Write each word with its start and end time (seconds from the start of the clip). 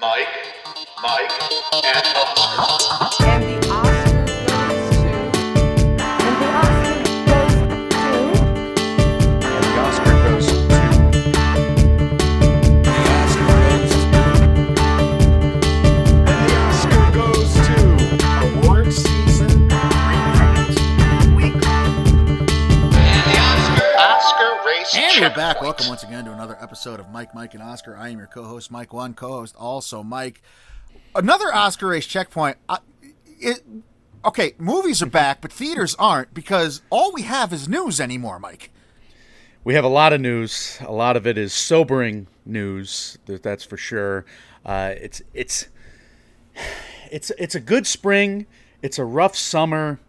Mike, 0.00 0.28
Mike, 1.02 1.32
and 1.84 2.06
Oscar. 2.16 3.24
And 3.30 3.54
the 9.64 9.72
Oscar 9.80 10.14
goes 10.22 10.46
to. 10.46 10.60
And 12.64 12.94
the 12.94 13.02
Oscar 13.18 13.46
goes 13.58 13.90
to. 14.04 14.22
And 16.26 16.38
the 16.44 16.52
Oscar 16.68 17.04
goes 17.12 17.50
to 17.66 17.76
award 18.46 18.86
season 18.92 19.52
recaps. 19.68 20.76
Week 21.34 21.56
Oscar 23.98 24.50
race 24.64 24.94
And 24.94 25.12
we're 25.20 25.28
back. 25.30 25.36
checkpoint. 25.56 25.62
Welcome 25.62 25.88
once 25.88 26.02
again 26.04 26.24
to 26.26 26.30
another 26.32 26.37
episode 26.68 27.00
of 27.00 27.08
Mike, 27.08 27.34
Mike, 27.34 27.54
and 27.54 27.62
Oscar. 27.62 27.96
I 27.96 28.10
am 28.10 28.18
your 28.18 28.26
co-host, 28.26 28.70
Mike 28.70 28.92
One, 28.92 29.14
co-host 29.14 29.56
also 29.56 30.02
Mike. 30.02 30.42
Another 31.14 31.46
Oscar 31.54 31.86
race 31.86 32.06
checkpoint. 32.06 32.58
I, 32.68 32.80
it, 33.40 33.62
okay, 34.22 34.52
movies 34.58 35.00
are 35.00 35.06
back, 35.06 35.40
but 35.40 35.50
theaters 35.50 35.96
aren't 35.98 36.34
because 36.34 36.82
all 36.90 37.10
we 37.10 37.22
have 37.22 37.54
is 37.54 37.70
news 37.70 38.02
anymore, 38.02 38.38
Mike. 38.38 38.70
We 39.64 39.72
have 39.72 39.84
a 39.84 39.88
lot 39.88 40.12
of 40.12 40.20
news. 40.20 40.78
A 40.82 40.92
lot 40.92 41.16
of 41.16 41.26
it 41.26 41.38
is 41.38 41.54
sobering 41.54 42.26
news. 42.44 43.16
That's 43.24 43.64
for 43.64 43.78
sure. 43.78 44.26
Uh, 44.62 44.92
it's 44.94 45.22
it's 45.32 45.68
it's 47.10 47.32
it's 47.38 47.54
a 47.54 47.60
good 47.60 47.86
spring. 47.86 48.44
It's 48.82 48.98
a 48.98 49.06
rough 49.06 49.36
summer, 49.36 50.00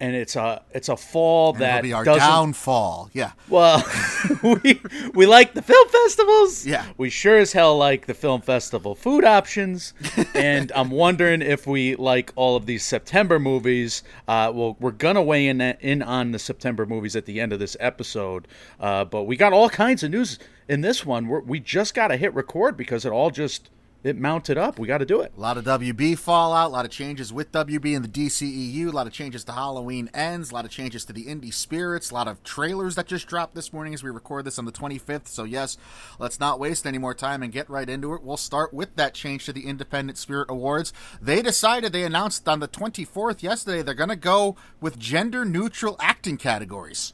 and 0.00 0.14
it's 0.14 0.36
a 0.36 0.62
it's 0.72 0.88
a 0.88 0.96
fall 0.96 1.52
And 1.52 1.62
that 1.62 1.78
it'll 1.78 1.82
be 1.82 1.92
our 1.92 2.04
downfall. 2.04 3.10
Yeah. 3.12 3.32
Well, 3.48 3.84
we 4.42 4.80
we 5.14 5.26
like 5.26 5.54
the 5.54 5.62
film 5.62 5.88
festivals. 5.88 6.66
Yeah. 6.66 6.86
we 6.96 7.10
sure 7.10 7.38
as 7.38 7.52
hell 7.52 7.76
like 7.76 8.06
the 8.06 8.14
film 8.14 8.40
festival 8.42 8.94
food 8.94 9.24
options, 9.24 9.94
and 10.34 10.72
I'm 10.74 10.90
wondering 10.90 11.42
if 11.42 11.66
we 11.66 11.96
like 11.96 12.32
all 12.36 12.56
of 12.56 12.66
these 12.66 12.84
September 12.84 13.38
movies. 13.38 14.02
Uh, 14.28 14.52
well, 14.54 14.76
we're 14.80 14.90
gonna 14.90 15.22
weigh 15.22 15.48
in 15.48 15.60
in 15.60 16.02
on 16.02 16.32
the 16.32 16.38
September 16.38 16.86
movies 16.86 17.16
at 17.16 17.26
the 17.26 17.40
end 17.40 17.52
of 17.52 17.58
this 17.58 17.76
episode, 17.80 18.48
uh, 18.80 19.04
but 19.04 19.24
we 19.24 19.36
got 19.36 19.52
all 19.52 19.68
kinds 19.68 20.02
of 20.02 20.10
news 20.10 20.38
in 20.68 20.80
this 20.80 21.06
one. 21.06 21.28
We're, 21.28 21.40
we 21.40 21.60
just 21.60 21.94
got 21.94 22.08
to 22.08 22.16
hit 22.16 22.34
record 22.34 22.76
because 22.76 23.04
it 23.04 23.12
all 23.12 23.30
just 23.30 23.70
it 24.02 24.16
mounted 24.16 24.56
up. 24.56 24.78
We 24.78 24.86
got 24.86 24.98
to 24.98 25.04
do 25.04 25.20
it. 25.20 25.32
A 25.36 25.40
lot 25.40 25.56
of 25.56 25.64
WB 25.64 26.18
fallout, 26.18 26.70
a 26.70 26.72
lot 26.72 26.84
of 26.84 26.90
changes 26.90 27.32
with 27.32 27.50
WB 27.52 27.96
and 27.96 28.04
the 28.04 28.08
DCEU, 28.08 28.88
a 28.88 28.90
lot 28.90 29.06
of 29.06 29.12
changes 29.12 29.42
to 29.44 29.52
Halloween 29.52 30.08
ends, 30.14 30.50
a 30.50 30.54
lot 30.54 30.64
of 30.64 30.70
changes 30.70 31.04
to 31.06 31.12
the 31.12 31.24
indie 31.24 31.52
spirits, 31.52 32.10
a 32.10 32.14
lot 32.14 32.28
of 32.28 32.42
trailers 32.44 32.94
that 32.94 33.06
just 33.06 33.26
dropped 33.26 33.54
this 33.54 33.72
morning 33.72 33.94
as 33.94 34.02
we 34.02 34.10
record 34.10 34.44
this 34.44 34.58
on 34.58 34.64
the 34.64 34.72
25th. 34.72 35.28
So, 35.28 35.44
yes, 35.44 35.76
let's 36.18 36.38
not 36.38 36.60
waste 36.60 36.86
any 36.86 36.98
more 36.98 37.14
time 37.14 37.42
and 37.42 37.52
get 37.52 37.68
right 37.68 37.88
into 37.88 38.14
it. 38.14 38.22
We'll 38.22 38.36
start 38.36 38.72
with 38.72 38.94
that 38.96 39.14
change 39.14 39.46
to 39.46 39.52
the 39.52 39.66
Independent 39.66 40.18
Spirit 40.18 40.50
Awards. 40.50 40.92
They 41.20 41.42
decided, 41.42 41.92
they 41.92 42.04
announced 42.04 42.48
on 42.48 42.60
the 42.60 42.68
24th 42.68 43.42
yesterday, 43.42 43.82
they're 43.82 43.94
going 43.94 44.08
to 44.08 44.16
go 44.16 44.56
with 44.80 44.98
gender 44.98 45.44
neutral 45.44 45.96
acting 45.98 46.36
categories. 46.36 47.12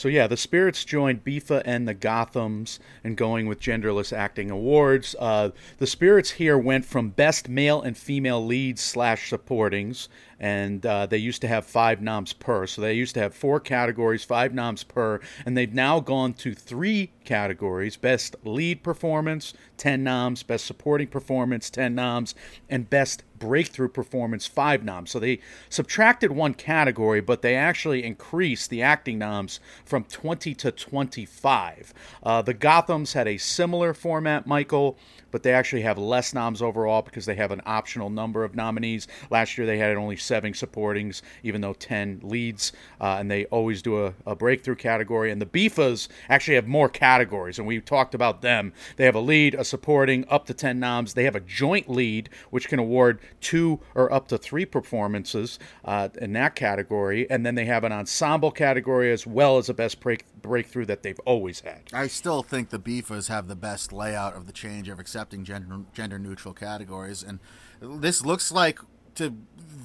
So 0.00 0.08
yeah, 0.08 0.28
the 0.28 0.36
Spirits 0.38 0.86
joined 0.86 1.26
BIFA 1.26 1.60
and 1.66 1.86
the 1.86 1.94
Gothams 1.94 2.78
in 3.04 3.16
going 3.16 3.46
with 3.46 3.60
genderless 3.60 4.16
acting 4.16 4.50
awards. 4.50 5.14
Uh, 5.18 5.50
the 5.76 5.86
Spirits 5.86 6.30
here 6.30 6.56
went 6.56 6.86
from 6.86 7.10
best 7.10 7.50
male 7.50 7.82
and 7.82 7.94
female 7.94 8.42
leads 8.42 8.80
slash 8.80 9.28
supportings, 9.30 10.08
and 10.40 10.84
uh, 10.86 11.04
they 11.04 11.18
used 11.18 11.42
to 11.42 11.48
have 11.48 11.66
five 11.66 12.00
noms 12.00 12.32
per. 12.32 12.66
So 12.66 12.80
they 12.80 12.94
used 12.94 13.14
to 13.14 13.20
have 13.20 13.34
four 13.34 13.60
categories, 13.60 14.24
five 14.24 14.54
noms 14.54 14.82
per, 14.82 15.20
and 15.44 15.56
they've 15.56 15.72
now 15.72 16.00
gone 16.00 16.32
to 16.34 16.54
three 16.54 17.12
categories: 17.24 17.96
best 17.96 18.34
lead 18.42 18.82
performance, 18.82 19.52
ten 19.76 20.02
noms; 20.02 20.42
best 20.42 20.64
supporting 20.64 21.08
performance, 21.08 21.68
ten 21.68 21.94
noms; 21.94 22.34
and 22.70 22.88
best 22.88 23.22
breakthrough 23.40 23.88
performance 23.88 24.46
five 24.46 24.84
noms. 24.84 25.10
So 25.10 25.18
they 25.18 25.40
subtracted 25.68 26.30
one 26.30 26.54
category, 26.54 27.20
but 27.20 27.42
they 27.42 27.56
actually 27.56 28.04
increased 28.04 28.70
the 28.70 28.82
acting 28.82 29.18
noms 29.18 29.58
from 29.84 30.04
20 30.04 30.54
to 30.54 30.70
25. 30.70 31.92
Uh, 32.22 32.42
the 32.42 32.54
Gothams 32.54 33.14
had 33.14 33.26
a 33.26 33.38
similar 33.38 33.92
format, 33.94 34.46
Michael, 34.46 34.96
but 35.30 35.42
they 35.42 35.52
actually 35.52 35.82
have 35.82 35.98
less 35.98 36.34
noms 36.34 36.62
overall 36.62 37.02
because 37.02 37.26
they 37.26 37.34
have 37.34 37.50
an 37.50 37.62
optional 37.66 38.10
number 38.10 38.44
of 38.44 38.54
nominees. 38.54 39.08
Last 39.30 39.56
year 39.56 39.66
they 39.66 39.78
had 39.78 39.96
only 39.96 40.16
seven 40.16 40.52
supportings, 40.52 41.22
even 41.42 41.60
though 41.60 41.74
10 41.74 42.20
leads, 42.22 42.72
uh, 43.00 43.16
and 43.18 43.30
they 43.30 43.44
always 43.46 43.82
do 43.82 44.06
a, 44.06 44.14
a 44.26 44.34
breakthrough 44.34 44.76
category. 44.76 45.30
And 45.30 45.40
the 45.40 45.46
BIFAs 45.46 46.08
actually 46.28 46.54
have 46.54 46.66
more 46.66 46.88
categories, 46.88 47.58
and 47.58 47.66
we 47.66 47.80
talked 47.80 48.14
about 48.14 48.42
them. 48.42 48.72
They 48.96 49.04
have 49.04 49.14
a 49.14 49.20
lead, 49.20 49.54
a 49.54 49.64
supporting, 49.64 50.24
up 50.28 50.46
to 50.46 50.54
10 50.54 50.78
noms. 50.78 51.14
They 51.14 51.24
have 51.24 51.36
a 51.36 51.40
joint 51.40 51.88
lead, 51.88 52.28
which 52.50 52.68
can 52.68 52.78
award 52.78 53.20
two 53.40 53.80
or 53.94 54.12
up 54.12 54.28
to 54.28 54.38
three 54.38 54.64
performances 54.64 55.58
uh, 55.84 56.08
in 56.20 56.32
that 56.34 56.54
category. 56.54 57.28
And 57.30 57.44
then 57.44 57.54
they 57.54 57.64
have 57.66 57.84
an 57.84 57.92
ensemble 57.92 58.50
category 58.50 59.12
as 59.12 59.26
well 59.26 59.58
as 59.58 59.68
a 59.68 59.74
best 59.74 60.00
break, 60.00 60.24
breakthrough 60.42 60.86
that 60.86 61.02
they've 61.02 61.20
always 61.20 61.60
had. 61.60 61.82
I 61.92 62.06
still 62.06 62.42
think 62.42 62.70
the 62.70 62.78
BIFAs 62.78 63.28
have 63.28 63.48
the 63.48 63.56
best 63.56 63.92
layout 63.92 64.34
of 64.34 64.46
the 64.46 64.52
change 64.52 64.88
of 64.88 64.98
accepting 64.98 65.44
gender 65.44 65.80
gender 65.92 66.18
neutral 66.18 66.54
categories, 66.54 67.22
and 67.22 67.40
this 67.80 68.24
looks 68.24 68.52
like 68.52 68.78
to 69.16 69.36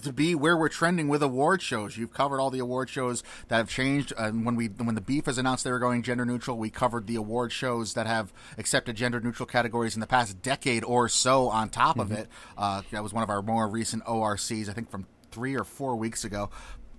to 0.04 0.14
be 0.14 0.36
where 0.36 0.58
we're 0.58 0.70
trending 0.70 1.08
with 1.08 1.24
award 1.24 1.62
shows. 1.62 1.98
You've 1.98 2.14
covered 2.14 2.40
all 2.40 2.50
the 2.50 2.60
award 2.60 2.90
shows 2.90 3.24
that 3.48 3.58
have 3.58 3.70
changed. 3.70 4.14
And 4.18 4.46
when 4.46 4.56
we 4.56 4.68
when 4.68 4.96
the 4.96 5.02
BIFAs 5.02 5.38
announced 5.38 5.64
they 5.64 5.72
were 5.72 5.80
going 5.80 6.04
gender 6.04 6.26
neutral, 6.26 6.58
we 6.58 6.70
covered 6.70 7.08
the 7.08 7.16
award 7.16 7.52
shows 7.52 7.94
that 7.94 8.08
have 8.08 8.32
accepted 8.58 8.96
gender 8.96 9.20
neutral 9.20 9.46
categories 9.46 9.96
in 9.96 10.00
the 10.00 10.08
past 10.08 10.42
decade 10.42 10.84
or 10.84 11.10
so. 11.10 11.50
On 11.50 11.70
top 11.70 12.00
of 12.00 12.12
it, 12.12 12.28
uh, 12.58 12.82
that 12.92 13.04
was 13.04 13.14
one 13.14 13.24
of 13.24 13.30
our 13.30 13.42
more 13.42 13.68
recent 13.68 14.04
ORCs, 14.08 14.70
I 14.70 14.74
think 14.74 14.90
from 14.90 15.08
three 15.32 15.56
or 15.56 15.64
four 15.64 15.96
weeks 15.96 16.24
ago. 16.24 16.50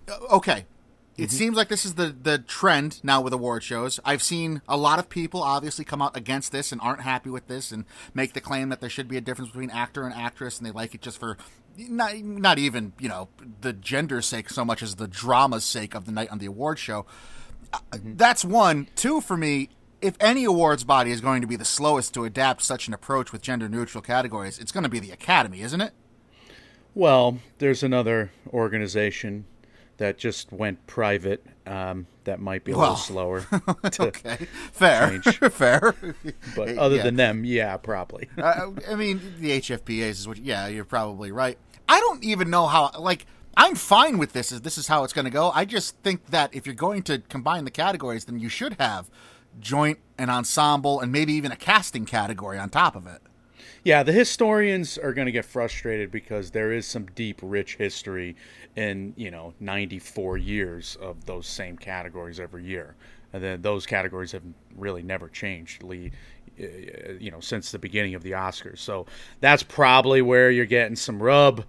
Uh, 0.08 0.18
Okay, 0.30 0.66
it 1.18 1.30
seems 1.30 1.56
like 1.56 1.68
this 1.68 1.84
is 1.84 1.94
the 1.94 2.14
the 2.20 2.38
trend 2.38 3.00
now 3.02 3.20
with 3.20 3.32
award 3.32 3.62
shows. 3.62 3.98
I've 4.04 4.22
seen 4.22 4.60
a 4.68 4.76
lot 4.76 4.98
of 4.98 5.08
people 5.08 5.42
obviously 5.42 5.84
come 5.84 6.02
out 6.02 6.16
against 6.16 6.52
this 6.52 6.72
and 6.72 6.80
aren't 6.80 7.02
happy 7.02 7.30
with 7.30 7.46
this 7.48 7.72
and 7.72 7.84
make 8.12 8.34
the 8.34 8.40
claim 8.40 8.68
that 8.68 8.80
there 8.80 8.90
should 8.90 9.08
be 9.08 9.16
a 9.16 9.20
difference 9.20 9.50
between 9.50 9.70
actor 9.70 10.04
and 10.04 10.14
actress 10.14 10.58
and 10.58 10.66
they 10.66 10.70
like 10.70 10.94
it 10.94 11.00
just 11.00 11.18
for 11.18 11.38
not 11.78 12.16
not 12.18 12.58
even, 12.58 12.92
you 12.98 13.08
know, 13.08 13.28
the 13.60 13.72
gender's 13.72 14.26
sake 14.26 14.50
so 14.50 14.64
much 14.64 14.82
as 14.82 14.96
the 14.96 15.08
drama's 15.08 15.64
sake 15.64 15.94
of 15.94 16.04
the 16.04 16.12
night 16.12 16.30
on 16.30 16.38
the 16.38 16.46
award 16.46 16.78
show. 16.78 17.06
Uh, 17.72 17.78
That's 17.92 18.44
one. 18.44 18.88
Two 18.94 19.20
for 19.20 19.36
me, 19.36 19.70
if 20.00 20.16
any 20.20 20.44
awards 20.44 20.84
body 20.84 21.10
is 21.10 21.20
going 21.20 21.40
to 21.40 21.46
be 21.46 21.56
the 21.56 21.64
slowest 21.64 22.14
to 22.14 22.24
adapt 22.24 22.62
such 22.62 22.88
an 22.88 22.94
approach 22.94 23.32
with 23.32 23.42
gender 23.42 23.68
neutral 23.68 24.02
categories, 24.02 24.58
it's 24.58 24.72
going 24.72 24.84
to 24.84 24.90
be 24.90 25.00
the 25.00 25.10
Academy, 25.10 25.62
isn't 25.62 25.80
it? 25.80 25.92
Well, 26.94 27.38
there's 27.58 27.82
another 27.82 28.30
organization 28.48 29.44
that 29.98 30.18
just 30.18 30.52
went 30.52 30.86
private 30.86 31.44
um, 31.66 32.06
that 32.24 32.38
might 32.40 32.64
be 32.64 32.72
a 32.72 32.76
Well, 32.76 32.90
little 32.90 32.96
slower. 32.96 33.46
Okay, 34.00 34.46
fair, 34.72 35.20
fair. 35.50 35.94
But 36.54 36.76
other 36.78 36.96
Yeah. 36.96 37.02
than 37.04 37.16
them, 37.16 37.44
yeah, 37.44 37.76
probably. 37.76 38.28
uh, 38.38 38.70
I 38.88 38.94
mean, 38.94 39.20
the 39.40 39.52
HFPAs 39.60 40.10
is 40.10 40.28
what. 40.28 40.38
Yeah, 40.38 40.66
you're 40.68 40.84
probably 40.84 41.32
right. 41.32 41.58
I 41.88 41.98
don't 42.00 42.22
even 42.24 42.50
know 42.50 42.66
how. 42.66 42.90
Like, 42.98 43.26
I'm 43.56 43.74
fine 43.74 44.18
with 44.18 44.32
this. 44.32 44.52
As 44.52 44.60
this 44.62 44.76
is 44.78 44.86
how 44.88 45.02
it's 45.04 45.12
going 45.12 45.24
to 45.24 45.30
go. 45.30 45.50
I 45.54 45.64
just 45.64 45.96
think 45.98 46.26
that 46.26 46.54
if 46.54 46.66
you're 46.66 46.74
going 46.74 47.02
to 47.04 47.18
combine 47.28 47.64
the 47.64 47.70
categories, 47.70 48.26
then 48.26 48.38
you 48.38 48.48
should 48.48 48.74
have 48.78 49.08
joint 49.58 49.98
and 50.18 50.30
ensemble, 50.30 51.00
and 51.00 51.10
maybe 51.10 51.32
even 51.32 51.50
a 51.52 51.56
casting 51.56 52.04
category 52.04 52.58
on 52.58 52.68
top 52.70 52.94
of 52.96 53.06
it. 53.06 53.22
Yeah, 53.86 54.02
the 54.02 54.10
historians 54.10 54.98
are 54.98 55.12
going 55.12 55.26
to 55.26 55.32
get 55.32 55.44
frustrated 55.44 56.10
because 56.10 56.50
there 56.50 56.72
is 56.72 56.88
some 56.88 57.06
deep, 57.14 57.38
rich 57.40 57.76
history 57.76 58.34
in, 58.74 59.14
you 59.16 59.30
know, 59.30 59.54
94 59.60 60.38
years 60.38 60.96
of 61.00 61.24
those 61.24 61.46
same 61.46 61.78
categories 61.78 62.40
every 62.40 62.64
year. 62.64 62.96
And 63.32 63.40
then 63.40 63.62
those 63.62 63.86
categories 63.86 64.32
have 64.32 64.42
really 64.74 65.04
never 65.04 65.28
changed, 65.28 65.84
Lee, 65.84 66.10
you 66.58 67.30
know, 67.30 67.38
since 67.38 67.70
the 67.70 67.78
beginning 67.78 68.16
of 68.16 68.24
the 68.24 68.32
Oscars. 68.32 68.78
So 68.78 69.06
that's 69.38 69.62
probably 69.62 70.20
where 70.20 70.50
you're 70.50 70.66
getting 70.66 70.96
some 70.96 71.22
rub. 71.22 71.64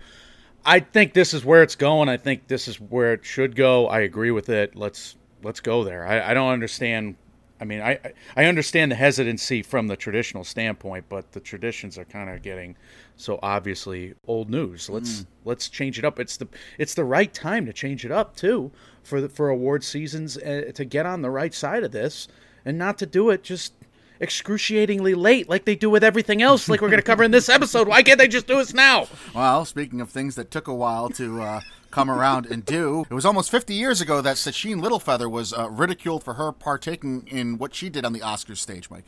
I 0.65 0.79
think 0.79 1.13
this 1.13 1.35
is 1.35 1.45
where 1.45 1.61
it's 1.61 1.75
going. 1.75 2.09
I 2.09 2.17
think 2.17 2.47
this 2.47 2.67
is 2.67 2.81
where 2.81 3.13
it 3.13 3.25
should 3.25 3.55
go. 3.55 3.85
I 3.89 3.99
agree 3.99 4.31
with 4.31 4.49
it. 4.49 4.75
Let's 4.75 5.17
let's 5.43 5.59
go 5.59 5.83
there. 5.83 6.07
I, 6.07 6.31
I 6.31 6.33
don't 6.33 6.51
understand. 6.51 7.15
I 7.59 7.65
mean, 7.65 7.81
I 7.81 7.99
I- 8.35 8.45
understand 8.45 8.91
the 8.91 8.95
hesitancy 8.95 9.61
from 9.61 9.87
the 9.87 9.95
traditional 9.95 10.43
standpoint, 10.43 11.05
but 11.09 11.31
the 11.31 11.39
traditions 11.39 11.97
are 11.97 12.05
kind 12.05 12.29
of 12.29 12.41
getting 12.41 12.75
so 13.15 13.39
obviously 13.41 14.13
old 14.27 14.49
news. 14.49 14.89
Let's 14.89 15.25
let's 15.45 15.69
change 15.69 15.97
it 15.97 16.05
up. 16.05 16.19
It's 16.19 16.37
the 16.37 16.47
it's 16.77 16.93
the 16.93 17.03
right 17.03 17.33
time 17.33 17.65
to 17.65 17.73
change 17.73 18.05
it 18.05 18.11
up 18.11 18.35
too 18.35 18.71
for 19.03 19.21
the, 19.21 19.29
for 19.29 19.49
award 19.49 19.83
seasons 19.83 20.37
uh, 20.37 20.71
to 20.73 20.85
get 20.85 21.05
on 21.05 21.21
the 21.21 21.29
right 21.29 21.53
side 21.53 21.83
of 21.83 21.91
this 21.91 22.27
and 22.65 22.77
not 22.77 22.97
to 22.99 23.05
do 23.05 23.29
it 23.29 23.43
just 23.43 23.73
excruciatingly 24.19 25.13
late 25.13 25.47
like 25.47 25.65
they 25.65 25.75
do 25.75 25.89
with 25.89 26.03
everything 26.03 26.41
else 26.41 26.67
like 26.67 26.81
we're 26.81 26.89
going 26.89 26.99
to 26.99 27.03
cover 27.05 27.23
in 27.23 27.31
this 27.31 27.49
episode. 27.49 27.87
Why 27.87 28.01
can't 28.03 28.17
they 28.17 28.27
just 28.27 28.47
do 28.47 28.57
this 28.57 28.73
now? 28.73 29.07
Well, 29.33 29.63
speaking 29.63 30.01
of 30.01 30.09
things 30.09 30.35
that 30.35 30.51
took 30.51 30.67
a 30.67 30.73
while 30.73 31.09
to 31.11 31.41
uh, 31.41 31.61
come 31.97 32.11
around 32.11 32.45
and 32.45 32.63
do, 32.63 33.07
it 33.09 33.13
was 33.15 33.25
almost 33.25 33.49
50 33.49 33.73
years 33.73 34.01
ago 34.01 34.21
that 34.21 34.35
Sacheen 34.35 34.83
Littlefeather 34.83 35.31
was 35.31 35.51
uh, 35.51 35.67
ridiculed 35.67 36.23
for 36.23 36.35
her 36.35 36.51
partaking 36.51 37.27
in 37.27 37.57
what 37.57 37.73
she 37.73 37.89
did 37.89 38.05
on 38.05 38.13
the 38.13 38.19
Oscars 38.19 38.57
stage, 38.57 38.91
Mike. 38.91 39.05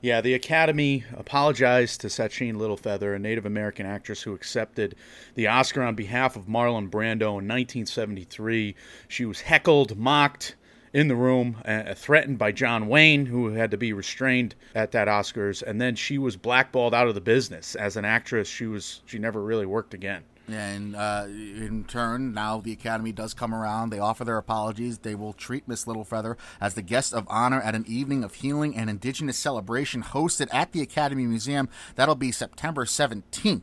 Yeah, 0.00 0.22
the 0.22 0.32
Academy 0.32 1.04
apologized 1.14 2.00
to 2.00 2.06
Sacheen 2.06 2.54
Littlefeather, 2.54 3.14
a 3.14 3.18
Native 3.18 3.44
American 3.44 3.84
actress 3.84 4.22
who 4.22 4.32
accepted 4.32 4.94
the 5.34 5.48
Oscar 5.48 5.82
on 5.82 5.96
behalf 5.96 6.34
of 6.34 6.46
Marlon 6.46 6.88
Brando 6.88 7.28
in 7.28 7.46
1973. 7.46 8.74
She 9.06 9.26
was 9.26 9.42
heckled, 9.42 9.98
mocked 9.98 10.56
in 10.94 11.08
the 11.08 11.16
room, 11.16 11.58
uh, 11.66 11.92
threatened 11.92 12.38
by 12.38 12.52
John 12.52 12.88
Wayne, 12.88 13.26
who 13.26 13.48
had 13.48 13.70
to 13.70 13.76
be 13.76 13.92
restrained 13.92 14.54
at 14.74 14.92
that 14.92 15.08
Oscars, 15.08 15.62
and 15.62 15.78
then 15.78 15.94
she 15.94 16.16
was 16.16 16.38
blackballed 16.38 16.94
out 16.94 17.06
of 17.06 17.14
the 17.14 17.20
business 17.20 17.74
as 17.74 17.98
an 17.98 18.06
actress. 18.06 18.48
She 18.48 18.64
was 18.64 19.02
she 19.04 19.18
never 19.18 19.42
really 19.42 19.66
worked 19.66 19.92
again. 19.92 20.24
And 20.46 20.94
uh, 20.94 21.24
in 21.26 21.84
turn, 21.88 22.34
now 22.34 22.60
the 22.60 22.72
Academy 22.72 23.12
does 23.12 23.32
come 23.32 23.54
around. 23.54 23.90
They 23.90 23.98
offer 23.98 24.24
their 24.24 24.36
apologies. 24.36 24.98
They 24.98 25.14
will 25.14 25.32
treat 25.32 25.66
Miss 25.66 25.86
Littlefeather 25.86 26.36
as 26.60 26.74
the 26.74 26.82
guest 26.82 27.14
of 27.14 27.26
honor 27.30 27.60
at 27.60 27.74
an 27.74 27.84
evening 27.88 28.22
of 28.22 28.34
healing 28.34 28.76
and 28.76 28.90
indigenous 28.90 29.38
celebration 29.38 30.02
hosted 30.02 30.48
at 30.52 30.72
the 30.72 30.82
Academy 30.82 31.26
Museum. 31.26 31.68
That'll 31.94 32.14
be 32.14 32.30
September 32.30 32.84
17th. 32.84 33.62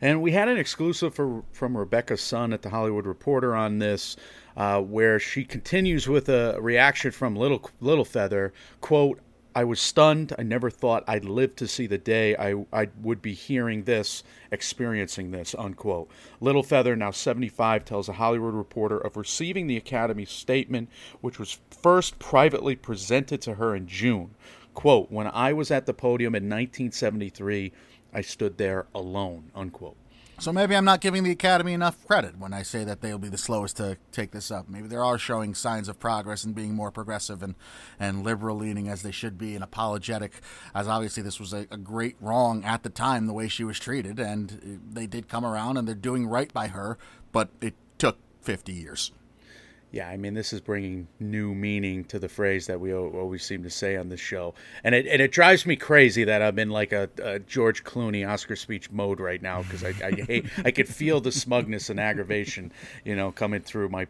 And 0.00 0.20
we 0.20 0.32
had 0.32 0.48
an 0.48 0.58
exclusive 0.58 1.14
for, 1.14 1.42
from 1.52 1.76
Rebecca 1.76 2.16
Sun 2.16 2.52
at 2.52 2.62
the 2.62 2.70
Hollywood 2.70 3.06
Reporter 3.06 3.54
on 3.54 3.78
this, 3.78 4.16
uh, 4.56 4.80
where 4.80 5.18
she 5.18 5.44
continues 5.44 6.08
with 6.08 6.28
a 6.28 6.58
reaction 6.60 7.12
from 7.12 7.36
Little 7.36 7.70
Littlefeather. 7.80 8.50
Quote, 8.80 9.20
I 9.56 9.64
was 9.64 9.80
stunned. 9.80 10.34
I 10.38 10.42
never 10.42 10.68
thought 10.68 11.02
I'd 11.08 11.24
live 11.24 11.56
to 11.56 11.66
see 11.66 11.86
the 11.86 11.96
day 11.96 12.36
I, 12.36 12.66
I 12.74 12.88
would 13.00 13.22
be 13.22 13.32
hearing 13.32 13.84
this, 13.84 14.22
experiencing 14.50 15.30
this, 15.30 15.54
unquote. 15.58 16.10
Littlefeather, 16.42 16.94
now 16.94 17.10
75, 17.10 17.82
tells 17.86 18.06
a 18.10 18.12
Hollywood 18.12 18.52
reporter 18.52 18.98
of 18.98 19.16
receiving 19.16 19.66
the 19.66 19.78
Academy 19.78 20.26
statement, 20.26 20.90
which 21.22 21.38
was 21.38 21.58
first 21.70 22.18
privately 22.18 22.76
presented 22.76 23.40
to 23.40 23.54
her 23.54 23.74
in 23.74 23.86
June. 23.86 24.34
Quote, 24.74 25.10
when 25.10 25.26
I 25.28 25.54
was 25.54 25.70
at 25.70 25.86
the 25.86 25.94
podium 25.94 26.34
in 26.34 26.42
1973, 26.50 27.72
I 28.12 28.20
stood 28.20 28.58
there 28.58 28.84
alone, 28.94 29.50
unquote. 29.54 29.96
So 30.38 30.52
maybe 30.52 30.76
I'm 30.76 30.84
not 30.84 31.00
giving 31.00 31.24
the 31.24 31.30
Academy 31.30 31.72
enough 31.72 32.06
credit 32.06 32.38
when 32.38 32.52
I 32.52 32.62
say 32.62 32.84
that 32.84 33.00
they'll 33.00 33.18
be 33.18 33.30
the 33.30 33.38
slowest 33.38 33.78
to 33.78 33.96
take 34.12 34.32
this 34.32 34.50
up. 34.50 34.68
Maybe 34.68 34.86
they 34.86 34.96
are 34.96 35.16
showing 35.16 35.54
signs 35.54 35.88
of 35.88 35.98
progress 35.98 36.44
and 36.44 36.54
being 36.54 36.74
more 36.74 36.90
progressive 36.90 37.42
and, 37.42 37.54
and 37.98 38.22
liberal 38.22 38.56
leaning 38.56 38.86
as 38.86 39.00
they 39.00 39.10
should 39.10 39.38
be 39.38 39.54
and 39.54 39.64
apologetic, 39.64 40.40
as 40.74 40.88
obviously 40.88 41.22
this 41.22 41.40
was 41.40 41.54
a, 41.54 41.66
a 41.70 41.78
great 41.78 42.16
wrong 42.20 42.64
at 42.64 42.82
the 42.82 42.90
time, 42.90 43.26
the 43.26 43.32
way 43.32 43.48
she 43.48 43.64
was 43.64 43.78
treated. 43.78 44.20
And 44.20 44.80
they 44.92 45.06
did 45.06 45.26
come 45.26 45.44
around 45.44 45.78
and 45.78 45.88
they're 45.88 45.94
doing 45.94 46.26
right 46.26 46.52
by 46.52 46.68
her, 46.68 46.98
but 47.32 47.48
it 47.62 47.74
took 47.96 48.18
50 48.42 48.74
years. 48.74 49.12
Yeah, 49.92 50.08
I 50.08 50.16
mean, 50.16 50.34
this 50.34 50.52
is 50.52 50.60
bringing 50.60 51.06
new 51.20 51.54
meaning 51.54 52.04
to 52.04 52.18
the 52.18 52.28
phrase 52.28 52.66
that 52.66 52.80
we 52.80 52.92
always 52.92 53.44
seem 53.44 53.62
to 53.62 53.70
say 53.70 53.96
on 53.96 54.08
this 54.08 54.20
show, 54.20 54.52
and 54.82 54.94
it 54.94 55.06
and 55.06 55.22
it 55.22 55.30
drives 55.32 55.64
me 55.64 55.76
crazy 55.76 56.24
that 56.24 56.42
I'm 56.42 56.58
in 56.58 56.70
like 56.70 56.92
a, 56.92 57.08
a 57.22 57.38
George 57.38 57.84
Clooney 57.84 58.28
Oscar 58.28 58.56
speech 58.56 58.90
mode 58.90 59.20
right 59.20 59.40
now 59.40 59.62
because 59.62 59.84
I, 59.84 59.94
I 60.04 60.10
hate 60.10 60.46
I 60.64 60.70
could 60.72 60.88
feel 60.88 61.20
the 61.20 61.32
smugness 61.32 61.88
and 61.88 62.00
aggravation, 62.00 62.72
you 63.04 63.14
know, 63.14 63.30
coming 63.30 63.62
through 63.62 63.88
my 63.88 64.06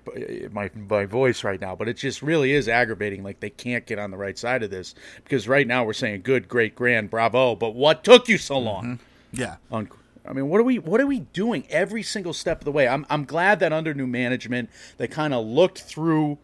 my 0.50 0.70
my 0.74 1.04
voice 1.04 1.44
right 1.44 1.60
now. 1.60 1.76
But 1.76 1.88
it 1.88 1.98
just 1.98 2.22
really 2.22 2.52
is 2.52 2.68
aggravating. 2.68 3.22
Like 3.22 3.40
they 3.40 3.50
can't 3.50 3.86
get 3.86 3.98
on 3.98 4.10
the 4.10 4.16
right 4.16 4.38
side 4.38 4.62
of 4.62 4.70
this 4.70 4.94
because 5.22 5.46
right 5.46 5.66
now 5.66 5.84
we're 5.84 5.92
saying 5.92 6.22
good, 6.22 6.48
great, 6.48 6.74
grand, 6.74 7.10
bravo, 7.10 7.54
but 7.54 7.74
what 7.74 8.02
took 8.02 8.28
you 8.28 8.38
so 8.38 8.58
long? 8.58 8.84
Mm-hmm. 8.84 9.40
Yeah. 9.40 9.56
on 9.70 9.88
I 10.28 10.32
mean, 10.32 10.48
what 10.48 10.60
are 10.60 10.64
we 10.64 10.78
what 10.78 11.00
are 11.00 11.06
we 11.06 11.20
doing 11.20 11.66
every 11.70 12.02
single 12.02 12.32
step 12.32 12.60
of 12.60 12.64
the 12.64 12.72
way? 12.72 12.88
I'm 12.88 13.06
I'm 13.08 13.24
glad 13.24 13.60
that 13.60 13.72
under 13.72 13.94
new 13.94 14.06
management 14.06 14.70
they 14.96 15.08
kind 15.08 15.32
of 15.32 15.44
looked 15.46 15.80
through, 15.80 16.38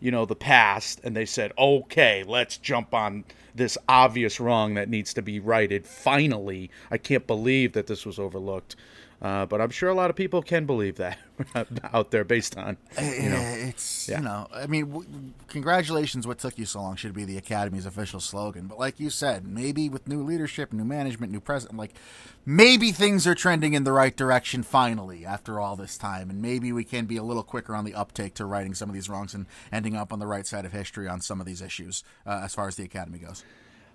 you 0.00 0.10
know, 0.10 0.24
the 0.24 0.36
past 0.36 1.00
and 1.04 1.16
they 1.16 1.26
said, 1.26 1.52
"Okay, 1.58 2.24
let's 2.26 2.56
jump 2.56 2.94
on 2.94 3.24
this 3.54 3.76
obvious 3.88 4.40
wrong 4.40 4.74
that 4.74 4.88
needs 4.88 5.12
to 5.14 5.22
be 5.22 5.40
righted." 5.40 5.86
Finally, 5.86 6.70
I 6.90 6.98
can't 6.98 7.26
believe 7.26 7.72
that 7.72 7.86
this 7.86 8.06
was 8.06 8.18
overlooked. 8.18 8.76
Uh, 9.20 9.46
but 9.46 9.60
I'm 9.60 9.70
sure 9.70 9.88
a 9.88 9.94
lot 9.94 10.10
of 10.10 10.16
people 10.16 10.42
can 10.42 10.64
believe 10.64 10.96
that 10.96 11.18
out 11.92 12.10
there 12.10 12.24
based 12.24 12.56
on 12.56 12.76
you 13.00 13.28
know 13.28 13.40
it's 13.40 14.08
yeah. 14.08 14.18
you 14.18 14.24
know 14.24 14.46
i 14.52 14.66
mean 14.66 14.86
w- 14.86 15.08
congratulations 15.48 16.26
what 16.26 16.38
took 16.38 16.58
you 16.58 16.66
so 16.66 16.80
long 16.80 16.96
should 16.96 17.14
be 17.14 17.24
the 17.24 17.36
academy's 17.36 17.86
official 17.86 18.20
slogan 18.20 18.66
but 18.66 18.78
like 18.78 18.98
you 18.98 19.10
said 19.10 19.46
maybe 19.46 19.88
with 19.88 20.08
new 20.08 20.22
leadership 20.22 20.72
new 20.72 20.84
management 20.84 21.30
new 21.32 21.40
president 21.40 21.78
like 21.78 21.94
maybe 22.44 22.92
things 22.92 23.26
are 23.26 23.34
trending 23.34 23.74
in 23.74 23.84
the 23.84 23.92
right 23.92 24.16
direction 24.16 24.62
finally 24.62 25.24
after 25.24 25.60
all 25.60 25.76
this 25.76 25.96
time 25.96 26.30
and 26.30 26.42
maybe 26.42 26.72
we 26.72 26.84
can 26.84 27.06
be 27.06 27.16
a 27.16 27.22
little 27.22 27.42
quicker 27.42 27.74
on 27.74 27.84
the 27.84 27.94
uptake 27.94 28.34
to 28.34 28.44
righting 28.44 28.74
some 28.74 28.88
of 28.88 28.94
these 28.94 29.08
wrongs 29.08 29.34
and 29.34 29.46
ending 29.72 29.94
up 29.96 30.12
on 30.12 30.18
the 30.18 30.26
right 30.26 30.46
side 30.46 30.64
of 30.64 30.72
history 30.72 31.06
on 31.08 31.20
some 31.20 31.40
of 31.40 31.46
these 31.46 31.62
issues 31.62 32.02
uh, 32.26 32.40
as 32.42 32.54
far 32.54 32.68
as 32.68 32.76
the 32.76 32.84
academy 32.84 33.18
goes 33.18 33.44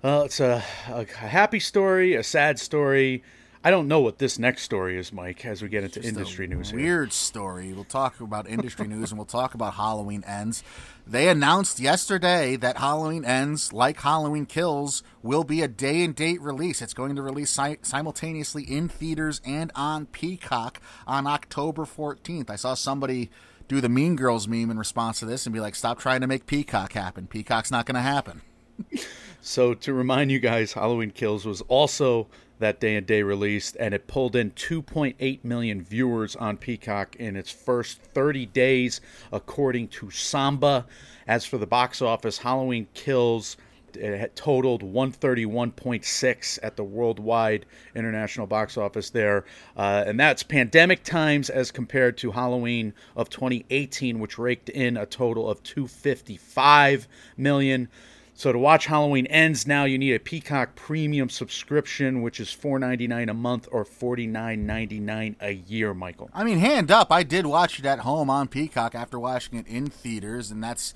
Well, 0.01 0.23
it's 0.23 0.41
a, 0.41 0.61
a 0.89 1.05
happy 1.05 1.61
story, 1.61 2.15
a 2.15 2.23
sad 2.23 2.59
story. 2.59 3.23
I 3.65 3.71
don't 3.71 3.87
know 3.87 4.01
what 4.01 4.17
this 4.17 4.37
next 4.37 4.63
story 4.63 4.97
is, 4.97 5.13
Mike, 5.13 5.45
as 5.45 5.61
we 5.61 5.69
get 5.69 5.85
into 5.85 6.01
industry 6.01 6.47
news 6.47 6.71
here. 6.71 6.79
Weird 6.79 7.13
story. 7.13 7.71
We'll 7.71 7.85
talk 7.85 8.19
about 8.19 8.49
industry 8.49 8.87
news 8.87 9.11
and 9.11 9.17
we'll 9.17 9.25
talk 9.25 9.53
about 9.53 9.75
Halloween 9.75 10.21
Ends. 10.27 10.63
They 11.07 11.29
announced 11.29 11.79
yesterday 11.79 12.57
that 12.57 12.77
Halloween 12.77 13.23
Ends, 13.23 13.71
like 13.71 14.01
Halloween 14.01 14.45
Kills, 14.45 15.01
will 15.21 15.45
be 15.45 15.61
a 15.61 15.69
day 15.69 16.03
and 16.03 16.13
date 16.13 16.41
release. 16.41 16.81
It's 16.81 16.93
going 16.93 17.15
to 17.15 17.21
release 17.21 17.51
si- 17.51 17.77
simultaneously 17.83 18.63
in 18.63 18.89
theaters 18.89 19.39
and 19.45 19.71
on 19.75 20.07
Peacock 20.07 20.81
on 21.07 21.25
October 21.25 21.85
14th. 21.85 22.49
I 22.49 22.57
saw 22.57 22.73
somebody 22.73 23.29
do 23.69 23.79
the 23.79 23.87
Mean 23.87 24.17
Girls 24.17 24.45
meme 24.45 24.71
in 24.71 24.77
response 24.77 25.19
to 25.19 25.25
this 25.25 25.45
and 25.45 25.53
be 25.53 25.61
like, 25.61 25.75
stop 25.75 25.99
trying 25.99 26.19
to 26.19 26.27
make 26.27 26.47
Peacock 26.47 26.91
happen. 26.91 27.27
Peacock's 27.27 27.71
not 27.71 27.85
going 27.85 27.95
to 27.95 28.01
happen. 28.01 28.41
So 29.45 29.73
to 29.73 29.93
remind 29.93 30.31
you 30.31 30.39
guys, 30.39 30.71
Halloween 30.71 31.11
Kills 31.11 31.45
was 31.45 31.59
also 31.63 32.27
that 32.59 32.79
day 32.79 32.95
and 32.95 33.05
day 33.05 33.23
released, 33.23 33.75
and 33.79 33.93
it 33.93 34.07
pulled 34.07 34.35
in 34.35 34.51
2.8 34.51 35.43
million 35.43 35.81
viewers 35.81 36.35
on 36.35 36.57
Peacock 36.57 37.15
in 37.17 37.35
its 37.35 37.51
first 37.51 38.01
30 38.01 38.45
days, 38.47 39.01
according 39.31 39.87
to 39.89 40.09
Samba. 40.09 40.85
As 41.27 41.45
for 41.45 41.57
the 41.57 41.67
box 41.67 42.01
office, 42.01 42.37
Halloween 42.39 42.87
Kills 42.93 43.57
it 43.95 44.35
totaled 44.35 44.81
131.6 44.81 46.59
at 46.63 46.75
the 46.75 46.83
worldwide 46.83 47.65
international 47.95 48.47
box 48.47 48.77
office 48.77 49.09
there, 49.09 49.45
uh, 49.77 50.03
and 50.07 50.19
that's 50.19 50.43
pandemic 50.43 51.03
times 51.03 51.49
as 51.49 51.71
compared 51.71 52.17
to 52.17 52.31
Halloween 52.31 52.93
of 53.15 53.29
2018, 53.29 54.19
which 54.19 54.37
raked 54.37 54.69
in 54.69 54.97
a 54.97 55.05
total 55.05 55.49
of 55.49 55.61
255 55.63 57.07
million. 57.37 57.89
So 58.35 58.51
to 58.51 58.57
watch 58.57 58.87
Halloween 58.87 59.27
Ends 59.27 59.67
now, 59.67 59.85
you 59.85 59.97
need 59.97 60.13
a 60.13 60.19
Peacock 60.19 60.75
Premium 60.75 61.29
subscription, 61.29 62.23
which 62.23 62.39
is 62.39 62.49
$4.99 62.49 63.29
a 63.29 63.33
month 63.33 63.67
or 63.71 63.85
$49.99 63.85 65.35
a 65.39 65.51
year. 65.51 65.93
Michael. 65.93 66.29
I 66.33 66.43
mean, 66.43 66.57
hand 66.57 66.89
up, 66.89 67.11
I 67.11 67.23
did 67.23 67.45
watch 67.45 67.77
it 67.79 67.85
at 67.85 67.99
home 67.99 68.29
on 68.29 68.47
Peacock 68.47 68.95
after 68.95 69.19
watching 69.19 69.59
it 69.59 69.67
in 69.67 69.87
theaters, 69.87 70.49
and 70.49 70.63
that's 70.63 70.95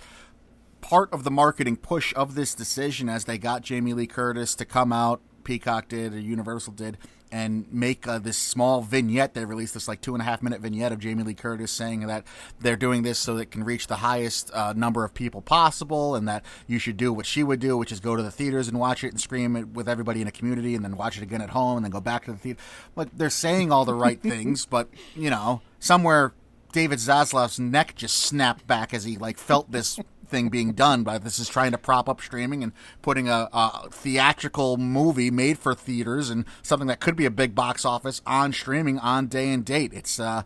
part 0.82 1.14
of 1.14 1.24
the 1.24 1.32
marketing 1.32 1.78
push 1.78 2.14
of 2.16 2.34
this 2.36 2.56
decision 2.56 3.08
as 3.08 3.26
they 3.26 3.38
got 3.38 3.62
Jamie 3.62 3.94
Lee 3.94 4.08
Curtis 4.08 4.56
to 4.56 4.66
come 4.66 4.92
out. 4.92 5.22
Peacock 5.44 5.88
did, 5.88 6.14
or 6.14 6.20
Universal 6.20 6.74
did, 6.74 6.98
and 7.32 7.72
make 7.72 8.08
uh, 8.08 8.20
this 8.20 8.38
small 8.38 8.82
vignette. 8.82 9.34
They 9.34 9.46
released 9.46 9.74
this 9.74 9.88
like 9.88 10.02
two 10.02 10.14
and 10.14 10.22
a 10.22 10.26
half 10.26 10.42
minute 10.42 10.62
vignette 10.62 10.92
of 10.92 11.00
Jamie 11.00 11.24
Lee 11.24 11.34
Curtis 11.34 11.72
saying 11.72 12.08
that 12.08 12.26
they're 12.60 12.76
doing 12.76 13.04
this 13.04 13.20
so 13.20 13.38
it 13.38 13.52
can 13.52 13.64
reach 13.64 13.88
the 13.88 13.98
highest 13.98 14.52
uh, 14.54 14.74
number 14.74 15.04
of 15.04 15.14
people 15.14 15.42
possible, 15.42 16.16
and 16.16 16.28
that 16.28 16.44
you 16.68 16.80
should 16.80 16.98
do 16.98 17.12
what 17.14 17.26
she 17.26 17.44
would 17.44 17.60
do, 17.60 17.78
which 17.78 17.92
is 17.92 18.00
go 18.00 18.16
to 18.16 18.24
the 18.24 18.32
theaters 18.32 18.68
and 18.68 18.80
watch 18.80 19.04
it 19.04 19.12
and 19.12 19.22
scream 19.22 19.56
it 19.56 19.70
with 19.70 19.88
everybody 19.88 20.22
in 20.22 20.28
a 20.28 20.32
community, 20.32 20.76
and 20.76 20.84
then 20.84 20.98
watch 20.98 21.18
it 21.18 21.24
again 21.24 21.42
at 21.42 21.52
home, 21.52 21.78
and 21.78 21.86
then 21.86 21.92
go 21.92 22.02
back 22.02 22.26
to 22.26 22.32
the 22.32 22.38
theater. 22.38 22.60
But 22.96 23.18
they're 23.18 23.30
saying 23.30 23.72
all 23.72 23.86
the 23.86 23.94
right 23.94 24.22
things, 24.22 24.66
but 24.66 24.90
you 25.16 25.30
know, 25.30 25.62
somewhere 25.80 26.34
David 26.72 27.00
Zaslav's 27.00 27.60
neck 27.60 27.96
just 27.96 28.18
snapped 28.18 28.68
back 28.68 28.94
as 28.94 29.04
he 29.04 29.18
like 29.18 29.38
felt 29.38 29.72
this 29.72 30.00
thing 30.28 30.50
being 30.50 30.74
done 30.74 31.04
by 31.04 31.18
this 31.18 31.40
is 31.40 31.50
trying 31.50 31.72
to 31.72 31.78
prop 31.78 32.08
up 32.10 32.22
streaming 32.22 32.64
and 32.64 32.74
putting 33.02 33.28
a, 33.28 33.50
a 33.52 33.90
theatrical 33.92 34.78
movie 34.78 35.32
made 35.32 35.58
for 35.58 35.74
theaters 35.74 36.30
and 36.30 36.46
something 36.62 36.88
that 36.88 37.00
could 37.00 37.16
be 37.16 37.26
a 37.26 37.32
big 37.32 37.56
box 37.56 37.86
office 37.86 38.22
on 38.26 38.54
streaming 38.54 39.00
on 39.00 39.28
day 39.28 39.50
and 39.50 39.66
date. 39.66 39.94
It's 39.94 40.20
uh 40.20 40.44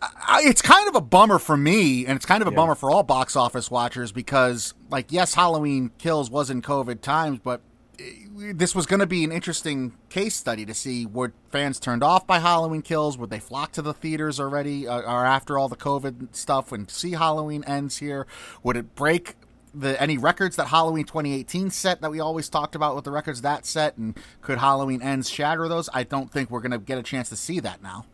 I, 0.00 0.42
it's 0.44 0.60
kind 0.60 0.88
of 0.88 0.94
a 0.94 1.00
bummer 1.00 1.38
for 1.38 1.56
me, 1.56 2.04
and 2.06 2.16
it's 2.16 2.26
kind 2.26 2.42
of 2.42 2.48
a 2.48 2.50
bummer 2.50 2.74
for 2.74 2.90
all 2.90 3.02
box 3.02 3.34
office 3.34 3.70
watchers 3.70 4.12
because, 4.12 4.74
like, 4.90 5.10
yes, 5.10 5.34
Halloween 5.34 5.90
Kills 5.98 6.30
was 6.30 6.50
in 6.50 6.60
COVID 6.60 7.00
times, 7.00 7.40
but 7.42 7.62
this 7.98 8.74
was 8.74 8.86
going 8.86 9.00
to 9.00 9.06
be 9.06 9.24
an 9.24 9.32
interesting 9.32 9.94
case 10.08 10.34
study 10.36 10.66
to 10.66 10.74
see 10.74 11.06
were 11.06 11.32
fans 11.50 11.80
turned 11.80 12.02
off 12.02 12.26
by 12.26 12.38
Halloween 12.38 12.82
Kills? 12.82 13.16
Would 13.18 13.30
they 13.30 13.38
flock 13.40 13.72
to 13.72 13.82
the 13.82 13.94
theaters 13.94 14.38
already, 14.38 14.86
uh, 14.86 15.00
or 15.00 15.24
after 15.24 15.58
all 15.58 15.68
the 15.68 15.76
COVID 15.76 16.34
stuff, 16.34 16.70
when 16.70 16.88
see 16.88 17.12
Halloween 17.12 17.64
ends 17.64 17.98
here? 17.98 18.26
Would 18.62 18.76
it 18.76 18.94
break 18.94 19.36
the 19.74 20.00
any 20.00 20.16
records 20.18 20.56
that 20.56 20.68
Halloween 20.68 21.04
2018 21.04 21.70
set 21.70 22.00
that 22.00 22.10
we 22.10 22.20
always 22.20 22.48
talked 22.48 22.74
about 22.74 22.94
with 22.94 23.04
the 23.04 23.10
records 23.10 23.42
that 23.42 23.64
set? 23.66 23.96
And 23.96 24.18
could 24.42 24.58
Halloween 24.58 25.00
ends 25.02 25.30
shatter 25.30 25.68
those? 25.68 25.88
I 25.94 26.02
don't 26.02 26.30
think 26.30 26.50
we're 26.50 26.60
going 26.60 26.72
to 26.72 26.78
get 26.78 26.98
a 26.98 27.02
chance 27.02 27.28
to 27.30 27.36
see 27.36 27.60
that 27.60 27.82
now. 27.82 28.06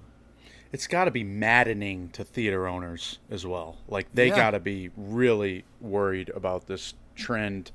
It's 0.73 0.87
got 0.87 1.05
to 1.05 1.11
be 1.11 1.23
maddening 1.23 2.09
to 2.11 2.25
theater 2.25 2.67
owners 2.67 3.19
as 3.31 3.45
well. 3.45 3.79
Like 3.89 4.07
they 4.15 4.29
Yeah. 4.29 4.37
got 4.37 4.51
to 4.53 4.61
be 4.61 4.91
really 4.97 5.65
worried 5.81 6.31
about 6.31 6.67
this 6.67 6.95
trend 7.15 7.73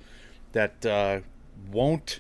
that 0.54 0.84
uh, 0.86 1.20
won't 1.72 2.20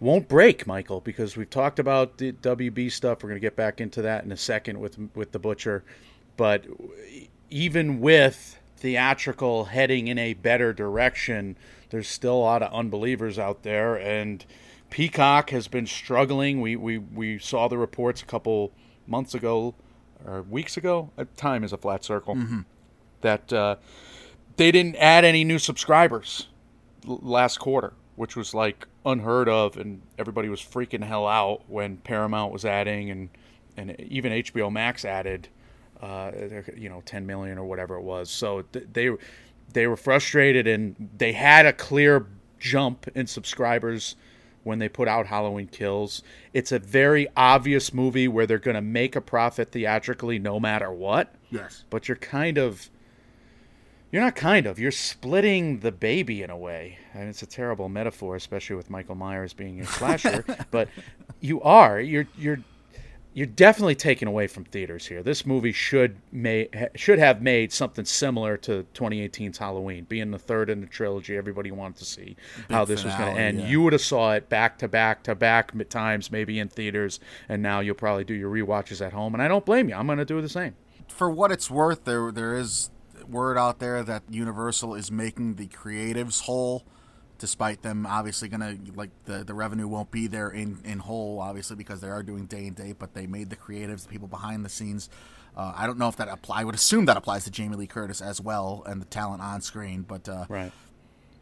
won't 0.00 0.28
break, 0.28 0.64
Michael, 0.66 1.00
because 1.00 1.36
we've 1.36 1.50
talked 1.50 1.78
about 1.80 2.18
the 2.18 2.32
WB 2.32 2.90
stuff. 2.92 3.22
We're 3.22 3.30
going 3.30 3.40
to 3.40 3.44
get 3.44 3.56
back 3.56 3.80
into 3.80 4.00
that 4.02 4.24
in 4.24 4.32
a 4.32 4.36
second 4.36 4.78
with 4.80 4.98
with 5.14 5.32
the 5.32 5.38
butcher, 5.38 5.84
but 6.36 6.64
even 7.50 8.00
with 8.00 8.58
theatrical 8.76 9.66
heading 9.66 10.06
in 10.06 10.18
a 10.18 10.34
better 10.34 10.72
direction, 10.72 11.56
there's 11.90 12.08
still 12.08 12.34
a 12.36 12.38
lot 12.38 12.62
of 12.62 12.72
unbelievers 12.72 13.38
out 13.38 13.62
there, 13.64 13.96
and 13.96 14.44
Peacock 14.90 15.50
has 15.50 15.66
been 15.68 15.86
struggling. 15.86 16.60
We 16.60 16.76
we 16.76 16.98
we 16.98 17.38
saw 17.38 17.68
the 17.68 17.78
reports 17.78 18.22
a 18.22 18.26
couple 18.26 18.72
months 19.06 19.34
ago 19.34 19.74
or 20.24 20.42
weeks 20.42 20.76
ago. 20.76 21.10
Uh, 21.18 21.24
Time 21.36 21.64
is 21.64 21.72
a 21.72 21.76
flat 21.78 22.04
circle. 22.04 22.34
That 23.22 23.52
uh, 23.52 23.76
they 24.56 24.70
didn't 24.70 24.96
add 24.96 25.24
any 25.24 25.42
new 25.42 25.58
subscribers 25.58 26.46
l- 27.06 27.18
last 27.22 27.58
quarter, 27.58 27.94
which 28.18 28.36
was 28.36 28.52
like 28.52 28.86
unheard 29.06 29.48
of, 29.48 29.76
and 29.78 30.02
everybody 30.18 30.48
was 30.48 30.60
freaking 30.60 31.02
hell 31.02 31.26
out 31.26 31.62
when 31.68 31.96
Paramount 31.98 32.52
was 32.52 32.64
adding, 32.64 33.10
and 33.10 33.28
and 33.76 33.98
even 34.00 34.32
HBO 34.32 34.70
Max 34.72 35.04
added, 35.04 35.48
uh, 36.02 36.32
you 36.76 36.88
know, 36.88 37.00
10 37.06 37.24
million 37.26 37.56
or 37.58 37.64
whatever 37.64 37.94
it 37.94 38.02
was. 38.02 38.28
So 38.30 38.62
th- 38.72 38.86
they 38.92 39.10
they 39.72 39.86
were 39.86 39.96
frustrated, 39.96 40.66
and 40.66 40.96
they 41.16 41.32
had 41.32 41.64
a 41.64 41.72
clear 41.72 42.26
jump 42.58 43.06
in 43.14 43.26
subscribers 43.26 44.16
when 44.64 44.80
they 44.80 44.88
put 44.88 45.06
out 45.08 45.26
Halloween 45.26 45.68
Kills. 45.68 46.22
It's 46.52 46.72
a 46.72 46.78
very 46.80 47.28
obvious 47.36 47.94
movie 47.94 48.26
where 48.28 48.46
they're 48.46 48.58
going 48.58 48.74
to 48.74 48.82
make 48.82 49.14
a 49.16 49.20
profit 49.20 49.70
theatrically 49.72 50.38
no 50.38 50.58
matter 50.60 50.90
what 50.92 51.34
Yes. 51.50 51.84
but 51.88 52.08
you're 52.08 52.16
kind 52.16 52.58
of 52.58 52.90
you're 54.10 54.22
not 54.22 54.34
kind 54.34 54.66
of 54.66 54.78
you're 54.78 54.90
splitting 54.90 55.80
the 55.80 55.92
baby 55.92 56.42
in 56.42 56.50
a 56.50 56.56
way 56.56 56.98
and 57.14 57.28
it's 57.28 57.42
a 57.42 57.46
terrible 57.46 57.88
metaphor 57.88 58.36
especially 58.36 58.76
with 58.76 58.90
michael 58.90 59.14
myers 59.14 59.52
being 59.52 59.80
a 59.80 59.86
slasher 59.86 60.44
but 60.70 60.88
you 61.40 61.60
are 61.62 62.00
you're 62.00 62.26
you're 62.36 62.58
you're 63.38 63.46
definitely 63.46 63.94
taking 63.94 64.26
away 64.26 64.48
from 64.48 64.64
theaters 64.64 65.06
here. 65.06 65.22
This 65.22 65.46
movie 65.46 65.70
should 65.70 66.16
may 66.32 66.68
should 66.96 67.20
have 67.20 67.40
made 67.40 67.72
something 67.72 68.04
similar 68.04 68.56
to 68.56 68.84
2018's 68.94 69.58
Halloween, 69.58 70.06
being 70.08 70.32
the 70.32 70.40
third 70.40 70.68
in 70.68 70.80
the 70.80 70.88
trilogy. 70.88 71.36
Everybody 71.36 71.70
wanted 71.70 71.98
to 71.98 72.04
see 72.04 72.36
how 72.68 72.84
this 72.84 73.04
was 73.04 73.14
going 73.14 73.36
to 73.36 73.40
end. 73.40 73.60
yeah. 73.60 73.68
You 73.68 73.82
would 73.82 73.92
have 73.92 74.02
saw 74.02 74.32
it 74.32 74.48
back 74.48 74.78
to 74.78 74.88
back 74.88 75.22
to 75.22 75.36
back 75.36 75.72
times, 75.88 76.32
maybe 76.32 76.58
in 76.58 76.66
theaters, 76.66 77.20
and 77.48 77.62
now 77.62 77.78
you'll 77.78 77.94
probably 77.94 78.24
do 78.24 78.34
your 78.34 78.50
rewatches 78.50 79.04
at 79.06 79.12
home. 79.12 79.34
And 79.34 79.42
I 79.42 79.46
don't 79.46 79.64
blame 79.64 79.88
you. 79.88 79.94
I'm 79.94 80.06
going 80.06 80.18
to 80.18 80.24
do 80.24 80.40
the 80.40 80.48
same. 80.48 80.74
for 81.06 81.30
what 81.30 81.52
it's 81.52 81.70
worth, 81.70 82.06
there 82.06 82.32
there 82.32 82.56
is 82.56 82.90
word 83.28 83.58
out 83.58 83.78
there 83.78 84.02
that 84.02 84.22
Universal 84.30 84.94
is 84.94 85.10
making 85.10 85.54
the 85.56 85.66
creatives 85.66 86.42
whole, 86.42 86.84
despite 87.38 87.82
them 87.82 88.06
obviously 88.06 88.48
gonna 88.48 88.76
like 88.94 89.10
the 89.24 89.44
the 89.44 89.54
revenue 89.54 89.86
won't 89.86 90.10
be 90.10 90.26
there 90.26 90.50
in 90.50 90.78
in 90.84 90.98
whole, 91.00 91.40
obviously 91.40 91.76
because 91.76 92.00
they 92.00 92.08
are 92.08 92.22
doing 92.22 92.46
day 92.46 92.66
and 92.66 92.76
date, 92.76 92.96
but 92.98 93.14
they 93.14 93.26
made 93.26 93.50
the 93.50 93.56
creatives, 93.56 94.02
the 94.04 94.08
people 94.08 94.28
behind 94.28 94.64
the 94.64 94.68
scenes. 94.68 95.08
Uh, 95.56 95.72
I 95.76 95.86
don't 95.86 95.98
know 95.98 96.08
if 96.08 96.16
that 96.16 96.28
apply. 96.28 96.60
I 96.60 96.64
would 96.64 96.74
assume 96.76 97.06
that 97.06 97.16
applies 97.16 97.44
to 97.44 97.50
Jamie 97.50 97.76
Lee 97.76 97.86
Curtis 97.88 98.20
as 98.20 98.40
well 98.40 98.84
and 98.86 99.00
the 99.00 99.06
talent 99.06 99.42
on 99.42 99.60
screen, 99.60 100.02
but 100.02 100.28
uh, 100.28 100.46
Right. 100.48 100.72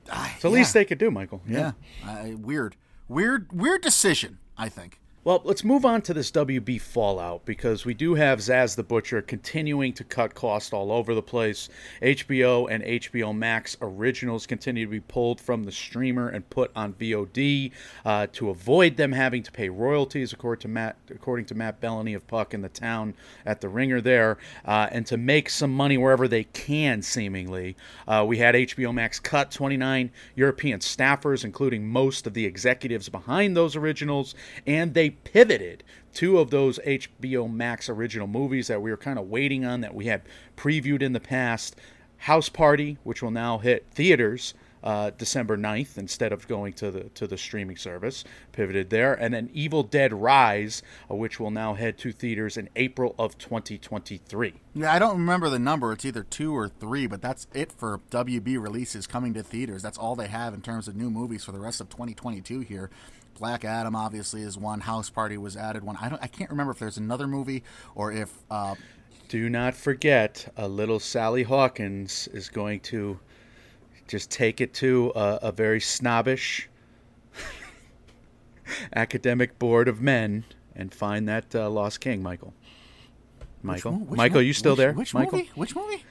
It's 0.08 0.42
the 0.42 0.48
yeah, 0.48 0.54
least 0.54 0.72
they 0.72 0.84
could 0.84 0.98
do, 0.98 1.10
Michael. 1.10 1.42
yeah, 1.46 1.72
uh, 2.06 2.28
weird, 2.38 2.76
weird, 3.08 3.50
weird 3.52 3.82
decision. 3.82 4.38
I 4.56 4.68
think. 4.68 5.00
Well, 5.26 5.42
let's 5.42 5.64
move 5.64 5.84
on 5.84 6.02
to 6.02 6.14
this 6.14 6.30
WB 6.30 6.80
fallout 6.80 7.44
because 7.44 7.84
we 7.84 7.94
do 7.94 8.14
have 8.14 8.38
Zaz 8.38 8.76
the 8.76 8.84
Butcher 8.84 9.20
continuing 9.20 9.92
to 9.94 10.04
cut 10.04 10.36
costs 10.36 10.72
all 10.72 10.92
over 10.92 11.16
the 11.16 11.22
place. 11.22 11.68
HBO 12.00 12.70
and 12.70 12.84
HBO 12.84 13.36
Max 13.36 13.76
originals 13.82 14.46
continue 14.46 14.84
to 14.84 14.90
be 14.92 15.00
pulled 15.00 15.40
from 15.40 15.64
the 15.64 15.72
streamer 15.72 16.28
and 16.28 16.48
put 16.48 16.70
on 16.76 16.92
VOD 16.92 17.72
uh, 18.04 18.28
to 18.34 18.50
avoid 18.50 18.96
them 18.96 19.10
having 19.10 19.42
to 19.42 19.50
pay 19.50 19.68
royalties, 19.68 20.32
according 20.32 20.60
to 20.60 20.68
Matt, 20.68 20.94
according 21.10 21.46
to 21.46 21.56
Matt 21.56 21.80
Belloni 21.80 22.14
of 22.14 22.24
Puck 22.28 22.54
in 22.54 22.60
the 22.60 22.68
town 22.68 23.12
at 23.44 23.60
the 23.60 23.68
Ringer 23.68 24.00
there, 24.00 24.38
uh, 24.64 24.86
and 24.92 25.04
to 25.06 25.16
make 25.16 25.50
some 25.50 25.72
money 25.72 25.98
wherever 25.98 26.28
they 26.28 26.44
can. 26.44 27.02
Seemingly, 27.02 27.76
uh, 28.06 28.24
we 28.24 28.38
had 28.38 28.54
HBO 28.54 28.94
Max 28.94 29.18
cut 29.18 29.50
29 29.50 30.08
European 30.36 30.78
staffers, 30.78 31.44
including 31.44 31.84
most 31.84 32.28
of 32.28 32.34
the 32.34 32.44
executives 32.44 33.08
behind 33.08 33.56
those 33.56 33.74
originals, 33.74 34.36
and 34.68 34.94
they 34.94 35.15
pivoted 35.24 35.82
two 36.14 36.38
of 36.38 36.50
those 36.50 36.78
HBO 36.80 37.52
Max 37.52 37.88
original 37.88 38.26
movies 38.26 38.68
that 38.68 38.80
we 38.80 38.90
were 38.90 38.96
kind 38.96 39.18
of 39.18 39.28
waiting 39.28 39.64
on 39.64 39.80
that 39.82 39.94
we 39.94 40.06
had 40.06 40.22
previewed 40.56 41.02
in 41.02 41.12
the 41.12 41.20
past. 41.20 41.76
House 42.18 42.48
Party, 42.48 42.96
which 43.04 43.22
will 43.22 43.30
now 43.30 43.58
hit 43.58 43.86
theaters 43.92 44.54
uh, 44.86 45.10
December 45.18 45.56
9th 45.56 45.98
instead 45.98 46.32
of 46.32 46.46
going 46.46 46.72
to 46.72 46.92
the 46.92 47.00
to 47.14 47.26
the 47.26 47.36
streaming 47.36 47.76
service, 47.76 48.22
pivoted 48.52 48.88
there, 48.88 49.14
and 49.14 49.34
then 49.34 49.50
Evil 49.52 49.82
Dead 49.82 50.12
Rise, 50.12 50.80
uh, 51.10 51.14
which 51.16 51.40
will 51.40 51.50
now 51.50 51.74
head 51.74 51.98
to 51.98 52.12
theaters 52.12 52.56
in 52.56 52.68
April 52.76 53.16
of 53.18 53.36
2023. 53.36 54.54
Yeah, 54.74 54.92
I 54.92 55.00
don't 55.00 55.16
remember 55.16 55.50
the 55.50 55.58
number. 55.58 55.92
It's 55.92 56.04
either 56.04 56.22
two 56.22 56.56
or 56.56 56.68
three, 56.68 57.08
but 57.08 57.20
that's 57.20 57.48
it 57.52 57.72
for 57.72 58.00
WB 58.10 58.62
releases 58.62 59.08
coming 59.08 59.34
to 59.34 59.42
theaters. 59.42 59.82
That's 59.82 59.98
all 59.98 60.14
they 60.14 60.28
have 60.28 60.54
in 60.54 60.62
terms 60.62 60.86
of 60.86 60.94
new 60.94 61.10
movies 61.10 61.42
for 61.42 61.50
the 61.50 61.58
rest 61.58 61.80
of 61.80 61.88
2022 61.88 62.60
here. 62.60 62.88
Black 63.38 63.64
Adam 63.64 63.94
obviously 63.94 64.42
is 64.42 64.56
one. 64.58 64.80
House 64.80 65.10
Party 65.10 65.36
was 65.38 65.56
added 65.56 65.84
one. 65.84 65.96
I 66.00 66.08
don't. 66.08 66.22
I 66.22 66.26
can't 66.26 66.50
remember 66.50 66.72
if 66.72 66.78
there's 66.78 66.96
another 66.98 67.26
movie 67.26 67.62
or 67.94 68.12
if. 68.12 68.32
Uh, 68.50 68.74
Do 69.28 69.48
not 69.48 69.74
forget, 69.74 70.52
a 70.56 70.66
little 70.68 70.98
Sally 70.98 71.42
Hawkins 71.42 72.28
is 72.28 72.48
going 72.48 72.80
to 72.80 73.18
just 74.08 74.30
take 74.30 74.60
it 74.60 74.72
to 74.74 75.12
a, 75.16 75.38
a 75.42 75.52
very 75.52 75.80
snobbish 75.80 76.68
academic 78.94 79.58
board 79.58 79.88
of 79.88 80.00
men 80.00 80.44
and 80.74 80.92
find 80.92 81.28
that 81.28 81.54
uh, 81.54 81.68
lost 81.70 82.00
king, 82.00 82.22
Michael. 82.22 82.54
Michael, 83.62 83.92
which 83.92 84.10
mo- 84.10 84.16
Michael, 84.16 84.36
mo- 84.36 84.40
you 84.40 84.52
still 84.52 84.72
which- 84.72 84.78
there? 84.78 84.92
Which 84.92 85.14
Michael, 85.14 85.38
movie? 85.38 85.50
Which 85.54 85.74
movie? 85.74 86.04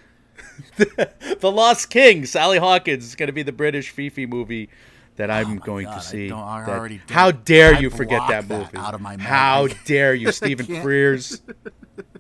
the 0.77 1.51
Lost 1.51 1.89
King, 1.89 2.25
Sally 2.25 2.57
Hawkins 2.57 3.05
is 3.05 3.15
going 3.15 3.27
to 3.27 3.33
be 3.33 3.43
the 3.43 3.53
British 3.53 3.89
Fifi 3.91 4.25
movie 4.25 4.69
that 5.17 5.31
I'm 5.31 5.57
Oh 5.57 5.61
going 5.61 5.85
God, 5.85 5.91
to 5.93 5.97
I 5.97 6.01
see. 6.01 6.27
don't- 6.27 6.39
I 6.43 6.65
that- 6.65 6.99
how 7.11 7.31
dare 7.31 7.75
I 7.75 7.79
you 7.79 7.89
forget 7.89 8.21
that 8.29 8.47
blocked 8.47 8.71
that 8.71 8.77
movie? 8.77 8.85
out 8.87 8.93
of 8.93 9.01
my 9.01 9.17
How 9.17 9.67
dare 9.85 10.13
you, 10.13 10.31
Stephen. 10.33 10.65
Frears, 10.65 11.41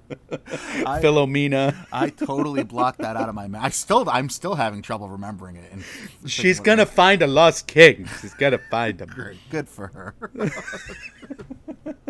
Philomena. 0.31 1.75
I 1.91 2.09
totally 2.09 2.63
blocked 2.63 2.99
that 2.99 3.15
out 3.17 3.27
of 3.27 3.35
my 3.35 3.47
mind. 3.47 3.65
I 3.65 3.69
still, 3.69 4.07
I'm 4.09 4.29
still 4.29 4.55
having 4.55 4.81
trouble 4.81 5.09
remembering 5.09 5.55
it. 5.57 5.71
And 5.71 5.83
She's 6.29 6.59
gonna 6.59 6.85
find 6.85 7.21
a 7.21 7.27
lost 7.27 7.67
king. 7.67 8.07
She's 8.21 8.33
gonna 8.35 8.59
find 8.69 9.01
him. 9.01 9.09
Great. 9.09 9.37
Good 9.49 9.67
for 9.67 9.87
her. 9.87 10.15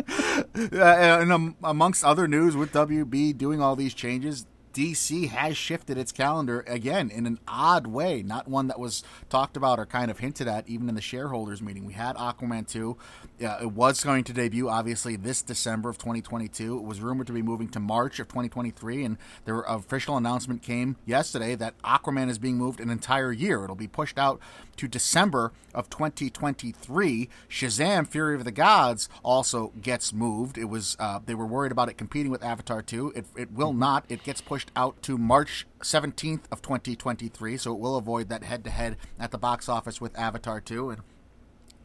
Uh, 0.07 1.19
and 1.21 1.31
um, 1.31 1.55
amongst 1.63 2.03
other 2.03 2.27
news, 2.27 2.55
with 2.55 2.71
WB 2.71 3.37
doing 3.37 3.61
all 3.61 3.75
these 3.75 3.93
changes, 3.93 4.45
DC 4.75 5.29
has 5.29 5.55
shifted 5.55 5.97
its 5.97 6.11
calendar 6.11 6.65
again 6.67 7.09
in 7.09 7.25
an 7.25 7.39
odd 7.47 7.87
way, 7.87 8.21
not 8.21 8.45
one 8.45 8.67
that 8.67 8.77
was 8.77 9.03
talked 9.29 9.55
about 9.55 9.79
or 9.79 9.85
kind 9.85 10.11
of 10.11 10.19
hinted 10.19 10.49
at 10.49 10.67
even 10.67 10.89
in 10.89 10.95
the 10.95 11.01
shareholders 11.01 11.61
meeting. 11.61 11.85
We 11.85 11.93
had 11.93 12.17
Aquaman 12.17 12.67
2. 12.67 12.97
Uh, 13.43 13.57
it 13.61 13.71
was 13.71 14.03
going 14.03 14.23
to 14.23 14.31
debut, 14.31 14.69
obviously, 14.69 15.17
this 15.17 15.41
December 15.41 15.89
of 15.89 15.97
2022. 15.97 16.77
It 16.77 16.83
was 16.83 17.01
rumored 17.01 17.27
to 17.27 17.33
be 17.33 17.41
moving 17.41 17.67
to 17.69 17.79
March 17.81 18.19
of 18.19 18.27
2023, 18.29 19.03
and 19.03 19.17
their 19.43 19.61
official 19.61 20.15
announcement 20.15 20.61
came 20.61 20.95
yesterday 21.05 21.55
that 21.55 21.77
Aquaman 21.81 22.29
is 22.29 22.39
being 22.39 22.57
moved 22.57 22.79
an 22.79 22.89
entire 22.89 23.33
year. 23.33 23.63
It'll 23.63 23.75
be 23.75 23.87
pushed 23.87 24.17
out 24.17 24.39
to 24.77 24.87
December 24.87 25.51
of 25.73 25.89
2023. 25.89 27.29
Shazam: 27.49 28.07
Fury 28.07 28.35
of 28.35 28.45
the 28.45 28.51
Gods 28.51 29.09
also 29.21 29.73
gets 29.81 30.13
moved. 30.13 30.57
It 30.57 30.65
was 30.65 30.95
uh, 30.99 31.19
they 31.25 31.35
were 31.35 31.45
worried 31.45 31.73
about 31.73 31.89
it 31.89 31.97
competing 31.97 32.31
with 32.31 32.43
Avatar 32.43 32.81
2. 32.81 33.13
It, 33.15 33.25
it 33.35 33.51
will 33.51 33.73
not. 33.73 34.05
It 34.07 34.23
gets 34.23 34.39
pushed 34.39 34.71
out 34.75 35.01
to 35.03 35.17
March 35.17 35.67
17th 35.81 36.43
of 36.51 36.61
2023, 36.61 37.57
so 37.57 37.73
it 37.73 37.79
will 37.79 37.97
avoid 37.97 38.29
that 38.29 38.43
head-to-head 38.43 38.95
at 39.19 39.31
the 39.31 39.37
box 39.37 39.67
office 39.67 39.99
with 39.99 40.17
Avatar 40.17 40.61
2 40.61 40.89
and 40.91 41.01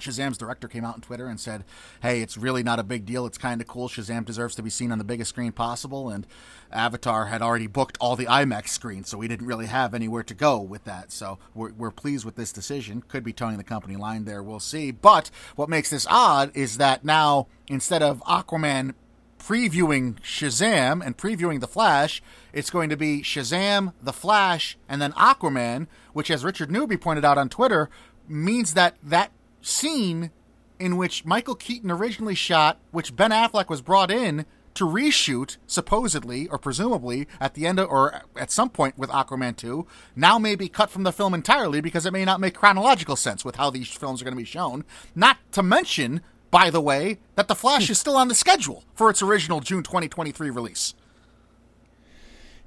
Shazam's 0.01 0.39
director 0.39 0.69
came 0.69 0.85
out 0.85 0.95
on 0.95 1.01
Twitter 1.01 1.27
and 1.27 1.39
said, 1.39 1.65
"Hey, 2.03 2.23
it's 2.23 2.37
really 2.37 2.63
not 2.63 2.79
a 2.79 2.85
big 2.85 3.07
deal. 3.07 3.27
It's 3.27 3.39
kind 3.39 3.61
of 3.61 3.67
cool. 3.67 3.89
Shazam 3.89 4.25
deserves 4.25 4.55
to 4.57 4.63
be 4.63 4.71
seen 4.71 4.93
on 4.93 4.99
the 4.99 5.05
biggest 5.05 5.31
screen 5.31 5.53
possible." 5.53 6.11
And 6.11 6.27
Avatar 6.73 7.27
had 7.27 7.43
already 7.43 7.67
booked 7.67 7.99
all 8.01 8.17
the 8.17 8.27
IMAX 8.27 8.69
screens, 8.69 9.09
so 9.09 9.19
we 9.19 9.29
didn't 9.29 9.47
really 9.47 9.67
have 9.67 9.95
anywhere 9.95 10.23
to 10.23 10.35
go 10.35 10.61
with 10.61 10.85
that. 10.85 11.13
So 11.13 11.39
we're, 11.55 11.73
we're 11.73 11.91
pleased 11.91 12.25
with 12.25 12.37
this 12.37 12.53
decision. 12.53 13.03
Could 13.03 13.25
be 13.25 13.33
towing 13.33 13.57
the 13.57 13.65
company 13.65 13.97
line 13.97 14.25
there. 14.25 14.43
We'll 14.43 14.61
see. 14.61 14.91
But 14.91 15.31
what 15.57 15.69
makes 15.69 15.91
this 15.91 16.07
odd 16.09 16.51
is 16.55 16.79
that 16.79 17.05
now 17.05 17.47
instead 17.69 18.03
of 18.03 18.23
Aquaman 18.25 18.95
previewing 19.41 20.21
Shazam 20.21 21.05
and 21.05 21.17
previewing 21.17 21.61
The 21.61 21.67
Flash, 21.67 22.23
it's 22.53 22.71
going 22.71 22.91
to 22.91 22.97
be 22.97 23.23
Shazam, 23.23 23.93
The 24.03 24.13
Flash, 24.13 24.77
and 24.89 25.01
then 25.01 25.13
Aquaman, 25.13 25.87
which, 26.13 26.31
as 26.31 26.45
Richard 26.45 26.71
Newby 26.71 26.97
pointed 26.97 27.25
out 27.25 27.39
on 27.39 27.49
Twitter, 27.49 27.89
means 28.29 28.75
that 28.75 28.97
that 29.03 29.33
scene 29.63 30.31
in 30.79 30.97
which 30.97 31.25
Michael 31.25 31.55
Keaton 31.55 31.91
originally 31.91 32.35
shot, 32.35 32.79
which 32.91 33.15
Ben 33.15 33.31
Affleck 33.31 33.69
was 33.69 33.83
brought 33.83 34.11
in 34.11 34.47
to 34.73 34.87
reshoot, 34.87 35.57
supposedly 35.67 36.47
or 36.49 36.57
presumably, 36.57 37.27
at 37.41 37.55
the 37.55 37.67
end 37.67 37.79
of, 37.81 37.89
or 37.91 38.23
at 38.37 38.51
some 38.51 38.71
point 38.71 38.97
with 38.97 39.11
Aquaman 39.11 39.57
2, 39.57 39.87
now 40.17 40.39
may 40.39 40.55
be 40.55 40.69
cut 40.69 40.91
from 40.91 41.03
the 41.03 41.13
film 41.13 41.35
entirely 41.35 41.81
because 41.81 42.07
it 42.07 42.13
may 42.13 42.25
not 42.25 42.41
make 42.41 42.55
chronological 42.55 43.17
sense 43.17 43.45
with 43.45 43.57
how 43.57 43.69
these 43.69 43.89
films 43.91 44.23
are 44.23 44.25
going 44.25 44.35
to 44.35 44.39
be 44.41 44.45
shown. 44.45 44.85
Not 45.15 45.39
to 45.53 45.63
mention, 45.63 46.23
by 46.51 46.71
the 46.71 46.81
way, 46.81 47.19
that 47.35 47.49
The 47.49 47.55
Flash 47.57 47.91
is 47.91 47.99
still 47.99 48.17
on 48.17 48.29
the 48.29 48.35
schedule 48.35 48.85
for 48.95 49.11
its 49.11 49.23
original 49.23 49.61
June 49.61 49.83
2023 49.83 50.49
release. 50.51 50.95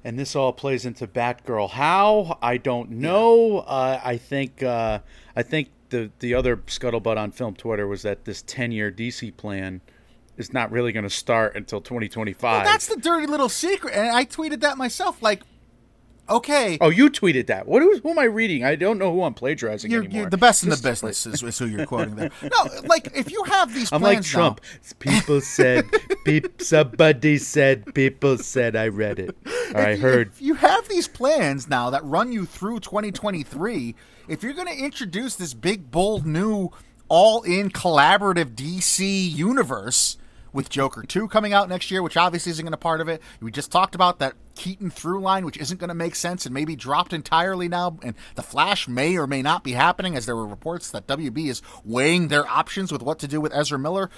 and 0.04 0.18
this 0.18 0.36
all 0.36 0.52
plays 0.52 0.84
into 0.84 1.06
Batgirl. 1.06 1.70
How 1.70 2.38
I 2.42 2.58
don't 2.58 2.90
know. 2.90 3.60
Uh, 3.60 3.98
I 4.04 4.18
think 4.18 4.62
uh, 4.62 4.98
I 5.34 5.42
think 5.42 5.70
the 5.94 6.10
the 6.18 6.34
other 6.34 6.56
scuttlebutt 6.56 7.16
on 7.16 7.30
film 7.30 7.54
Twitter 7.54 7.86
was 7.86 8.02
that 8.02 8.24
this 8.24 8.42
ten 8.42 8.72
year 8.72 8.90
DC 8.90 9.36
plan 9.36 9.80
is 10.36 10.52
not 10.52 10.72
really 10.72 10.90
going 10.90 11.04
to 11.04 11.10
start 11.10 11.54
until 11.54 11.80
2025. 11.80 12.42
Well, 12.42 12.64
that's 12.64 12.88
the 12.88 12.96
dirty 12.96 13.26
little 13.28 13.48
secret. 13.48 13.94
And 13.94 14.08
I 14.08 14.24
tweeted 14.24 14.60
that 14.62 14.76
myself. 14.76 15.22
Like, 15.22 15.42
okay. 16.28 16.76
oh, 16.80 16.88
you 16.90 17.08
tweeted 17.08 17.46
that. 17.46 17.68
What 17.68 17.82
who, 17.82 18.00
who 18.00 18.10
am 18.10 18.18
I 18.18 18.24
reading? 18.24 18.64
I 18.64 18.74
don't 18.74 18.98
know 18.98 19.12
who 19.12 19.22
I'm 19.22 19.34
plagiarizing 19.34 19.92
You're, 19.92 20.02
anymore. 20.02 20.22
you're 20.22 20.30
the 20.30 20.36
best 20.36 20.64
in 20.64 20.70
the 20.70 20.76
business, 20.76 21.24
is, 21.24 21.40
is 21.40 21.56
who 21.56 21.66
you're 21.66 21.86
quoting 21.86 22.16
there. 22.16 22.30
No, 22.42 22.80
like 22.86 23.16
if 23.16 23.30
you 23.30 23.44
have 23.44 23.72
these 23.72 23.92
I'm 23.92 24.02
like 24.02 24.22
Trump. 24.22 24.60
now- 24.60 24.80
People 24.98 25.40
said, 25.40 25.84
peop, 26.24 26.60
somebody 26.60 27.38
said, 27.38 27.94
people 27.94 28.36
said, 28.38 28.74
I 28.74 28.88
read 28.88 29.20
it. 29.20 29.36
I 29.46 29.90
if 29.90 29.98
you- 29.98 30.02
heard. 30.02 30.28
If 30.32 30.42
you 30.42 30.54
have 30.54 30.88
these 30.88 31.06
plans 31.06 31.68
now 31.68 31.90
that 31.90 32.04
run 32.04 32.32
you 32.32 32.44
through 32.44 32.80
2023, 32.80 33.94
if 34.28 34.42
you're 34.42 34.52
going 34.52 34.68
to 34.68 34.84
introduce 34.84 35.36
this 35.36 35.54
big, 35.54 35.90
bold, 35.90 36.26
new, 36.26 36.70
all-in 37.08 37.70
collaborative 37.70 38.54
DC 38.54 39.30
universe 39.30 40.16
with 40.52 40.70
Joker 40.70 41.02
2 41.02 41.28
coming 41.28 41.52
out 41.52 41.68
next 41.68 41.90
year, 41.90 42.02
which 42.02 42.16
obviously 42.16 42.50
isn't 42.50 42.64
going 42.64 42.72
to 42.72 42.78
part 42.78 43.00
of 43.00 43.08
it. 43.08 43.20
We 43.40 43.50
just 43.50 43.72
talked 43.72 43.94
about 43.94 44.20
that 44.20 44.34
Keaton 44.54 44.88
through 44.88 45.20
line, 45.20 45.44
which 45.44 45.56
isn't 45.56 45.78
going 45.78 45.88
to 45.88 45.94
make 45.94 46.14
sense 46.14 46.46
and 46.46 46.54
maybe 46.54 46.76
dropped 46.76 47.12
entirely 47.12 47.68
now. 47.68 47.98
And 48.02 48.14
the 48.36 48.42
Flash 48.42 48.86
may 48.86 49.18
or 49.18 49.26
may 49.26 49.42
not 49.42 49.64
be 49.64 49.72
happening, 49.72 50.16
as 50.16 50.26
there 50.26 50.36
were 50.36 50.46
reports 50.46 50.90
that 50.92 51.06
WB 51.08 51.48
is 51.48 51.60
weighing 51.84 52.28
their 52.28 52.46
options 52.46 52.92
with 52.92 53.02
what 53.02 53.18
to 53.18 53.28
do 53.28 53.40
with 53.40 53.52
Ezra 53.52 53.78
Miller. 53.78 54.10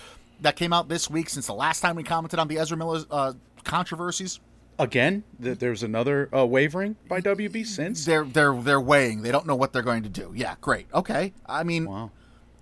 That 0.42 0.56
came 0.56 0.74
out 0.74 0.90
this 0.90 1.08
week 1.08 1.30
since 1.30 1.46
the 1.46 1.54
last 1.54 1.80
time 1.80 1.96
we 1.96 2.02
commented 2.02 2.38
on 2.38 2.48
the 2.48 2.58
Ezra 2.58 2.76
Miller 2.76 3.04
uh, 3.10 3.32
controversies. 3.64 4.38
Again, 4.78 5.24
th- 5.42 5.58
there's 5.58 5.82
another 5.82 6.28
uh, 6.36 6.44
wavering 6.46 6.96
by 7.08 7.20
WB 7.20 7.66
since. 7.66 8.04
they're 8.04 8.24
they're 8.24 8.54
they're 8.54 8.80
weighing. 8.80 9.22
They 9.22 9.32
don't 9.32 9.46
know 9.46 9.56
what 9.56 9.72
they're 9.72 9.82
going 9.82 10.02
to 10.02 10.08
do. 10.08 10.32
Yeah, 10.36 10.56
great. 10.60 10.86
Okay. 10.92 11.32
I 11.46 11.62
mean, 11.62 11.86
Wow. 11.86 12.10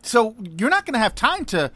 so 0.03 0.37
you're 0.57 0.71
not 0.71 0.87
going 0.87 0.95
to 0.95 1.01
have 1.01 1.15
time 1.15 1.45
to 1.47 1.73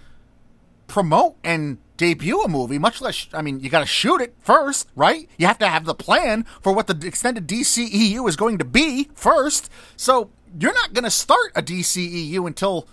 promote 0.86 1.36
and 1.44 1.78
debut 1.96 2.40
a 2.42 2.48
movie, 2.48 2.78
much 2.78 3.00
less. 3.00 3.26
I 3.34 3.42
mean, 3.42 3.60
you 3.60 3.68
got 3.68 3.80
to 3.80 3.86
shoot 3.86 4.20
it 4.20 4.34
first, 4.38 4.88
right? 4.94 5.28
You 5.38 5.46
have 5.48 5.58
to 5.58 5.66
have 5.68 5.84
the 5.84 5.94
plan 5.94 6.44
for 6.62 6.72
what 6.72 6.86
the 6.86 7.06
extended 7.06 7.46
DCEU 7.48 8.28
is 8.28 8.36
going 8.36 8.58
to 8.58 8.64
be 8.64 9.10
first. 9.14 9.68
So 9.96 10.30
you're 10.58 10.72
not 10.74 10.92
going 10.94 11.04
to 11.04 11.10
start 11.10 11.50
a 11.56 11.62
DCEU 11.62 12.46
until 12.46 12.86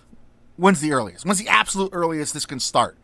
when's 0.58 0.82
the 0.82 0.92
earliest? 0.94 1.26
When's 1.26 1.38
the 1.40 1.48
absolute 1.48 1.92
earliest 1.94 2.34
this 2.34 2.46
can 2.48 2.60
start? 2.60 2.98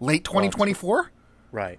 Late 0.00 0.24
2024. 0.24 1.12
Right. 1.52 1.78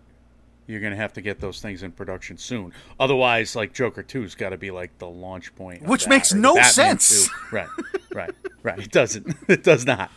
You're 0.70 0.82
going 0.82 0.92
to 0.92 0.98
have 0.98 1.14
to 1.14 1.22
get 1.22 1.40
those 1.40 1.60
things 1.62 1.82
in 1.82 1.92
production 1.92 2.38
soon. 2.38 2.74
Otherwise, 3.00 3.56
like 3.56 3.74
Joker 3.74 4.04
2's 4.04 4.36
got 4.36 4.50
to 4.50 4.58
be 4.58 4.70
like 4.70 4.96
the 5.00 5.08
launch 5.08 5.56
point. 5.56 5.82
Which 5.82 6.04
that, 6.04 6.10
makes 6.12 6.32
no 6.32 6.54
Batman 6.54 7.00
sense. 7.00 7.28
2. 7.28 7.34
Right. 7.52 7.70
Right. 8.14 8.32
Right. 8.62 8.80
It 8.80 8.92
doesn't. 8.92 9.36
It 9.48 9.64
does 9.64 9.86
not. 9.86 10.12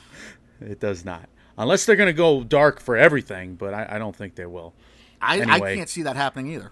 It 0.61 0.79
does 0.79 1.07
not. 1.07 1.31
Unless 1.57 1.87
they're 1.87 1.97
going 1.97 2.09
to 2.09 2.13
go 2.13 2.45
dark 2.45 2.81
for 2.81 2.99
everything, 2.99 3.55
but 3.55 3.73
I, 3.73 3.87
I 3.93 3.99
don't 3.99 4.15
think 4.15 4.35
they 4.35 4.45
will. 4.45 4.75
I, 5.23 5.41
I 5.41 5.75
can't 5.75 5.89
see 5.89 6.03
that 6.03 6.17
happening 6.17 6.53
either. 6.53 6.71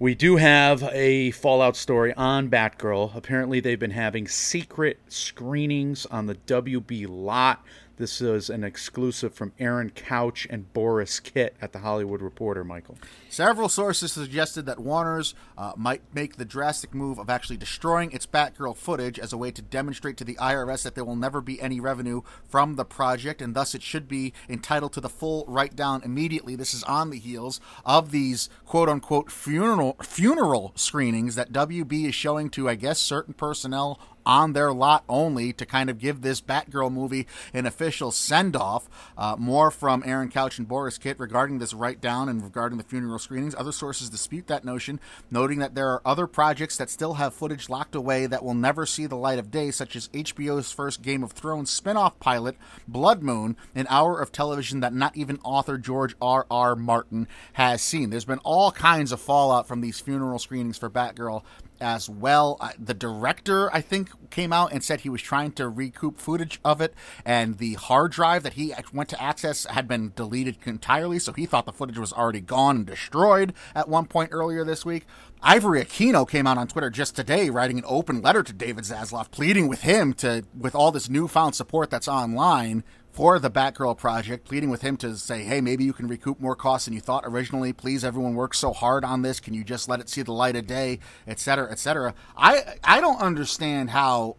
We 0.00 0.16
do 0.16 0.36
have 0.36 0.82
a 0.92 1.30
Fallout 1.30 1.76
story 1.76 2.12
on 2.14 2.50
Batgirl. 2.50 3.14
Apparently, 3.14 3.60
they've 3.60 3.78
been 3.78 3.90
having 3.90 4.26
secret 4.26 4.98
screenings 5.08 6.06
on 6.06 6.26
the 6.26 6.34
WB 6.34 7.06
lot. 7.08 7.62
This 8.00 8.22
is 8.22 8.48
an 8.48 8.64
exclusive 8.64 9.34
from 9.34 9.52
Aaron 9.58 9.90
Couch 9.90 10.46
and 10.48 10.72
Borys 10.72 11.22
Kit 11.22 11.54
at 11.60 11.74
the 11.74 11.80
Hollywood 11.80 12.22
Reporter, 12.22 12.64
Michael. 12.64 12.96
Several 13.28 13.68
sources 13.68 14.10
suggested 14.10 14.64
that 14.64 14.80
Warner's 14.80 15.34
uh, 15.58 15.72
might 15.76 16.00
make 16.14 16.36
the 16.36 16.46
drastic 16.46 16.94
move 16.94 17.18
of 17.18 17.28
actually 17.28 17.58
destroying 17.58 18.10
its 18.12 18.24
Batgirl 18.24 18.78
footage 18.78 19.18
as 19.18 19.34
a 19.34 19.36
way 19.36 19.50
to 19.50 19.60
demonstrate 19.60 20.16
to 20.16 20.24
the 20.24 20.36
IRS 20.36 20.82
that 20.82 20.94
there 20.94 21.04
will 21.04 21.14
never 21.14 21.42
be 21.42 21.60
any 21.60 21.78
revenue 21.78 22.22
from 22.48 22.76
the 22.76 22.86
project, 22.86 23.42
and 23.42 23.54
thus 23.54 23.74
it 23.74 23.82
should 23.82 24.08
be 24.08 24.32
entitled 24.48 24.94
to 24.94 25.02
the 25.02 25.10
full 25.10 25.44
write 25.46 25.76
down 25.76 26.02
immediately. 26.02 26.56
This 26.56 26.72
is 26.72 26.82
on 26.84 27.10
the 27.10 27.18
heels 27.18 27.60
of 27.84 28.12
these 28.12 28.48
quote 28.64 28.88
unquote 28.88 29.30
funeral 29.30 29.98
funeral 30.02 30.72
screenings 30.74 31.34
that 31.34 31.52
WB 31.52 32.08
is 32.08 32.14
showing 32.14 32.48
to, 32.48 32.66
I 32.66 32.76
guess, 32.76 32.98
certain 32.98 33.34
personnel 33.34 34.00
on 34.30 34.52
their 34.52 34.72
lot 34.72 35.02
only 35.08 35.52
to 35.52 35.66
kind 35.66 35.90
of 35.90 35.98
give 35.98 36.20
this 36.20 36.40
Batgirl 36.40 36.92
movie 36.92 37.26
an 37.52 37.66
official 37.66 38.12
send 38.12 38.54
off. 38.54 38.88
Uh, 39.18 39.34
more 39.36 39.72
from 39.72 40.04
Aaron 40.06 40.30
Couch 40.30 40.56
and 40.56 40.68
Borys 40.68 41.00
Kit 41.00 41.18
regarding 41.18 41.58
this 41.58 41.74
write 41.74 42.00
down 42.00 42.28
and 42.28 42.40
regarding 42.40 42.78
the 42.78 42.84
funeral 42.84 43.18
screenings. 43.18 43.56
Other 43.56 43.72
sources 43.72 44.08
dispute 44.08 44.46
that 44.46 44.64
notion, 44.64 45.00
noting 45.32 45.58
that 45.58 45.74
there 45.74 45.88
are 45.88 46.00
other 46.04 46.28
projects 46.28 46.76
that 46.76 46.90
still 46.90 47.14
have 47.14 47.34
footage 47.34 47.68
locked 47.68 47.96
away 47.96 48.26
that 48.26 48.44
will 48.44 48.54
never 48.54 48.86
see 48.86 49.04
the 49.06 49.16
light 49.16 49.40
of 49.40 49.50
day, 49.50 49.72
such 49.72 49.96
as 49.96 50.06
HBO's 50.10 50.70
first 50.70 51.02
Game 51.02 51.24
of 51.24 51.32
Thrones 51.32 51.68
spin 51.68 51.96
off 51.96 52.20
pilot, 52.20 52.56
Blood 52.86 53.24
Moon, 53.24 53.56
an 53.74 53.88
hour 53.90 54.20
of 54.20 54.30
television 54.30 54.78
that 54.78 54.94
not 54.94 55.16
even 55.16 55.40
author 55.42 55.76
George 55.76 56.14
R. 56.22 56.46
R. 56.48 56.76
Martin 56.76 57.26
has 57.54 57.82
seen. 57.82 58.10
There's 58.10 58.24
been 58.24 58.38
all 58.44 58.70
kinds 58.70 59.10
of 59.10 59.20
fallout 59.20 59.66
from 59.66 59.80
these 59.80 59.98
funeral 59.98 60.38
screenings 60.38 60.78
for 60.78 60.88
Batgirl 60.88 61.42
as 61.80 62.08
well. 62.08 62.60
The 62.78 62.94
director, 62.94 63.72
I 63.74 63.80
think, 63.80 64.10
came 64.30 64.52
out 64.52 64.72
and 64.72 64.82
said 64.84 65.00
he 65.00 65.08
was 65.08 65.22
trying 65.22 65.52
to 65.52 65.68
recoup 65.68 66.20
footage 66.20 66.60
of 66.64 66.80
it, 66.80 66.94
and 67.24 67.58
the 67.58 67.74
hard 67.74 68.12
drive 68.12 68.42
that 68.42 68.54
he 68.54 68.74
went 68.92 69.08
to 69.10 69.22
access 69.22 69.64
had 69.64 69.88
been 69.88 70.12
deleted 70.14 70.58
entirely, 70.64 71.18
so 71.18 71.32
he 71.32 71.46
thought 71.46 71.66
the 71.66 71.72
footage 71.72 71.98
was 71.98 72.12
already 72.12 72.40
gone 72.40 72.76
and 72.76 72.86
destroyed 72.86 73.52
at 73.74 73.88
one 73.88 74.06
point 74.06 74.30
earlier 74.32 74.64
this 74.64 74.84
week. 74.84 75.06
Ivory 75.42 75.82
Aquino 75.82 76.28
came 76.28 76.46
out 76.46 76.58
on 76.58 76.68
Twitter 76.68 76.90
just 76.90 77.16
today 77.16 77.48
writing 77.48 77.78
an 77.78 77.84
open 77.86 78.20
letter 78.20 78.42
to 78.42 78.52
David 78.52 78.84
Zaslav, 78.84 79.30
pleading 79.30 79.68
with 79.68 79.82
him 79.82 80.12
to, 80.14 80.44
with 80.58 80.74
all 80.74 80.92
this 80.92 81.08
newfound 81.08 81.54
support 81.54 81.88
that's 81.88 82.08
online, 82.08 82.84
for 83.12 83.38
the 83.38 83.50
Batgirl 83.50 83.98
project, 83.98 84.44
pleading 84.44 84.70
with 84.70 84.82
him 84.82 84.96
to 84.98 85.16
say, 85.16 85.42
hey, 85.42 85.60
maybe 85.60 85.84
you 85.84 85.92
can 85.92 86.06
recoup 86.06 86.38
more 86.40 86.54
costs 86.54 86.84
than 86.84 86.94
you 86.94 87.00
thought 87.00 87.24
originally. 87.26 87.72
Please, 87.72 88.04
everyone 88.04 88.34
works 88.34 88.58
so 88.58 88.72
hard 88.72 89.04
on 89.04 89.22
this. 89.22 89.40
Can 89.40 89.52
you 89.52 89.64
just 89.64 89.88
let 89.88 90.00
it 90.00 90.08
see 90.08 90.22
the 90.22 90.32
light 90.32 90.54
of 90.56 90.66
day, 90.66 91.00
et 91.26 91.40
cetera, 91.40 91.70
et 91.70 91.78
cetera? 91.78 92.14
I, 92.36 92.76
I 92.84 93.00
don't 93.00 93.20
understand 93.20 93.90
how, 93.90 94.36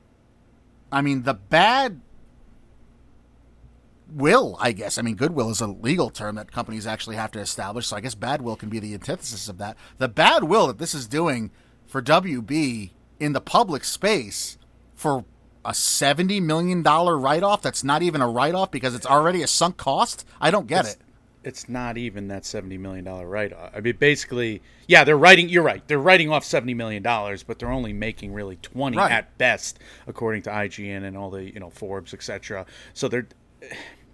I 0.91 1.01
mean, 1.01 1.23
the 1.23 1.34
bad 1.34 1.99
will, 4.10 4.57
I 4.60 4.71
guess. 4.71 4.97
I 4.97 5.01
mean, 5.01 5.15
goodwill 5.15 5.49
is 5.49 5.62
a 5.62 5.67
legal 5.67 6.10
term 6.10 6.36
that 6.36 6.51
companies 6.51 6.88
actually 6.88 7.17
have 7.17 7.31
to 7.31 7.39
establish, 7.39 7.88
so 7.88 7.97
I 7.97 8.01
guess 8.01 8.15
bad 8.15 8.41
will 8.41 8.55
can 8.55 8.69
be 8.69 8.79
the 8.79 8.93
antithesis 8.93 9.49
of 9.49 9.57
that. 9.57 9.77
The 9.97 10.07
bad 10.07 10.45
will 10.45 10.67
that 10.67 10.77
this 10.77 10.93
is 10.93 11.07
doing 11.07 11.51
for 11.88 12.01
WB 12.01 12.91
in 13.19 13.34
the 13.34 13.41
public 13.41 13.84
space 13.84 14.57
for 14.95 15.25
a 15.63 15.71
$70 15.71 16.41
million 16.41 16.82
write 16.84 17.43
off 17.43 17.62
that's 17.62 17.84
not 17.84 18.02
even 18.02 18.21
a 18.21 18.28
write 18.30 18.56
off 18.56 18.71
because 18.71 18.95
it's 18.95 19.06
already 19.06 19.41
a 19.43 19.47
sunk 19.47 19.78
cost? 19.78 20.26
I 20.39 20.52
don't 20.52 20.67
get 20.67 20.82
It's- 20.82 20.95
it. 20.95 21.02
It's 21.43 21.67
not 21.67 21.97
even 21.97 22.28
that 22.28 22.45
seventy 22.45 22.78
million 22.78 23.04
dollar 23.04 23.28
write 23.28 23.52
off. 23.52 23.71
I 23.76 23.80
mean, 23.80 23.95
basically, 23.97 24.62
yeah, 24.88 25.04
they're 25.04 25.17
writing. 25.17 25.50
You're 25.50 25.63
right. 25.63 25.82
They're 25.88 25.97
writing 25.97 26.30
off 26.30 26.45
seventy 26.45 26.76
million 26.76 27.02
dollars, 27.02 27.41
but 27.41 27.58
they're 27.58 27.71
only 27.71 27.93
making 27.93 28.32
really 28.32 28.58
twenty 28.58 28.97
Right. 28.97 29.12
at 29.12 29.36
best, 29.39 29.80
according 30.06 30.43
to 30.43 30.52
IGN 30.52 31.04
and 31.04 31.17
all 31.17 31.32
the 31.32 31.43
you 31.52 31.60
know 31.60 31.71
Forbes, 31.71 32.13
etc. 32.13 32.67
So 32.93 33.08
they're 33.08 33.28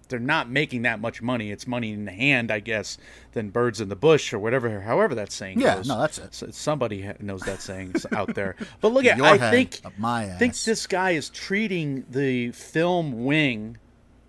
they're 0.08 0.18
not 0.18 0.48
making 0.50 0.82
that 0.82 1.00
much 1.00 1.20
money. 1.22 1.50
It's 1.50 1.66
money 1.66 1.92
in 1.92 2.04
the 2.04 2.12
hand, 2.12 2.50
I 2.50 2.60
guess, 2.60 2.98
than 3.32 3.50
birds 3.50 3.80
in 3.80 3.88
the 3.88 3.96
bush 3.96 4.32
or 4.32 4.38
whatever. 4.38 4.80
However, 4.80 5.14
that 5.14 5.32
saying 5.32 5.60
Yeah, 5.60 5.76
goes. 5.76 5.88
no, 5.88 6.00
that's 6.00 6.18
it. 6.18 6.34
So 6.34 6.50
somebody 6.50 7.08
knows 7.20 7.42
that 7.42 7.60
saying 7.60 7.94
out 8.12 8.34
there. 8.34 8.56
But 8.80 8.92
look 8.92 9.04
at, 9.04 9.16
Your 9.16 9.26
I 9.26 9.38
think 9.38 9.80
my 9.98 10.26
think 10.38 10.54
this 10.60 10.86
guy 10.86 11.10
is 11.12 11.30
treating 11.30 12.04
the 12.10 12.52
film 12.52 13.24
wing 13.24 13.78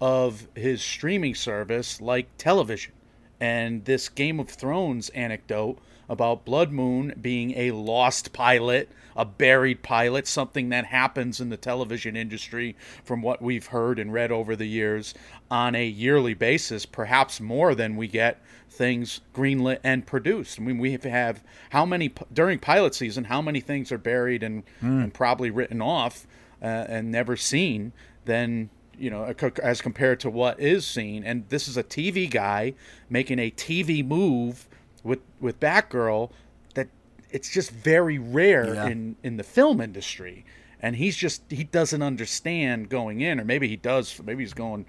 of 0.02 0.48
his 0.56 0.82
streaming 0.82 1.36
service 1.36 2.00
like 2.02 2.28
television. 2.38 2.94
And 3.39 3.86
this 3.86 4.10
Game 4.10 4.39
of 4.39 4.50
Thrones 4.50 5.10
anecdote 5.10 5.80
about 6.10 6.43
Blood 6.43 6.72
Moon 6.72 7.13
being 7.22 7.52
a 7.56 7.72
lost 7.72 8.34
pilot, 8.34 8.89
a 9.15 9.24
buried 9.24 9.84
pilot, 9.84 10.28
something 10.28 10.69
that 10.69 10.86
happens 10.86 11.39
in 11.39 11.50
the 11.50 11.58
television 11.58 12.17
industry 12.17 12.76
from 13.04 13.22
what 13.22 13.41
we've 13.41 13.67
heard 13.67 14.00
and 14.00 14.12
read 14.12 14.32
over 14.32 14.56
the 14.56 14.65
years 14.65 15.13
on 15.52 15.76
a 15.76 15.86
yearly 15.86 16.34
basis, 16.34 16.86
perhaps 16.86 17.39
more 17.39 17.76
than 17.76 17.95
we 17.95 18.08
get 18.08 18.41
things 18.69 19.22
greenlit 19.36 19.80
and 19.84 20.06
produced. 20.06 20.60
I 20.60 20.63
mean, 20.63 20.78
we 20.78 20.93
have 20.93 21.43
how 21.69 21.86
many 21.86 22.12
during 22.34 22.60
pilot 22.60 22.95
season, 22.95 23.26
how 23.26 23.41
many 23.41 23.60
things 23.60 23.91
are 23.91 23.98
buried 23.98 24.41
and, 24.41 24.63
and 25.04 25.13
probably 25.13 25.52
written 25.52 25.82
off 25.82 26.26
uh, 26.62 26.65
and 26.65 27.12
never 27.12 27.36
seen, 27.36 27.93
then 28.26 28.69
you 28.98 29.10
know, 29.10 29.34
as 29.63 29.82
compared 29.82 30.19
to 30.19 30.30
what 30.30 30.60
is 30.60 30.86
seen. 30.86 31.24
And 31.24 31.48
this 31.50 31.67
is 31.67 31.78
a 31.78 31.84
TV 31.84 32.30
guy 32.30 32.74
making 33.10 33.39
a 33.39 33.50
TV 33.50 34.06
move 34.06 34.67
with 35.04 35.20
with 35.40 35.60
Batgirl 35.60 36.32
that 36.76 36.88
it's 37.32 37.50
just 37.50 37.72
very 37.72 38.18
rare 38.18 38.74
Yeah. 38.76 38.88
in 38.88 39.16
in 39.24 39.38
the 39.38 39.44
film 39.44 39.82
industry. 39.82 40.46
And 40.82 40.96
he's 40.96 41.18
just 41.18 41.42
he 41.50 41.66
doesn't 41.66 42.02
understand 42.02 42.90
going 42.90 43.20
in, 43.22 43.40
or 43.40 43.44
maybe 43.46 43.68
he 43.68 43.76
does. 43.76 44.20
Maybe 44.24 44.44
he's 44.44 44.54
going 44.54 44.86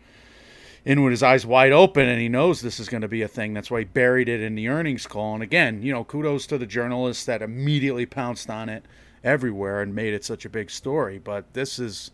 in 0.85 1.03
with 1.03 1.11
his 1.11 1.23
eyes 1.23 1.45
wide 1.45 1.73
open 1.73 2.09
and 2.09 2.21
he 2.21 2.29
knows 2.29 2.61
this 2.63 2.81
is 2.81 2.89
going 2.89 3.03
to 3.03 3.09
be 3.09 3.23
a 3.23 3.29
thing. 3.29 3.53
That's 3.53 3.71
why 3.71 3.81
he 3.81 3.85
buried 3.85 4.29
it 4.29 4.41
in 4.41 4.55
the 4.55 4.69
earnings 4.69 5.07
call. 5.07 5.35
And 5.35 5.43
again, 5.43 5.83
you 5.83 5.93
know, 5.93 6.05
kudos 6.05 6.47
to 6.47 6.57
the 6.59 6.65
journalists 6.65 7.25
that 7.27 7.43
immediately 7.43 8.07
pounced 8.07 8.49
on 8.49 8.69
it 8.71 8.85
everywhere 9.23 9.83
and 9.83 9.95
made 9.95 10.15
it 10.15 10.25
such 10.25 10.45
a 10.45 10.49
big 10.49 10.71
story. 10.71 11.19
But 11.19 11.53
this 11.53 11.79
is 11.79 12.11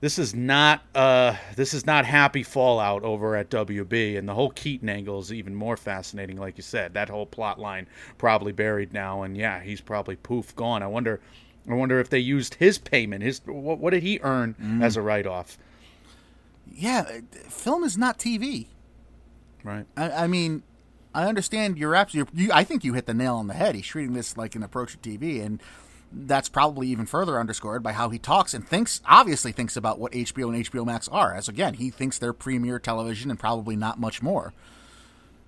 this 0.00 0.18
is 0.18 0.34
not 0.34 0.82
uh 0.94 1.34
this 1.56 1.74
is 1.74 1.84
not 1.86 2.04
happy 2.04 2.42
fallout 2.42 3.02
over 3.02 3.34
at 3.36 3.50
WB 3.50 4.16
and 4.18 4.28
the 4.28 4.34
whole 4.34 4.50
Keaton 4.50 4.88
angle 4.88 5.18
is 5.20 5.32
even 5.32 5.54
more 5.54 5.76
fascinating 5.76 6.36
like 6.36 6.56
you 6.56 6.62
said. 6.62 6.94
That 6.94 7.08
whole 7.08 7.26
plot 7.26 7.58
line 7.58 7.86
probably 8.16 8.52
buried 8.52 8.92
now 8.92 9.22
and 9.22 9.36
yeah, 9.36 9.60
he's 9.60 9.80
probably 9.80 10.16
poof 10.16 10.54
gone. 10.56 10.82
I 10.82 10.86
wonder 10.86 11.20
I 11.68 11.74
wonder 11.74 12.00
if 12.00 12.08
they 12.10 12.18
used 12.20 12.54
his 12.54 12.78
payment. 12.78 13.22
His 13.22 13.40
what, 13.44 13.78
what 13.78 13.90
did 13.92 14.02
he 14.02 14.20
earn 14.22 14.80
as 14.82 14.96
a 14.96 15.02
write-off, 15.02 15.58
Yeah, 16.72 17.04
uh, 17.08 17.20
film 17.50 17.84
is 17.84 17.98
not 17.98 18.18
TV. 18.18 18.66
right? 19.64 19.84
I, 19.96 20.10
I 20.10 20.26
mean, 20.28 20.62
I 21.14 21.26
understand 21.26 21.76
you're 21.76 21.94
absolutely. 21.94 22.44
You, 22.44 22.50
I 22.54 22.64
think 22.64 22.84
you 22.84 22.94
hit 22.94 23.04
the 23.06 23.12
nail 23.14 23.34
on 23.36 23.48
the 23.48 23.54
head. 23.54 23.74
He's 23.74 23.86
treating 23.86 24.14
this 24.14 24.36
like 24.36 24.54
an 24.54 24.62
approach 24.62 24.98
to 24.98 24.98
TV, 24.98 25.44
and 25.44 25.60
that's 26.12 26.48
probably 26.48 26.88
even 26.88 27.06
further 27.06 27.38
underscored 27.38 27.82
by 27.82 27.92
how 27.92 28.08
he 28.08 28.18
talks 28.18 28.54
and 28.54 28.66
thinks. 28.66 29.00
Obviously, 29.06 29.52
thinks 29.52 29.76
about 29.76 29.98
what 29.98 30.12
HBO 30.12 30.54
and 30.54 30.64
HBO 30.64 30.86
Max 30.86 31.08
are. 31.08 31.34
As 31.34 31.48
again, 31.48 31.74
he 31.74 31.90
thinks 31.90 32.18
they're 32.18 32.32
premier 32.32 32.78
television 32.78 33.30
and 33.30 33.38
probably 33.38 33.76
not 33.76 34.00
much 34.00 34.22
more. 34.22 34.52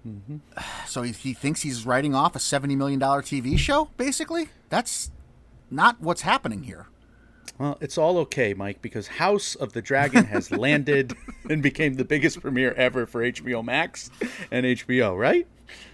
Mm-hmm. 0.07 0.39
So 0.87 1.03
he, 1.03 1.13
he 1.13 1.35
thinks 1.35 1.63
he's 1.63 1.85
writing 1.85 2.15
off 2.15 2.37
a 2.37 2.39
seventy 2.39 2.77
million 2.77 2.99
dollar 2.99 3.23
TV 3.23 3.59
show. 3.59 3.91
Basically, 3.97 4.49
that's 4.69 5.11
not 5.71 6.01
what's 6.01 6.23
happening 6.23 6.65
here. 6.65 6.87
Well, 7.59 7.77
it's 7.83 7.99
all 7.99 8.17
okay, 8.19 8.55
Mike, 8.55 8.81
because 8.81 9.07
House 9.07 9.55
of 9.55 9.75
the 9.75 9.83
Dragon 9.83 10.25
has 10.25 10.51
landed 10.51 11.15
and 11.51 11.63
became 11.63 11.95
the 11.95 12.07
biggest 12.07 12.41
premiere 12.41 12.73
ever 12.73 13.05
for 13.05 13.21
HBO 13.21 13.63
Max 13.63 14.11
and 14.51 14.65
HBO, 14.65 15.19
right? 15.19 15.47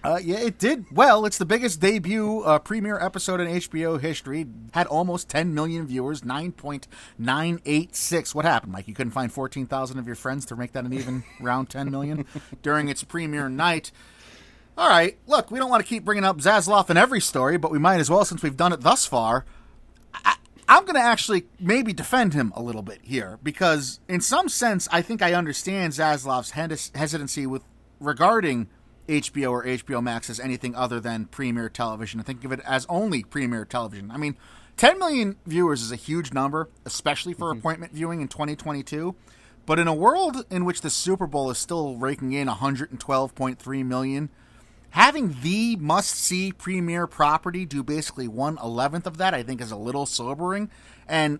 Uh, 0.03 0.19
yeah, 0.23 0.37
it 0.37 0.57
did 0.57 0.85
well. 0.91 1.25
It's 1.25 1.37
the 1.37 1.45
biggest 1.45 1.79
debut 1.81 2.41
uh, 2.41 2.59
premiere 2.59 2.99
episode 2.99 3.41
in 3.41 3.47
HBO 3.47 3.99
history. 3.99 4.45
Had 4.73 4.87
almost 4.87 5.27
10 5.29 5.53
million 5.53 5.85
viewers, 5.87 6.21
9.986. 6.21 8.35
What 8.35 8.45
happened, 8.45 8.71
Mike? 8.71 8.87
You 8.87 8.93
couldn't 8.93 9.11
find 9.11 9.29
14,000 9.31 9.99
of 9.99 10.05
your 10.05 10.15
friends 10.15 10.45
to 10.47 10.55
make 10.55 10.71
that 10.73 10.85
an 10.85 10.93
even 10.93 11.23
round 11.39 11.69
10 11.69 11.91
million 11.91 12.25
during 12.61 12.89
its 12.89 13.03
premiere 13.03 13.49
night. 13.49 13.91
All 14.77 14.87
right, 14.87 15.17
look, 15.25 15.49
we 15.49 15.57
don't 15.57 15.71
want 15.71 15.83
to 15.83 15.89
keep 15.89 16.05
bringing 16.05 16.23
up 16.23 16.37
Zaslav 16.37 16.87
in 16.91 16.97
every 16.97 17.19
story, 17.19 17.57
but 17.57 17.71
we 17.71 17.79
might 17.79 17.99
as 17.99 18.11
well 18.11 18.23
since 18.25 18.43
we've 18.43 18.55
done 18.55 18.73
it 18.73 18.81
thus 18.81 19.07
far. 19.07 19.43
I, 20.13 20.35
I'm 20.69 20.83
going 20.83 20.93
to 20.95 21.01
actually 21.01 21.45
maybe 21.59 21.93
defend 21.93 22.35
him 22.35 22.53
a 22.55 22.61
little 22.61 22.83
bit 22.83 22.99
here 23.01 23.39
because, 23.41 23.99
in 24.07 24.21
some 24.21 24.47
sense, 24.49 24.87
I 24.91 25.01
think 25.01 25.23
I 25.23 25.33
understand 25.33 25.93
Zaslav's 25.93 26.51
hes- 26.51 26.91
hesitancy 26.93 27.47
with 27.47 27.63
regarding 27.99 28.67
HBO 29.07 29.51
or 29.51 29.63
HBO 29.65 30.03
Max 30.03 30.29
as 30.29 30.39
anything 30.39 30.75
other 30.75 30.99
than 30.99 31.25
premier 31.25 31.69
television. 31.69 32.19
I 32.19 32.23
think 32.23 32.43
of 32.43 32.51
it 32.51 32.59
as 32.65 32.85
only 32.89 33.23
premier 33.23 33.65
television. 33.65 34.11
I 34.11 34.17
mean, 34.17 34.35
10 34.77 34.99
million 34.99 35.37
viewers 35.45 35.81
is 35.81 35.91
a 35.91 35.95
huge 35.95 36.33
number, 36.33 36.69
especially 36.85 37.33
for 37.33 37.49
mm-hmm. 37.49 37.59
appointment 37.59 37.93
viewing 37.93 38.21
in 38.21 38.27
2022. 38.27 39.15
But 39.65 39.79
in 39.79 39.87
a 39.87 39.93
world 39.93 40.45
in 40.49 40.63
which 40.63 40.81
the 40.81 40.89
Super 40.89 41.27
Bowl 41.27 41.49
is 41.49 41.57
still 41.57 41.97
raking 41.97 42.31
in 42.31 42.47
112.3 42.47 43.85
million, 43.85 44.29
having 44.91 45.35
the 45.41 45.75
must 45.75 46.11
see 46.11 46.53
premiere 46.53 47.05
property 47.05 47.65
do 47.65 47.83
basically 47.83 48.27
one 48.27 48.57
eleventh 48.63 49.05
of 49.05 49.17
that, 49.17 49.33
I 49.33 49.43
think, 49.43 49.59
is 49.59 49.71
a 49.71 49.75
little 49.75 50.05
sobering. 50.05 50.69
And 51.07 51.39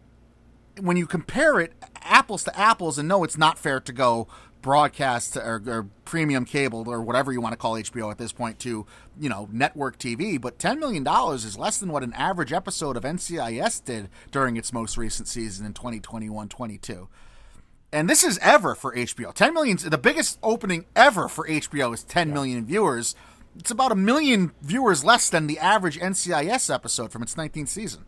when 0.80 0.98
you 0.98 1.08
compare 1.08 1.60
it 1.60 1.74
apples 2.02 2.44
to 2.46 2.60
apples, 2.60 2.98
and 2.98 3.08
no, 3.08 3.24
it's 3.24 3.38
not 3.38 3.58
fair 3.58 3.80
to 3.80 3.94
go 3.94 4.28
broadcast 4.62 5.38
or, 5.38 5.62
or 5.66 5.88
premium 6.06 6.46
cable 6.46 6.84
or 6.88 7.02
whatever 7.02 7.32
you 7.32 7.42
want 7.42 7.54
to 7.54 7.58
call 7.58 7.74
HBO 7.74 8.12
at 8.12 8.18
this 8.18 8.32
point 8.32 8.60
to 8.60 8.86
you 9.20 9.30
know 9.30 9.48
network 9.52 9.98
TV, 9.98 10.40
but 10.40 10.60
ten 10.60 10.80
million 10.80 11.04
dollars 11.04 11.46
is 11.46 11.58
less 11.58 11.78
than 11.78 11.92
what 11.92 12.04
an 12.04 12.14
average 12.14 12.54
episode 12.54 12.98
of 12.98 13.04
NCIS 13.04 13.84
did 13.84 14.10
during 14.32 14.58
its 14.58 14.74
most 14.74 14.98
recent 14.98 15.28
season 15.28 15.66
in 15.66 15.74
2021-22. 15.74 17.08
And 17.92 18.10
this 18.10 18.24
is 18.24 18.38
ever 18.40 18.76
for 18.76 18.94
HBO. 18.94 19.34
10 19.34 19.54
million, 19.54 19.78
the 19.78 19.98
biggest 19.98 20.38
opening 20.44 20.86
ever 20.96 21.30
for 21.30 21.48
HBO 21.48 21.94
is 21.94 22.04
10 22.04 22.34
million 22.34 22.66
viewers. 22.66 23.16
It's 23.58 23.72
about 23.72 23.92
a 23.92 23.96
million 23.96 24.52
viewers 24.62 25.06
less 25.06 25.30
than 25.30 25.48
the 25.48 25.58
average 25.58 25.98
NCIS 25.98 26.74
episode 26.74 27.12
from 27.12 27.24
its 27.24 27.36
19th 27.36 27.70
season. 27.70 28.04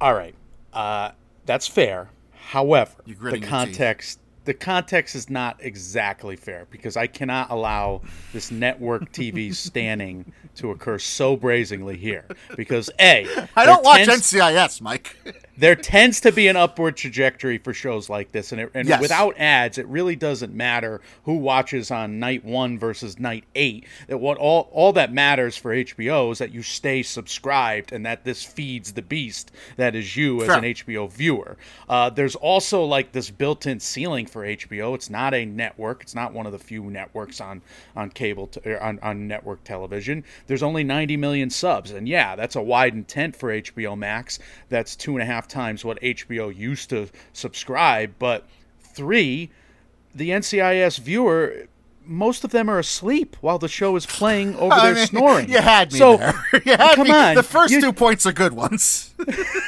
All 0.00 0.14
right. 0.14 0.34
Uh, 0.72 1.12
that's 1.46 1.68
fair. 1.68 2.10
However, 2.48 2.92
the 3.06 3.40
context 3.40 4.20
the 4.46 4.54
context 4.54 5.14
is 5.14 5.28
not 5.28 5.58
exactly 5.60 6.36
fair 6.36 6.66
because 6.70 6.96
I 6.96 7.06
cannot 7.06 7.50
allow 7.50 8.00
this 8.32 8.50
network 8.50 9.12
TV 9.12 9.54
standing 9.66 10.32
to 10.54 10.70
occur 10.70 10.98
so 10.98 11.36
brazenly 11.36 11.96
here. 11.98 12.24
Because 12.56 12.88
A, 12.98 13.26
I 13.54 13.66
don't 13.66 13.84
watch 13.84 14.06
tends- 14.06 14.32
NCIS, 14.32 14.80
Mike. 14.80 15.16
there 15.58 15.74
tends 15.76 16.20
to 16.22 16.32
be 16.32 16.48
an 16.48 16.56
upward 16.56 16.96
trajectory 16.96 17.58
for 17.58 17.72
shows 17.74 18.08
like 18.08 18.32
this, 18.32 18.52
and, 18.52 18.60
it, 18.60 18.70
and 18.74 18.88
Yes. 18.88 19.00
without 19.00 19.34
ads, 19.38 19.76
it 19.78 19.86
really 19.86 20.16
doesn't 20.16 20.54
matter 20.54 21.00
who 21.24 21.34
watches 21.34 21.90
on 21.90 22.18
night 22.18 22.44
one 22.44 22.78
versus 22.78 23.18
night 23.18 23.44
eight. 23.54 23.86
That 24.06 24.18
what 24.18 24.38
all 24.38 24.70
all 24.72 24.92
that 24.94 25.12
matters 25.12 25.56
for 25.56 25.74
HBO 25.74 26.32
is 26.32 26.38
that 26.38 26.52
you 26.52 26.62
stay 26.62 27.02
subscribed, 27.02 27.92
and 27.92 28.06
that 28.06 28.24
this 28.24 28.42
feeds 28.44 28.92
the 28.92 29.02
beast 29.02 29.50
that 29.76 29.94
is 29.94 30.16
you 30.16 30.42
as 30.42 30.48
an 30.48 30.62
HBO 30.64 31.10
viewer. 31.10 31.56
Uh, 31.88 32.08
there's 32.10 32.34
also 32.36 32.84
like 32.84 33.12
this 33.12 33.30
built-in 33.30 33.80
ceiling 33.80 34.26
for 34.36 34.44
HBO. 34.46 34.94
It's 34.94 35.08
not 35.08 35.32
a 35.32 35.46
network. 35.46 36.02
It's 36.02 36.14
not 36.14 36.34
one 36.34 36.44
of 36.44 36.52
the 36.52 36.58
few 36.58 36.82
networks 36.90 37.40
on 37.40 37.62
on 37.96 38.10
cable 38.10 38.48
t- 38.48 38.60
or 38.68 38.78
on 38.82 38.98
on 39.00 39.26
network 39.26 39.64
television. 39.64 40.24
There's 40.46 40.62
only 40.62 40.84
90 40.84 41.16
million 41.16 41.48
subs, 41.48 41.90
and 41.90 42.06
yeah, 42.06 42.36
that's 42.36 42.54
a 42.54 42.60
wide 42.60 42.92
intent 42.92 43.34
for 43.34 43.48
HBO 43.50 43.96
Max. 43.96 44.38
That's 44.68 44.94
two 44.94 45.12
and 45.14 45.22
a 45.22 45.24
half 45.24 45.48
times 45.48 45.86
what 45.86 45.98
HBO 46.02 46.54
used 46.54 46.90
to 46.90 47.08
subscribe. 47.32 48.12
But 48.18 48.46
three, 48.80 49.48
the 50.14 50.28
NCIS 50.30 50.98
viewer. 50.98 51.66
Most 52.08 52.44
of 52.44 52.52
them 52.52 52.68
are 52.70 52.78
asleep 52.78 53.36
while 53.40 53.58
the 53.58 53.66
show 53.66 53.96
is 53.96 54.06
playing 54.06 54.54
over 54.56 54.72
I 54.74 54.86
their 54.86 54.94
mean, 54.94 55.06
snoring. 55.08 55.48
You 55.50 55.58
had 55.60 55.92
me 55.92 55.98
so, 55.98 56.18
there. 56.18 56.34
You 56.64 56.76
had 56.76 56.94
come 56.94 57.08
me. 57.08 57.12
on. 57.12 57.34
The 57.34 57.42
first 57.42 57.72
You- 57.72 57.80
two 57.80 57.92
points 57.92 58.24
are 58.26 58.32
good 58.32 58.52
ones. 58.52 59.12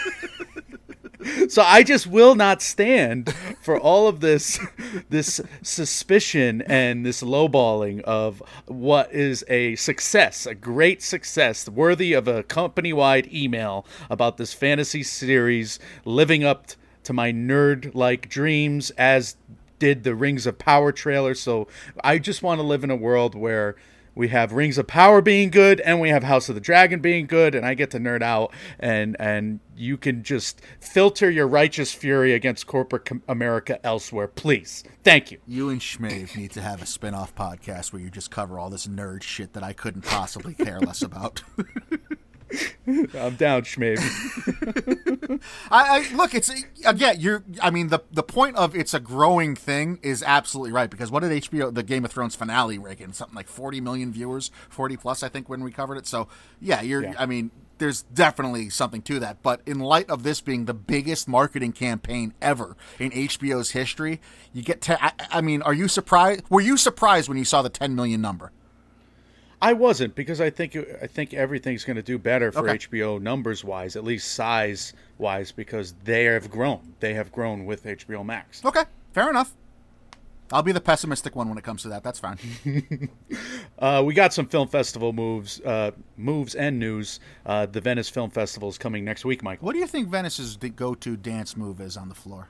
So 1.48 1.62
I 1.62 1.82
just 1.82 2.06
will 2.06 2.34
not 2.34 2.62
stand 2.62 3.34
for 3.60 3.78
all 3.78 4.06
of 4.06 4.20
this 4.20 4.60
this 5.10 5.40
suspicion 5.62 6.62
and 6.62 7.04
this 7.04 7.22
lowballing 7.22 8.02
of 8.02 8.42
what 8.66 9.12
is 9.12 9.44
a 9.48 9.74
success, 9.76 10.46
a 10.46 10.54
great 10.54 11.02
success, 11.02 11.68
worthy 11.68 12.12
of 12.12 12.28
a 12.28 12.42
company-wide 12.44 13.32
email 13.32 13.84
about 14.10 14.36
this 14.36 14.52
fantasy 14.52 15.02
series 15.02 15.78
living 16.04 16.44
up 16.44 16.68
to 17.04 17.12
my 17.12 17.32
nerd-like 17.32 18.28
dreams 18.28 18.90
as 18.92 19.36
did 19.78 20.04
the 20.04 20.14
Rings 20.14 20.46
of 20.46 20.58
Power 20.58 20.92
trailer. 20.92 21.34
So 21.34 21.68
I 22.02 22.18
just 22.18 22.42
want 22.42 22.60
to 22.60 22.66
live 22.66 22.84
in 22.84 22.90
a 22.90 22.96
world 22.96 23.34
where 23.34 23.76
we 24.18 24.28
have 24.28 24.52
Rings 24.52 24.78
of 24.78 24.88
Power 24.88 25.22
being 25.22 25.48
good 25.48 25.80
and 25.80 26.00
we 26.00 26.08
have 26.08 26.24
House 26.24 26.48
of 26.48 26.56
the 26.56 26.60
Dragon 26.60 26.98
being 26.98 27.28
good 27.28 27.54
and 27.54 27.64
I 27.64 27.74
get 27.74 27.92
to 27.92 28.00
nerd 28.00 28.20
out 28.20 28.52
and 28.80 29.16
and 29.20 29.60
you 29.76 29.96
can 29.96 30.24
just 30.24 30.60
filter 30.80 31.30
your 31.30 31.46
righteous 31.46 31.94
fury 31.94 32.34
against 32.34 32.66
corporate 32.66 33.04
com- 33.04 33.22
America 33.28 33.78
elsewhere, 33.86 34.26
please. 34.26 34.82
Thank 35.04 35.30
you. 35.30 35.38
You 35.46 35.70
and 35.70 35.80
Schmave 35.80 36.36
need 36.36 36.50
to 36.50 36.60
have 36.60 36.82
a 36.82 36.86
spin 36.86 37.14
off 37.14 37.32
podcast 37.36 37.92
where 37.92 38.02
you 38.02 38.10
just 38.10 38.32
cover 38.32 38.58
all 38.58 38.70
this 38.70 38.88
nerd 38.88 39.22
shit 39.22 39.52
that 39.52 39.62
I 39.62 39.72
couldn't 39.72 40.02
possibly 40.02 40.52
care 40.52 40.80
less 40.80 41.00
about. 41.00 41.44
I'm 42.86 43.36
down, 43.36 43.62
Schmave. 43.62 43.98
I, 45.70 45.98
I 46.10 46.14
look. 46.14 46.34
It's 46.34 46.50
again. 46.84 47.16
You're. 47.18 47.44
I 47.60 47.70
mean, 47.70 47.88
the 47.88 48.00
the 48.10 48.22
point 48.22 48.56
of 48.56 48.74
it's 48.74 48.94
a 48.94 49.00
growing 49.00 49.54
thing 49.54 49.98
is 50.02 50.22
absolutely 50.22 50.72
right 50.72 50.88
because 50.88 51.10
what 51.10 51.20
did 51.20 51.30
HBO 51.42 51.74
the 51.74 51.82
Game 51.82 52.04
of 52.04 52.10
Thrones 52.10 52.34
finale 52.34 52.78
rake 52.78 53.00
in? 53.00 53.12
Something 53.12 53.36
like 53.36 53.48
40 53.48 53.80
million 53.80 54.12
viewers, 54.12 54.50
40 54.70 54.96
plus, 54.96 55.22
I 55.22 55.28
think, 55.28 55.48
when 55.48 55.62
we 55.62 55.70
covered 55.70 55.98
it. 55.98 56.06
So 56.06 56.28
yeah, 56.60 56.80
you're. 56.80 57.02
Yeah. 57.02 57.14
I 57.18 57.26
mean, 57.26 57.50
there's 57.78 58.02
definitely 58.02 58.70
something 58.70 59.02
to 59.02 59.18
that. 59.20 59.42
But 59.42 59.60
in 59.66 59.78
light 59.78 60.08
of 60.10 60.22
this 60.22 60.40
being 60.40 60.64
the 60.64 60.74
biggest 60.74 61.28
marketing 61.28 61.72
campaign 61.72 62.34
ever 62.40 62.76
in 62.98 63.10
HBO's 63.10 63.70
history, 63.72 64.20
you 64.52 64.62
get 64.62 64.80
to. 64.82 65.02
I, 65.02 65.12
I 65.30 65.40
mean, 65.40 65.62
are 65.62 65.74
you 65.74 65.88
surprised? 65.88 66.44
Were 66.48 66.60
you 66.60 66.76
surprised 66.76 67.28
when 67.28 67.38
you 67.38 67.44
saw 67.44 67.62
the 67.62 67.70
10 67.70 67.94
million 67.94 68.20
number? 68.20 68.52
I 69.60 69.72
wasn't 69.72 70.14
because 70.14 70.40
I 70.40 70.50
think 70.50 70.76
I 70.76 71.06
think 71.06 71.34
everything's 71.34 71.84
going 71.84 71.96
to 71.96 72.02
do 72.02 72.18
better 72.18 72.52
for 72.52 72.68
Okay. 72.68 72.78
HBO 72.78 73.20
numbers 73.20 73.64
wise, 73.64 73.96
at 73.96 74.04
least 74.04 74.32
size 74.32 74.92
wise, 75.18 75.50
because 75.52 75.94
they 76.04 76.24
have 76.24 76.48
grown. 76.50 76.94
They 77.00 77.14
have 77.14 77.32
grown 77.32 77.66
with 77.66 77.84
HBO 77.84 78.24
Max. 78.24 78.64
Okay. 78.64 78.84
Fair 79.12 79.28
enough. 79.30 79.52
I'll 80.50 80.62
be 80.62 80.72
the 80.72 80.80
pessimistic 80.80 81.36
one 81.36 81.48
when 81.50 81.58
it 81.58 81.64
comes 81.64 81.82
to 81.82 81.88
that. 81.88 82.02
That's 82.02 82.18
fine. 82.20 82.38
Uh, 83.78 84.02
we 84.04 84.12
got 84.12 84.32
some 84.34 84.44
film 84.46 84.66
festival 84.66 85.12
moves, 85.12 85.60
uh, 85.60 85.92
moves 86.16 86.56
and 86.56 86.80
news. 86.80 87.20
Uh, 87.46 87.64
the 87.64 87.80
Venice 87.80 88.08
Film 88.08 88.28
Festival 88.28 88.68
is 88.68 88.76
coming 88.76 89.04
next 89.04 89.24
week, 89.24 89.40
Mike. 89.40 89.62
what 89.62 89.72
do 89.72 89.78
you 89.78 89.86
think 89.86 90.08
Venice's 90.08 90.56
go-to 90.56 91.16
dance 91.16 91.56
move 91.56 91.80
is 91.80 91.96
on 91.96 92.08
the 92.08 92.14
floor? 92.16 92.48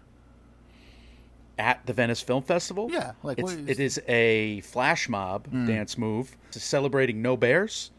At 1.59 1.85
the 1.87 1.93
Venice 1.93 2.21
Film 2.21 2.43
Festival, 2.43 2.89
Yeah, 2.91 3.13
like, 3.23 3.39
it's, 3.39 3.53
is- 3.53 3.69
it 3.69 3.81
is 3.81 4.01
a 4.07 4.61
flash 4.61 5.09
mob 5.09 5.49
hmm. 5.49 5.67
dance 5.67 5.99
move 5.99 6.37
celebrating 6.51 7.21
no 7.21 7.37
bears, 7.37 7.91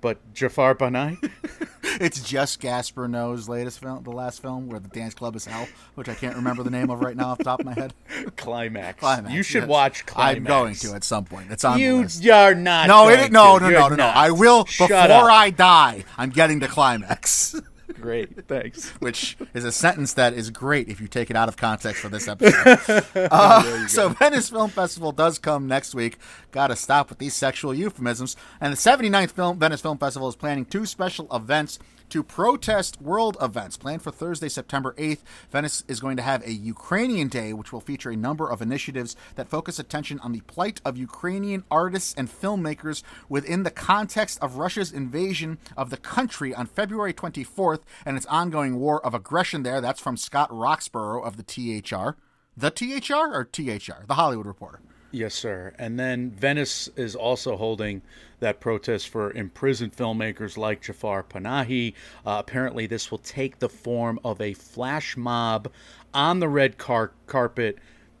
but 0.00 0.18
Jafar 0.34 0.74
Panahi. 0.74 1.30
It's 2.00 2.20
just 2.22 2.60
Gaspar 2.60 3.06
Noe's 3.06 3.48
latest 3.48 3.78
film, 3.80 4.02
the 4.02 4.10
last 4.10 4.42
film 4.42 4.68
where 4.68 4.80
the 4.80 4.88
dance 4.88 5.14
club 5.14 5.36
is 5.36 5.44
hell, 5.44 5.68
which 5.94 6.08
I 6.08 6.14
can't 6.14 6.34
remember 6.34 6.62
the 6.64 6.70
name 6.70 6.90
of 6.90 7.00
right 7.00 7.16
now 7.16 7.28
off 7.28 7.38
the 7.38 7.44
top 7.44 7.60
of 7.60 7.66
my 7.66 7.74
head. 7.74 7.94
Climax. 8.36 8.98
Climax. 8.98 9.32
You 9.32 9.42
should 9.44 9.62
yes. 9.62 9.68
watch 9.68 10.06
Climax. 10.06 10.36
I'm 10.38 10.44
going 10.44 10.74
to 10.74 10.94
at 10.94 11.04
some 11.04 11.24
point. 11.24 11.52
It's 11.52 11.64
on 11.64 11.78
You 11.78 12.06
are 12.32 12.54
not. 12.54 12.88
No, 12.88 13.08
it, 13.08 13.30
no, 13.30 13.58
no, 13.58 13.70
no, 13.70 13.88
no, 13.88 13.94
no. 13.94 14.06
I 14.06 14.32
will 14.32 14.64
Shut 14.64 14.88
before 14.88 15.04
up. 15.04 15.30
I 15.30 15.50
die. 15.50 16.04
I'm 16.18 16.30
getting 16.30 16.60
to 16.60 16.68
climax, 16.68 17.54
Great, 18.00 18.46
thanks. 18.48 18.90
which 19.00 19.36
is 19.54 19.64
a 19.64 19.72
sentence 19.72 20.14
that 20.14 20.34
is 20.34 20.50
great 20.50 20.88
if 20.88 21.00
you 21.00 21.08
take 21.08 21.30
it 21.30 21.36
out 21.36 21.48
of 21.48 21.56
context 21.56 22.02
for 22.02 22.08
this 22.08 22.28
episode. 22.28 23.04
Uh, 23.34 23.86
so 23.86 24.08
Venice 24.10 24.50
Film 24.50 24.70
Festival 24.70 25.12
does 25.12 25.38
come 25.38 25.66
next 25.66 25.94
week. 25.94 26.18
Got 26.52 26.68
to 26.68 26.76
stop 26.76 27.08
with 27.08 27.18
these 27.18 27.34
sexual 27.34 27.74
euphemisms. 27.74 28.36
And 28.60 28.72
the 28.72 28.76
79th 28.76 29.30
Film 29.30 29.58
Venice 29.58 29.80
Film 29.80 29.98
Festival 29.98 30.28
is 30.28 30.36
planning 30.36 30.64
two 30.64 30.84
special 30.86 31.26
events 31.34 31.78
to 32.14 32.22
protest 32.22 33.02
world 33.02 33.36
events. 33.42 33.76
Planned 33.76 34.00
for 34.00 34.12
Thursday, 34.12 34.48
September 34.48 34.94
8th, 34.96 35.22
Venice 35.50 35.82
is 35.88 35.98
going 35.98 36.16
to 36.16 36.22
have 36.22 36.46
a 36.46 36.52
Ukrainian 36.52 37.26
Day, 37.26 37.52
which 37.52 37.72
will 37.72 37.80
feature 37.80 38.10
a 38.10 38.16
number 38.16 38.48
of 38.48 38.62
initiatives 38.62 39.16
that 39.34 39.48
focus 39.48 39.80
attention 39.80 40.20
on 40.20 40.30
the 40.30 40.42
plight 40.42 40.80
of 40.84 40.96
Ukrainian 40.96 41.64
artists 41.72 42.14
and 42.16 42.30
filmmakers 42.30 43.02
within 43.28 43.64
the 43.64 43.70
context 43.72 44.38
of 44.40 44.58
Russia's 44.58 44.92
invasion 44.92 45.58
of 45.76 45.90
the 45.90 45.96
country 45.96 46.54
on 46.54 46.66
February 46.66 47.12
24th 47.12 47.80
and 48.06 48.16
its 48.16 48.26
ongoing 48.26 48.78
war 48.78 49.04
of 49.04 49.12
aggression 49.12 49.64
there. 49.64 49.80
That's 49.80 50.00
from 50.00 50.16
Scott 50.16 50.50
Roxborough 50.52 51.26
of 51.26 51.36
the 51.36 51.42
THR. 51.42 52.10
The 52.56 52.70
THR 52.70 53.34
or 53.34 53.42
THR? 53.42 54.06
The 54.06 54.14
Hollywood 54.14 54.46
Reporter. 54.46 54.78
Yes, 55.14 55.34
sir. 55.34 55.72
And 55.78 55.98
then 55.98 56.32
Venice 56.32 56.88
is 56.96 57.14
also 57.14 57.56
holding 57.56 58.02
that 58.44 58.60
protest 58.60 59.08
for 59.08 59.32
imprisoned 59.32 59.96
filmmakers 59.96 60.58
like 60.58 60.82
Jafar 60.82 61.24
Panahi. 61.24 61.94
Uh, 62.26 62.36
apparently, 62.38 62.86
this 62.86 63.10
will 63.10 63.18
take 63.18 63.58
the 63.58 63.70
form 63.70 64.20
of 64.22 64.38
a 64.38 64.52
flash 64.52 65.16
mob 65.16 65.72
on 66.12 66.40
the 66.40 66.48
red 66.48 66.76
car- 66.76 67.12
carpet 67.26 67.78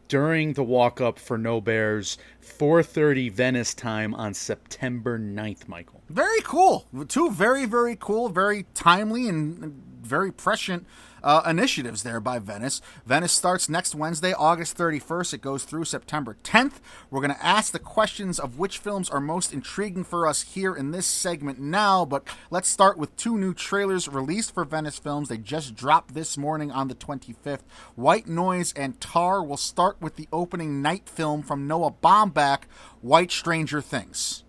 during 0.08 0.54
the 0.54 0.64
walk 0.64 0.98
up 0.98 1.18
for 1.18 1.36
No 1.36 1.60
Bears, 1.60 2.16
4:30 2.40 3.28
Venice 3.28 3.74
time 3.74 4.14
on 4.14 4.32
September 4.32 5.18
9th, 5.18 5.68
Michael. 5.68 6.02
Very 6.08 6.40
cool. 6.40 6.86
Two 7.08 7.30
very, 7.30 7.66
very 7.66 7.96
cool, 7.96 8.30
very 8.30 8.64
timely, 8.72 9.28
and 9.28 9.82
very 10.02 10.32
prescient 10.32 10.86
uh, 11.24 11.42
initiatives 11.46 12.02
there 12.02 12.20
by 12.20 12.38
Venice. 12.38 12.80
Venice 13.06 13.32
starts 13.32 13.68
next 13.68 13.94
Wednesday, 13.94 14.34
August 14.34 14.76
31st. 14.76 15.34
It 15.34 15.40
goes 15.40 15.64
through 15.64 15.86
September 15.86 16.36
10th. 16.44 16.74
We're 17.10 17.22
going 17.22 17.34
to 17.34 17.44
ask 17.44 17.72
the 17.72 17.78
questions 17.78 18.38
of 18.38 18.58
which 18.58 18.78
films 18.78 19.08
are 19.08 19.20
most 19.20 19.52
intriguing 19.52 20.04
for 20.04 20.28
us 20.28 20.42
here 20.42 20.76
in 20.76 20.90
this 20.90 21.06
segment 21.06 21.58
now, 21.58 22.04
but 22.04 22.28
let's 22.50 22.68
start 22.68 22.98
with 22.98 23.16
two 23.16 23.38
new 23.38 23.54
trailers 23.54 24.06
released 24.06 24.52
for 24.52 24.64
Venice 24.64 24.98
Films. 24.98 25.28
They 25.28 25.38
just 25.38 25.74
dropped 25.74 26.14
this 26.14 26.36
morning 26.36 26.70
on 26.70 26.88
the 26.88 26.94
25th. 26.94 27.62
White 27.94 28.28
Noise 28.28 28.74
and 28.74 29.00
Tar 29.00 29.42
will 29.42 29.56
start 29.56 29.96
with 30.00 30.16
the 30.16 30.28
opening 30.30 30.82
night 30.82 31.08
film 31.08 31.42
from 31.42 31.66
Noah 31.66 31.92
Baumbach, 31.92 32.64
White 33.00 33.32
Stranger 33.32 33.80
Things. 33.80 34.43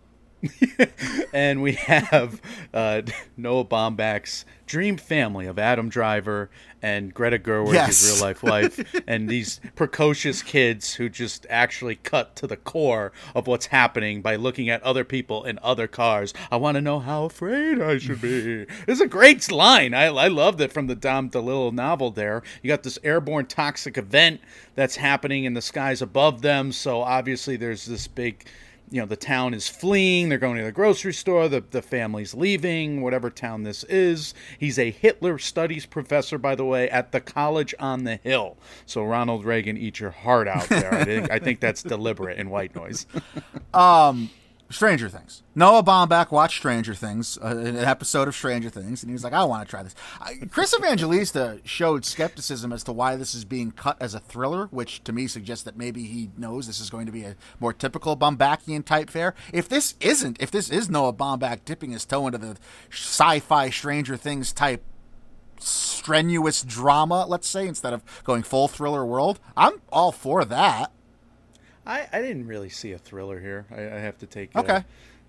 and 1.34 1.62
we 1.62 1.74
have 1.74 2.42
uh, 2.74 3.02
Noah 3.38 3.66
Baumbach's 3.66 4.46
dream 4.68 4.98
family 4.98 5.46
of 5.46 5.60
Adam 5.60 5.90
Driver 5.90 6.50
and 6.82 7.14
Greta 7.14 7.38
Gerwig, 7.40 7.74
Yes. 7.74 8.02
his 8.02 8.14
real 8.18 8.22
life 8.28 8.44
wife, 8.44 9.04
and 9.08 9.30
these 9.30 9.60
precocious 9.76 10.42
kids 10.44 10.96
who 10.96 11.10
just 11.10 11.46
actually 11.50 11.96
cut 11.96 12.36
to 12.38 12.48
the 12.48 12.58
core 12.58 13.12
of 13.34 13.48
what's 13.48 13.68
happening 13.68 14.22
by 14.22 14.36
looking 14.36 14.70
at 14.70 14.82
other 14.84 15.04
people 15.04 15.44
in 15.44 15.60
other 15.62 15.88
cars. 15.88 16.34
I 16.52 16.58
want 16.58 16.76
to 16.76 16.82
know 16.82 17.00
how 17.00 17.26
afraid 17.26 17.82
I 17.82 17.98
should 17.98 18.22
be. 18.22 18.66
It's 18.88 19.02
a 19.02 19.08
great 19.08 19.52
line. 19.52 19.94
I, 19.94 20.06
I 20.06 20.28
loved 20.28 20.62
it 20.62 20.72
from 20.74 20.88
the 20.88 20.96
Don 20.96 21.30
DeLillo 21.30 21.72
novel 21.72 22.12
there. 22.12 22.44
You 22.62 22.68
got 22.70 22.84
this 22.84 23.00
airborne 23.04 23.46
toxic 23.48 23.98
event 23.98 24.42
that's 24.76 24.96
happening 24.98 25.44
in 25.46 25.54
the 25.54 25.62
skies 25.62 26.02
above 26.02 26.42
them, 26.42 26.72
so 26.72 27.02
obviously 27.02 27.56
there's 27.56 27.86
this 27.86 28.08
big 28.08 28.46
you 28.92 29.00
know 29.00 29.06
the 29.06 29.16
town 29.16 29.54
is 29.54 29.68
fleeing 29.68 30.30
they're 30.30 30.38
going 30.38 30.58
to 30.58 30.64
the 30.64 30.72
grocery 30.72 31.14
store 31.14 31.48
the, 31.48 31.64
the 31.72 31.82
family's 31.82 32.34
leaving 32.34 33.02
whatever 33.02 33.30
town 33.30 33.64
this 33.64 33.84
is. 33.86 34.34
He's 34.60 34.78
a 34.80 34.92
hitler 34.92 35.38
studies 35.38 35.86
professor 35.86 36.38
by 36.38 36.56
the 36.56 36.66
way 36.66 36.90
at 36.90 37.12
the 37.12 37.22
college 37.22 37.74
on 37.80 38.04
the 38.04 38.18
hill. 38.18 38.58
So 38.86 39.04
ronald 39.04 39.46
reagan 39.46 39.78
eat 39.78 40.00
your 40.00 40.12
heart 40.12 40.48
out 40.48 40.70
there. 40.70 40.94
I 40.94 41.04
think 41.04 41.32
i 41.32 41.40
think 41.40 41.60
that's 41.60 41.84
deliberate 41.84 42.38
in 42.38 42.50
white 42.50 42.76
noise 42.76 43.06
um, 43.74 44.30
Stranger 44.70 45.10
Things. 45.10 45.44
Noah 45.54 45.84
Baumbach 45.84 46.32
watched 46.32 46.58
Stranger 46.58 46.96
Things, 46.96 47.38
uh, 47.38 47.56
an 47.58 47.78
episode 47.78 48.28
of 48.28 48.36
Stranger 48.36 48.70
Things, 48.70 49.04
and 49.04 49.10
he 49.10 49.14
was 49.14 49.24
like, 49.24 49.34
"I 49.34 49.44
want 49.44 49.68
to 49.68 49.70
try 49.70 49.84
this." 49.84 49.94
I, 50.20 50.36
Chris 50.50 50.74
Evangelista 50.76 51.60
showed 51.64 52.04
skepticism 52.04 52.74
as 52.74 52.84
to 52.86 52.92
why 52.92 53.16
this 53.16 53.36
is 53.36 53.46
being 53.46 53.72
cut 53.72 53.96
as 54.02 54.16
a 54.16 54.20
thriller, 54.20 54.68
which 54.72 55.04
to 55.04 55.14
me 55.14 55.28
suggests 55.28 55.64
that 55.66 55.78
maybe 55.78 56.06
he 56.06 56.32
knows 56.36 56.66
this 56.66 56.80
is 56.80 56.90
going 56.90 57.06
to 57.06 57.12
be 57.12 57.24
a 57.24 57.36
more 57.60 57.74
typical 57.74 58.18
Baumbachian 58.18 58.84
type 58.84 59.12
fare. 59.12 59.36
If 59.54 59.70
this 59.70 59.96
isn't, 60.00 60.42
if 60.42 60.50
this 60.50 60.70
is 60.70 60.90
Noah 60.90 61.14
Baumbach 61.14 61.60
dipping 61.64 61.92
his 61.92 62.06
toe 62.06 62.26
into 62.26 62.40
the 62.40 62.58
sci-fi 62.92 63.70
Stranger 63.70 64.18
Things 64.18 64.52
type 64.52 64.84
strenuous 65.60 66.64
drama, 66.64 67.26
let's 67.28 67.48
say, 67.48 67.68
instead 67.68 67.94
of 67.94 68.04
going 68.24 68.44
full 68.44 68.68
thriller 68.68 69.06
world, 69.06 69.40
I'm 69.56 69.82
all 69.92 70.12
for 70.12 70.44
that. 70.44 70.92
I, 71.86 72.08
I 72.12 72.22
didn't 72.22 72.48
really 72.48 72.70
see 72.70 72.92
a 72.94 72.98
thriller 72.98 73.40
here 73.40 73.66
i, 73.72 73.82
I 73.82 74.00
have 74.00 74.18
to 74.20 74.26
take 74.26 74.56
Okay. 74.56 74.74
uh, 74.78 74.82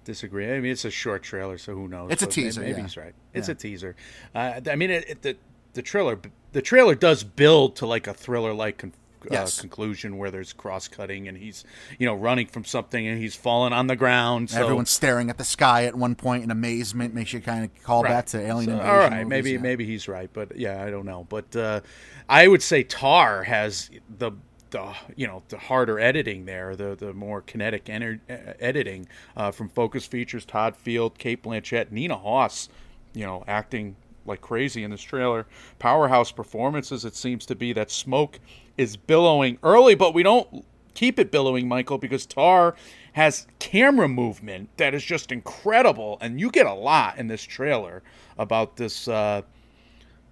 disagree 0.04 0.50
i 0.52 0.60
mean 0.60 0.72
it's 0.72 0.84
a 0.84 0.90
short 0.90 1.22
trailer 1.22 1.58
so 1.58 1.74
who 1.74 1.88
knows 1.88 2.12
It's 2.12 2.22
a 2.22 2.26
teaser, 2.26 2.60
maybe 2.60 2.76
yeah. 2.76 2.82
he's 2.82 2.96
right 2.96 3.14
it's 3.34 3.48
Yeah. 3.48 3.52
a 3.52 3.56
teaser 3.56 3.96
uh, 4.34 4.60
i 4.70 4.76
mean 4.76 4.90
it, 4.90 5.08
it, 5.08 5.22
the, 5.22 5.36
the 5.74 5.82
trailer 5.82 6.18
the 6.52 6.62
trailer 6.62 6.94
does 6.94 7.24
build 7.24 7.76
to 7.76 7.86
like 7.86 8.06
a 8.06 8.14
thriller 8.14 8.52
like 8.54 8.78
con- 8.78 8.92
Yes. 9.28 9.58
uh, 9.58 9.62
conclusion 9.62 10.18
where 10.18 10.30
there's 10.30 10.52
cross 10.52 10.86
cutting 10.86 11.26
and 11.26 11.36
he's 11.36 11.64
you 11.98 12.06
know 12.06 12.14
running 12.14 12.46
from 12.46 12.64
something 12.64 13.08
and 13.08 13.18
he's 13.20 13.34
falling 13.34 13.72
on 13.72 13.88
the 13.88 13.96
ground 13.96 14.50
so 14.50 14.62
Everyone's 14.62 14.90
staring 14.90 15.30
at 15.30 15.36
the 15.38 15.42
sky 15.44 15.84
at 15.86 15.96
one 15.96 16.14
point 16.14 16.44
in 16.44 16.52
amazement. 16.52 17.12
Makes 17.12 17.32
you 17.32 17.40
kind 17.40 17.64
of 17.64 17.82
call 17.82 18.04
Right. 18.04 18.10
back 18.10 18.26
to 18.26 18.38
Alien 18.40 18.66
So, 18.70 18.72
Invasion. 18.74 18.88
All 18.88 18.98
right, 19.00 19.10
movies, 19.24 19.28
maybe 19.28 19.50
yeah. 19.52 19.58
maybe 19.58 19.84
he's 19.84 20.06
right, 20.06 20.30
but 20.32 20.56
yeah, 20.56 20.84
I 20.84 20.90
don't 20.90 21.06
know. 21.06 21.26
But 21.28 21.56
uh, 21.56 21.80
I 22.28 22.46
would 22.46 22.62
say 22.62 22.84
Tar 22.84 23.42
has 23.42 23.90
the 24.16 24.30
the 24.70 24.94
you 25.16 25.26
know 25.26 25.42
the 25.48 25.58
harder 25.58 25.98
editing 25.98 26.44
there, 26.44 26.76
the 26.76 26.94
the 26.94 27.12
more 27.12 27.42
kinetic 27.42 27.86
ener- 27.86 28.20
editing 28.28 29.08
uh, 29.36 29.50
from 29.50 29.68
Focus 29.68 30.06
Features, 30.06 30.44
Todd 30.44 30.76
Field, 30.76 31.18
Cate 31.18 31.42
Blanchett, 31.42 31.90
Nina 31.90 32.16
Hoss, 32.16 32.68
you 33.14 33.24
know, 33.24 33.44
acting 33.46 33.96
like 34.26 34.40
crazy 34.40 34.82
in 34.82 34.90
this 34.90 35.02
trailer. 35.02 35.46
Powerhouse 35.78 36.32
performances. 36.32 37.04
It 37.04 37.14
seems 37.14 37.46
to 37.46 37.54
be 37.54 37.72
that 37.72 37.90
smoke 37.90 38.40
is 38.76 38.96
billowing 38.96 39.58
early, 39.62 39.94
but 39.94 40.14
we 40.14 40.22
don't 40.22 40.64
keep 40.94 41.18
it 41.18 41.30
billowing, 41.30 41.68
Michael, 41.68 41.98
because 41.98 42.26
Tar 42.26 42.74
has 43.12 43.46
camera 43.58 44.08
movement 44.08 44.68
that 44.76 44.94
is 44.94 45.04
just 45.04 45.30
incredible, 45.32 46.18
and 46.20 46.40
you 46.40 46.50
get 46.50 46.66
a 46.66 46.74
lot 46.74 47.18
in 47.18 47.28
this 47.28 47.42
trailer 47.42 48.02
about 48.38 48.76
this 48.76 49.08
uh, 49.08 49.42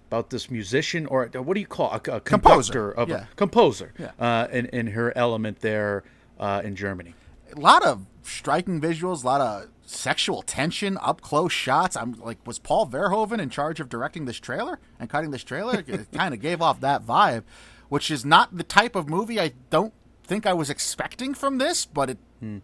about 0.07 0.29
this 0.29 0.49
musician 0.51 1.05
or 1.07 1.29
uh, 1.35 1.41
what 1.41 1.55
do 1.55 1.59
you 1.59 1.67
call 1.67 1.91
a, 1.91 2.01
a 2.11 2.19
Composer, 2.19 2.91
of 2.91 3.09
yeah. 3.09 3.25
composer 3.35 3.93
Yeah. 3.97 4.11
uh, 4.19 4.47
in 4.51 4.65
in 4.67 4.87
her 4.87 5.15
element 5.17 5.59
there 5.61 6.03
uh, 6.39 6.61
in 6.63 6.75
Germany. 6.75 7.13
a 7.55 7.59
lot 7.59 7.83
of 7.85 8.05
striking 8.23 8.81
visuals, 8.81 9.23
a 9.23 9.25
lot 9.27 9.41
of 9.41 9.67
sexual 9.85 10.41
tension, 10.41 10.97
up 11.01 11.21
close 11.21 11.51
shots. 11.53 11.95
I'm 11.95 12.13
like, 12.13 12.37
was 12.45 12.59
Paul 12.59 12.87
Verhoeven 12.87 13.39
in 13.39 13.49
charge 13.49 13.79
of 13.79 13.87
directing 13.87 14.25
this 14.25 14.39
trailer 14.39 14.79
and 14.99 15.09
cutting 15.09 15.31
this 15.31 15.43
trailer? 15.43 15.83
it 15.87 16.11
kind 16.13 16.33
of 16.33 16.41
gave 16.41 16.61
off 16.61 16.79
that 16.81 17.05
vibe, 17.05 17.43
which 17.89 18.09
is 18.11 18.25
not 18.25 18.57
the 18.57 18.63
type 18.63 18.95
of 18.95 19.07
movie 19.07 19.39
I 19.39 19.53
don't 19.69 19.93
think 20.23 20.45
I 20.47 20.53
was 20.53 20.69
expecting 20.71 21.33
from 21.35 21.57
this, 21.59 21.85
but 21.85 22.09
it 22.09 22.17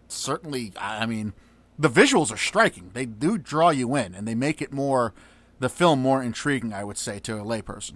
certainly, 0.08 0.74
I 0.78 1.04
I 1.04 1.06
mean, 1.06 1.34
the 1.78 1.90
visuals 1.90 2.32
are 2.34 2.38
striking. 2.38 2.92
They 2.94 3.06
do 3.06 3.38
draw 3.38 3.70
you 3.70 3.96
in, 3.96 4.14
and 4.16 4.28
they 4.28 4.36
make 4.36 4.62
it 4.62 4.72
more, 4.74 5.14
the 5.62 5.70
film 5.70 6.02
more 6.02 6.22
intriguing, 6.22 6.74
I 6.74 6.84
would 6.84 6.98
say, 6.98 7.20
to 7.20 7.36
a 7.40 7.44
layperson. 7.44 7.94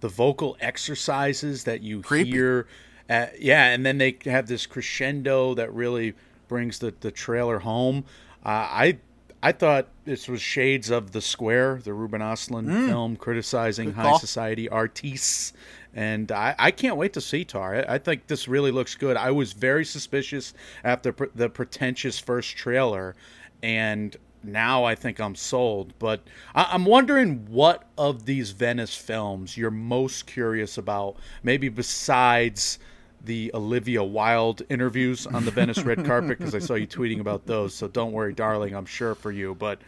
the 0.00 0.08
vocal 0.08 0.56
exercises 0.60 1.64
that 1.64 1.80
you 1.80 2.02
Creepy. 2.02 2.30
hear. 2.30 2.66
Uh, 3.08 3.26
yeah, 3.38 3.68
and 3.68 3.84
then 3.86 3.96
they 3.98 4.18
have 4.26 4.46
this 4.46 4.66
crescendo 4.66 5.54
that 5.54 5.72
really 5.72 6.14
brings 6.48 6.78
the, 6.80 6.92
the 7.00 7.10
trailer 7.10 7.60
home. 7.60 8.04
Uh, 8.44 8.68
I 8.84 8.98
I 9.42 9.52
thought 9.52 9.88
this 10.04 10.26
was 10.26 10.40
shades 10.40 10.90
of 10.90 11.12
The 11.12 11.20
Square, 11.20 11.80
the 11.84 11.92
Ruben 11.92 12.22
Ostlund 12.22 12.88
film 12.88 13.16
criticizing 13.16 13.92
high 13.92 14.16
society 14.18 14.68
artists. 14.70 15.52
And 15.94 16.32
I, 16.32 16.54
I 16.58 16.70
can't 16.70 16.96
wait 16.96 17.12
to 17.12 17.20
see 17.20 17.44
Tar. 17.44 17.76
I, 17.76 17.94
I 17.94 17.98
think 17.98 18.26
this 18.26 18.48
really 18.48 18.70
looks 18.72 18.94
good. 18.94 19.16
I 19.18 19.30
was 19.30 19.52
very 19.52 19.84
suspicious 19.84 20.54
after 20.82 21.12
pr- 21.12 21.26
the 21.34 21.48
pretentious 21.50 22.18
first 22.18 22.56
trailer, 22.56 23.14
and 23.62 24.16
now 24.46 24.84
I 24.84 24.94
think 24.94 25.20
I'm 25.20 25.34
sold. 25.34 25.92
But 25.98 26.22
I, 26.54 26.68
I'm 26.72 26.84
wondering 26.84 27.46
what 27.50 27.84
of 27.96 28.26
these 28.26 28.50
Venice 28.50 28.94
films 28.94 29.56
you're 29.56 29.70
most 29.70 30.26
curious 30.26 30.78
about, 30.78 31.16
maybe 31.42 31.68
besides 31.68 32.78
the 33.24 33.50
Olivia 33.54 34.02
Wilde 34.04 34.62
interviews 34.68 35.26
on 35.26 35.44
the 35.44 35.50
Venice 35.50 35.82
red 35.82 36.04
carpet 36.06 36.38
because 36.38 36.54
I 36.54 36.58
saw 36.58 36.74
you 36.74 36.86
tweeting 36.86 37.20
about 37.20 37.46
those. 37.46 37.74
So 37.74 37.88
don't 37.88 38.12
worry, 38.12 38.32
darling, 38.32 38.74
I'm 38.74 38.86
sure 38.86 39.14
for 39.14 39.32
you. 39.32 39.54
But 39.54 39.80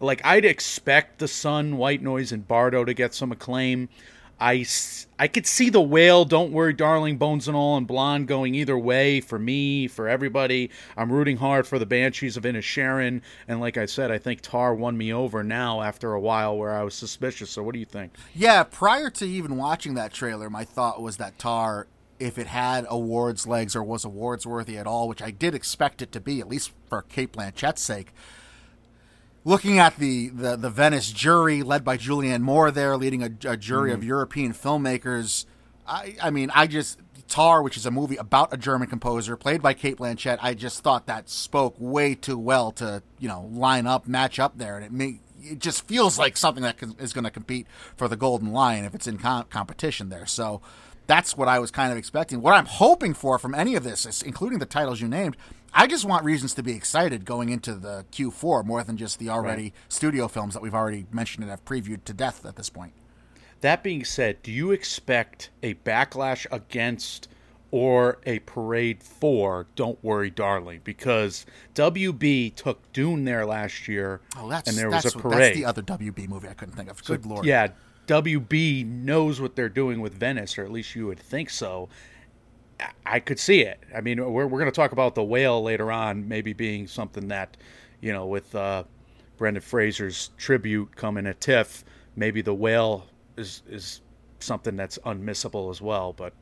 like 0.00 0.24
I'd 0.24 0.44
expect 0.44 1.18
the 1.18 1.28
Son, 1.28 1.76
White 1.76 2.02
Noise, 2.02 2.32
and 2.32 2.46
Bardo 2.46 2.84
to 2.84 2.94
get 2.94 3.14
some 3.14 3.32
acclaim. 3.32 3.88
I, 4.38 4.66
I 5.18 5.28
could 5.28 5.46
see 5.46 5.70
the 5.70 5.80
whale, 5.80 6.26
don't 6.26 6.52
worry, 6.52 6.74
darling, 6.74 7.16
bones 7.16 7.48
and 7.48 7.56
all, 7.56 7.76
and 7.76 7.86
blonde 7.86 8.28
going 8.28 8.54
either 8.54 8.76
way 8.76 9.20
for 9.20 9.38
me, 9.38 9.88
for 9.88 10.08
everybody. 10.08 10.70
I'm 10.96 11.10
rooting 11.10 11.38
hard 11.38 11.66
for 11.66 11.78
the 11.78 11.86
Banshees 11.86 12.36
of 12.36 12.42
Inisherin, 12.42 13.22
and 13.48 13.60
like 13.60 13.78
I 13.78 13.86
said, 13.86 14.10
I 14.10 14.18
think 14.18 14.42
Tar 14.42 14.74
won 14.74 14.98
me 14.98 15.12
over 15.12 15.42
now 15.42 15.80
after 15.80 16.12
a 16.12 16.20
while 16.20 16.56
where 16.58 16.74
I 16.74 16.82
was 16.82 16.94
suspicious. 16.94 17.50
So 17.50 17.62
what 17.62 17.72
do 17.72 17.78
you 17.78 17.86
think? 17.86 18.12
Yeah, 18.34 18.62
prior 18.62 19.08
to 19.10 19.26
even 19.26 19.56
watching 19.56 19.94
that 19.94 20.12
trailer, 20.12 20.50
my 20.50 20.64
thought 20.64 21.00
was 21.00 21.16
that 21.16 21.38
Tar, 21.38 21.86
if 22.18 22.36
it 22.38 22.46
had 22.46 22.84
awards 22.90 23.46
legs 23.46 23.74
or 23.74 23.82
was 23.82 24.04
awards 24.04 24.46
worthy 24.46 24.76
at 24.76 24.86
all, 24.86 25.08
which 25.08 25.22
I 25.22 25.30
did 25.30 25.54
expect 25.54 26.02
it 26.02 26.12
to 26.12 26.20
be, 26.20 26.40
at 26.40 26.48
least 26.48 26.72
for 26.88 27.02
Cate 27.02 27.32
Blanchett's 27.32 27.82
sake. 27.82 28.12
Looking 29.46 29.78
at 29.78 29.96
the, 29.96 30.30
the, 30.30 30.56
the 30.56 30.70
Venice 30.70 31.12
jury 31.12 31.62
led 31.62 31.84
by 31.84 31.96
Julianne 31.96 32.40
Moore 32.40 32.72
there, 32.72 32.96
leading 32.96 33.22
a, 33.22 33.30
a 33.48 33.56
jury 33.56 33.92
of 33.92 34.00
mm-hmm. 34.00 34.08
European 34.08 34.52
filmmakers, 34.52 35.46
I, 35.86 36.16
I 36.20 36.30
mean, 36.30 36.50
I 36.52 36.66
just 36.66 36.98
Tar, 37.28 37.62
which 37.62 37.76
is 37.76 37.86
a 37.86 37.92
movie 37.92 38.16
about 38.16 38.52
a 38.52 38.56
German 38.56 38.88
composer 38.88 39.36
played 39.36 39.62
by 39.62 39.72
Cate 39.72 39.98
Blanchett, 39.98 40.38
I 40.42 40.54
just 40.54 40.82
thought 40.82 41.06
that 41.06 41.30
spoke 41.30 41.76
way 41.78 42.16
too 42.16 42.36
well 42.36 42.72
to 42.72 43.04
you 43.20 43.28
know 43.28 43.48
line 43.52 43.86
up, 43.86 44.08
match 44.08 44.40
up 44.40 44.58
there, 44.58 44.74
and 44.76 44.84
it 44.84 44.90
may 44.90 45.20
it 45.40 45.60
just 45.60 45.86
feels 45.86 46.18
like 46.18 46.36
something 46.36 46.64
that 46.64 46.76
can, 46.76 46.96
is 46.98 47.12
going 47.12 47.22
to 47.22 47.30
compete 47.30 47.68
for 47.96 48.08
the 48.08 48.16
Golden 48.16 48.52
Lion 48.52 48.84
if 48.84 48.96
it's 48.96 49.06
in 49.06 49.16
com- 49.16 49.44
competition 49.44 50.08
there. 50.08 50.26
So 50.26 50.60
that's 51.06 51.36
what 51.36 51.46
I 51.46 51.60
was 51.60 51.70
kind 51.70 51.92
of 51.92 51.98
expecting. 51.98 52.40
What 52.40 52.54
I'm 52.54 52.66
hoping 52.66 53.14
for 53.14 53.38
from 53.38 53.54
any 53.54 53.76
of 53.76 53.84
this, 53.84 54.06
is, 54.06 54.22
including 54.22 54.58
the 54.58 54.66
titles 54.66 55.00
you 55.00 55.06
named, 55.06 55.36
I 55.78 55.86
just 55.86 56.06
want 56.06 56.24
reasons 56.24 56.54
to 56.54 56.62
be 56.62 56.72
excited 56.72 57.26
going 57.26 57.50
into 57.50 57.74
the 57.74 58.06
Q4 58.10 58.64
more 58.64 58.82
than 58.82 58.96
just 58.96 59.18
the 59.18 59.28
already 59.28 59.62
Right. 59.64 59.72
studio 59.88 60.26
films 60.26 60.54
that 60.54 60.62
we've 60.62 60.74
already 60.74 61.04
mentioned 61.12 61.44
and 61.44 61.50
have 61.50 61.64
previewed 61.66 62.04
to 62.04 62.14
death 62.14 62.46
at 62.46 62.56
this 62.56 62.70
point. 62.70 62.94
That 63.60 63.82
being 63.82 64.04
said, 64.04 64.42
do 64.42 64.50
you 64.50 64.70
expect 64.70 65.50
a 65.62 65.74
backlash 65.74 66.46
against 66.50 67.28
or 67.70 68.18
a 68.24 68.38
parade 68.40 69.02
for 69.02 69.66
Don't 69.76 70.02
Worry 70.02 70.30
Darling? 70.30 70.80
Because 70.82 71.44
WB 71.74 72.54
took 72.54 72.90
Dune 72.94 73.24
there 73.26 73.44
last 73.44 73.86
year 73.86 74.22
Oh, 74.38 74.48
that's 74.48 74.68
and 74.68 74.78
there 74.78 74.90
that's, 74.90 75.04
was 75.04 75.14
a 75.14 75.18
parade. 75.18 75.40
that's 75.40 75.56
the 75.56 75.64
other 75.66 75.82
WB 75.82 76.26
movie 76.28 76.48
I 76.48 76.54
couldn't 76.54 76.74
think 76.74 76.90
of. 76.90 77.04
Good 77.04 77.26
lord. 77.26 77.44
Yeah, 77.44 77.68
WB 78.06 78.86
knows 78.86 79.40
what 79.42 79.56
they're 79.56 79.68
doing 79.68 80.00
with 80.00 80.14
Venice, 80.14 80.56
or 80.58 80.64
at 80.64 80.70
least 80.72 80.94
you 80.94 81.06
would 81.06 81.18
think 81.20 81.50
so. 81.50 81.88
I- 83.04 83.20
could 83.20 83.38
see 83.38 83.62
it. 83.62 83.78
I 83.94 84.00
mean, 84.00 84.18
we're, 84.18 84.46
we're 84.46 84.58
going 84.58 84.70
to 84.70 84.76
talk 84.76 84.92
about 84.92 85.14
the 85.14 85.22
whale 85.24 85.62
later 85.62 85.90
on, 85.90 86.28
maybe 86.28 86.52
being 86.52 86.86
something 86.86 87.28
that, 87.28 87.56
you 88.00 88.12
know, 88.12 88.26
with 88.26 88.54
uh, 88.54 88.84
Brendan 89.36 89.62
Fraser's 89.62 90.30
tribute 90.36 90.94
coming 90.96 91.26
at 91.26 91.40
TIFF, 91.40 91.84
maybe 92.16 92.42
the 92.42 92.54
whale 92.54 93.06
is 93.36 93.62
is 93.68 94.00
something 94.40 94.76
that's 94.76 94.98
unmissable 95.06 95.70
as 95.70 95.80
well. 95.80 96.12
But 96.12 96.32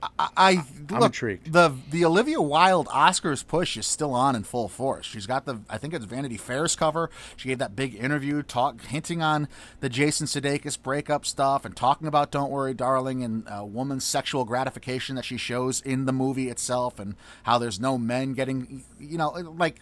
I 0.00 0.64
I'm 0.90 1.00
look, 1.00 1.08
intrigued. 1.08 1.52
The 1.52 1.74
the 1.90 2.04
Olivia 2.04 2.40
Wilde 2.40 2.86
Oscars 2.88 3.44
push 3.46 3.76
is 3.76 3.86
still 3.86 4.14
on 4.14 4.36
in 4.36 4.44
full 4.44 4.68
force. 4.68 5.06
She's 5.06 5.26
got 5.26 5.44
the 5.44 5.60
I 5.68 5.76
think 5.78 5.92
it's 5.92 6.04
Vanity 6.04 6.36
Fair's 6.36 6.76
cover. 6.76 7.10
She 7.36 7.48
gave 7.48 7.58
that 7.58 7.74
big 7.74 7.94
interview 7.96 8.42
talk 8.42 8.80
hinting 8.82 9.22
on 9.22 9.48
the 9.80 9.88
Jason 9.88 10.26
Sudeikis 10.26 10.80
breakup 10.80 11.26
stuff 11.26 11.64
and 11.64 11.74
talking 11.74 12.06
about 12.06 12.30
Don't 12.30 12.50
Worry 12.50 12.74
Darling 12.74 13.24
and 13.24 13.44
a 13.50 13.64
woman's 13.64 14.04
sexual 14.04 14.44
gratification 14.44 15.16
that 15.16 15.24
she 15.24 15.36
shows 15.36 15.80
in 15.80 16.06
the 16.06 16.12
movie 16.12 16.48
itself 16.48 17.00
and 17.00 17.16
how 17.42 17.58
there's 17.58 17.80
no 17.80 17.98
men 17.98 18.34
getting 18.34 18.84
you 19.00 19.18
know 19.18 19.30
like 19.30 19.80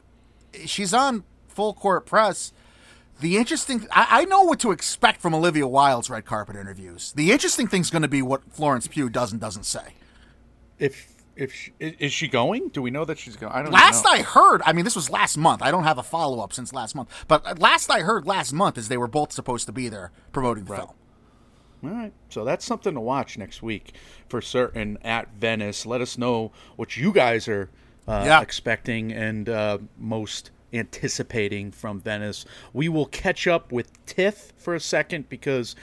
she's 0.65 0.95
on 0.95 1.25
full 1.49 1.75
court 1.75 2.07
press. 2.07 2.53
The 3.21 3.39
interesting, 3.39 3.87
I, 3.91 4.07
I 4.23 4.25
know 4.27 4.43
what 4.43 4.61
to 4.61 4.73
expect 4.73 5.23
from 5.23 5.35
Olivia 5.35 5.67
Wilde's 5.67 6.11
red 6.11 6.27
carpet 6.27 6.55
interviews. 6.55 7.13
The 7.13 7.33
interesting 7.33 7.67
thing's 7.67 7.91
going 7.91 8.03
to 8.03 8.09
be 8.09 8.21
what 8.21 8.43
Florence 8.53 8.87
Pugh 8.87 9.09
does 9.09 9.33
and 9.33 9.41
doesn't 9.41 9.65
say. 9.65 9.95
If 10.79 11.13
if 11.37 11.53
she, 11.53 11.73
is 11.81 12.13
she 12.15 12.29
going? 12.29 12.69
Do 12.71 12.81
we 12.81 12.91
know 12.91 13.05
that 13.05 13.19
she's 13.19 13.37
going? 13.37 13.53
I 13.53 13.63
don't 13.63 13.71
Last 13.73 14.05
know. 14.05 14.11
I 14.13 14.23
heard, 14.23 14.63
I 14.65 14.73
mean, 14.73 14.85
this 14.87 14.97
was 14.97 15.11
last 15.11 15.37
month. 15.37 15.61
I 15.61 15.71
don't 15.71 15.85
have 15.85 15.99
a 15.99 16.03
follow 16.03 16.41
up 16.41 16.53
since 16.55 16.73
last 16.73 16.95
month, 16.95 17.11
but 17.29 17.59
last 17.59 17.91
I 17.91 18.01
heard 18.01 18.27
last 18.27 18.55
month 18.55 18.79
is 18.79 18.89
they 18.89 18.97
were 18.97 19.07
both 19.07 19.33
supposed 19.33 19.67
to 19.67 19.73
be 19.73 19.91
there 19.91 20.13
promoting 20.33 20.65
the 20.65 20.77
film. 20.77 20.91
All 21.85 21.91
right. 21.91 22.13
So 22.31 22.43
that's 22.45 22.65
something 22.65 22.95
to 22.95 23.01
watch 23.01 23.37
next 23.37 23.63
week 23.63 23.93
for 24.31 24.41
certain 24.41 24.97
at 25.03 25.35
Venice. 25.35 25.85
Let 25.85 26.01
us 26.01 26.17
know 26.17 26.53
what 26.77 26.97
you 26.97 27.13
guys 27.13 27.49
are 27.49 27.69
uh, 28.09 28.23
Yeah. 28.25 28.41
expecting 28.41 29.13
and 29.13 29.47
uh, 29.51 29.79
most 29.99 30.53
anticipating 30.73 31.71
from 31.71 32.01
Venice. 32.01 32.45
We 32.73 32.89
will 32.89 33.07
catch 33.07 33.47
up 33.47 33.73
with 33.73 34.05
TIFF 34.07 34.53
for 34.57 34.75
a 34.75 34.81
second 34.81 35.29
because 35.29 35.77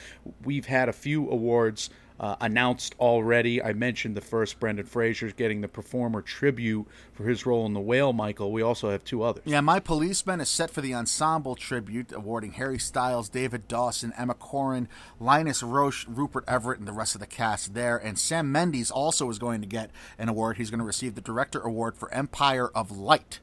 we've 0.43 0.65
had 0.65 0.89
a 0.89 0.93
few 0.93 1.29
awards 1.29 1.89
uh, 2.19 2.35
announced 2.41 2.95
already. 2.99 3.61
I 3.61 3.73
mentioned 3.73 4.15
the 4.15 4.21
first, 4.21 4.59
Brendan 4.59 4.85
Fraser's 4.85 5.33
getting 5.33 5.61
the 5.61 5.67
performer 5.67 6.21
tribute 6.21 6.87
for 7.13 7.25
his 7.25 7.45
role 7.45 7.65
in 7.65 7.73
The 7.73 7.79
Whale, 7.79 8.13
Michael. 8.13 8.51
We 8.51 8.61
also 8.61 8.89
have 8.89 9.03
two 9.03 9.23
others. 9.23 9.43
Yeah, 9.45 9.61
My 9.61 9.79
Policeman 9.79 10.41
is 10.41 10.49
set 10.49 10.71
for 10.71 10.81
the 10.81 10.93
ensemble 10.93 11.55
tribute, 11.55 12.11
awarding 12.11 12.53
Harry 12.53 12.79
Styles, 12.79 13.29
David 13.29 13.67
Dawson, 13.67 14.13
Emma 14.17 14.35
Corrin, 14.35 14.87
Linus 15.19 15.61
Roache, 15.61 16.05
Rupert 16.07 16.43
Everett, 16.47 16.79
and 16.79 16.87
the 16.87 16.93
rest 16.93 17.15
of 17.15 17.21
the 17.21 17.27
cast 17.27 17.73
there. 17.73 17.97
And 17.97 18.17
Sam 18.17 18.51
Mendes 18.51 18.91
also 18.91 19.29
is 19.29 19.39
going 19.39 19.61
to 19.61 19.67
get 19.67 19.91
an 20.17 20.29
award. 20.29 20.57
He's 20.57 20.69
going 20.69 20.79
to 20.79 20.85
receive 20.85 21.15
the 21.15 21.21
Director 21.21 21.59
Award 21.59 21.97
for 21.97 22.13
Empire 22.13 22.69
of 22.69 22.91
Light. 22.91 23.39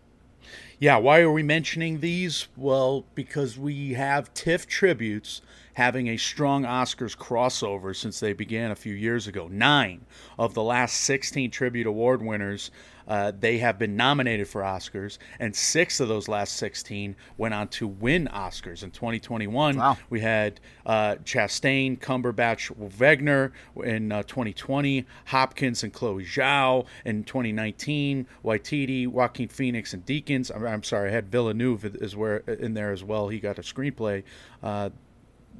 Yeah, 0.79 0.97
why 0.97 1.21
are 1.21 1.31
we 1.31 1.43
mentioning 1.43 2.01
these? 2.01 2.49
Well, 2.57 3.05
because 3.15 3.59
we 3.59 3.93
have 3.93 4.33
TIFF 4.33 4.67
tributes 4.67 5.43
having 5.75 6.09
a 6.09 6.17
strong 6.17 6.65
Oscars 6.65 7.17
crossover 7.17 7.95
since 7.95 8.21
they 8.21 8.33
began 8.33 8.71
a 8.71 8.77
few 8.77 8.95
years 8.95 9.27
ago. 9.27 9.49
Nine 9.49 10.05
of 10.39 10.55
the 10.55 10.63
last 10.63 10.97
16 11.01 11.51
tribute 11.51 11.87
award 11.87 12.23
winners, 12.23 12.71
uh, 13.09 13.33
they 13.39 13.59
have 13.59 13.77
been 13.79 13.97
nominated 13.97 14.47
for 14.47 14.61
Oscars, 14.63 15.19
and 15.41 15.55
six 15.57 15.99
of 15.99 16.07
those 16.09 16.29
last 16.29 16.57
16 16.57 17.17
went 17.37 17.55
on 17.55 17.67
to 17.69 17.89
win 17.89 18.29
Oscars. 18.33 18.85
In 18.85 18.91
2021, 18.93 19.77
Wow. 19.79 19.97
we 20.11 20.21
had 20.21 20.61
uh, 20.87 21.17
Chastain, 21.25 21.99
Cumberbatch, 21.99 22.71
Wegner 22.99 23.51
in 23.85 24.13
uh, 24.13 24.23
2020, 24.25 25.07
Hopkins 25.27 25.83
and 25.83 25.93
Chloe 25.93 26.25
Zhao 26.25 26.87
in 27.05 27.25
2019, 27.25 28.27
Waititi, 28.45 29.09
Joaquin 29.09 29.49
Phoenix, 29.49 29.93
and 29.93 30.07
Deakins. 30.07 30.55
I'm, 30.55 30.65
I'm 30.65 30.83
sorry, 30.85 31.09
I 31.11 31.13
had 31.13 31.33
Villeneuve 31.33 31.85
is 31.97 32.15
where 32.15 32.39
in 32.39 32.75
there 32.75 32.93
as 32.93 33.03
well. 33.03 33.29
He 33.29 33.41
got 33.41 33.59
a 33.59 33.63
screenplay 33.63 34.23
uh, 34.63 34.91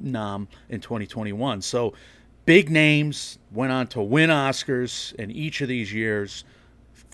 nom 0.03 0.47
in 0.69 0.81
2021. 0.81 1.61
So 1.61 1.93
big 2.45 2.69
names 2.69 3.39
went 3.51 3.71
on 3.71 3.87
to 3.87 4.01
win 4.01 4.29
Oscars 4.29 5.13
in 5.15 5.31
each 5.31 5.61
of 5.61 5.67
these 5.67 5.93
years. 5.93 6.43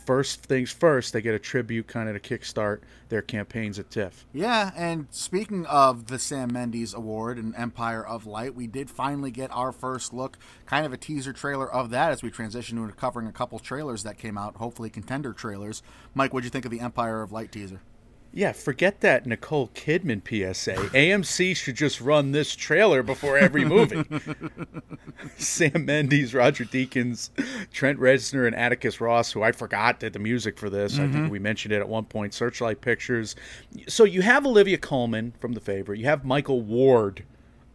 First 0.06 0.43
things 0.43 0.71
first, 0.71 1.12
they 1.12 1.21
get 1.21 1.36
a 1.36 1.39
tribute 1.39 1.88
kind 1.88 2.08
of 2.08 2.21
to 2.21 2.38
kickstart 2.38 2.80
their 3.10 3.21
campaigns 3.21 3.78
at 3.78 3.91
TIFF. 3.91 4.26
Yeah, 4.32 4.71
and 4.73 5.08
speaking 5.12 5.65
of 5.65 6.08
the 6.08 6.17
Sam 6.17 6.54
Mendes 6.54 6.93
Award 6.93 7.38
and 7.38 7.54
Empire 7.58 8.06
of 8.06 8.26
Light, 8.26 8.56
we 8.56 8.67
did 8.67 8.89
finally 8.89 9.32
get 9.32 9.52
our 9.52 9.73
first 9.73 10.13
look, 10.13 10.38
kind 10.65 10.86
of 10.86 10.93
a 10.93 10.97
teaser 10.97 11.34
trailer 11.34 11.69
of 11.69 11.89
that 11.89 12.12
as 12.12 12.23
we 12.23 12.32
transition 12.32 12.78
into 12.78 12.93
covering 12.93 13.28
a 13.28 13.34
couple 13.34 13.60
trailers 13.60 14.04
that 14.04 14.17
came 14.17 14.38
out, 14.38 14.56
hopefully 14.56 14.89
contender 14.89 15.34
trailers. 15.34 15.84
Mike, 16.15 16.34
what'd 16.34 16.45
you 16.45 16.52
think 16.52 16.63
of 16.63 16.71
the 16.71 16.80
Empire 16.80 17.21
of 17.21 17.34
Light 17.34 17.52
teaser? 17.52 17.82
Yeah, 18.34 18.52
forget 18.52 19.02
that 19.02 19.26
Nicole 19.26 19.70
Kidman 19.70 20.22
PSA. 20.22 20.76
AMC 20.76 21.56
should 21.56 21.76
just 21.76 22.00
run 22.00 22.32
this 22.32 22.56
trailer 22.56 23.02
before 23.02 23.38
every 23.38 23.66
movie. 23.66 24.04
Sam 25.38 25.86
Mendes, 25.86 26.34
Roger 26.34 26.63
Deakins, 26.65 27.32
Trent 27.71 28.00
Reznor, 28.00 28.46
and 28.46 28.56
Atticus 28.56 29.02
Ross, 29.02 29.32
who 29.32 29.42
I 29.42 29.52
forgot 29.52 30.00
did 30.00 30.13
the 30.13 30.19
music 30.19 30.60
for 30.60 30.69
this. 30.69 31.00
I 31.00 31.08
think 31.08 31.32
we 31.32 31.40
mentioned 31.40 31.73
it 31.73 31.80
at 31.80 31.90
one 31.90 32.06
point. 32.06 32.34
Searchlight 32.34 32.82
Pictures. 32.82 33.36
So 33.88 34.04
you 34.04 34.21
have 34.21 34.46
Olivia 34.46 34.78
Colman 34.78 35.34
from 35.40 35.54
The 35.54 35.60
Favorite. 35.60 36.00
You 36.00 36.06
have 36.06 36.23
Michael 36.23 36.62
Ward, 36.62 37.23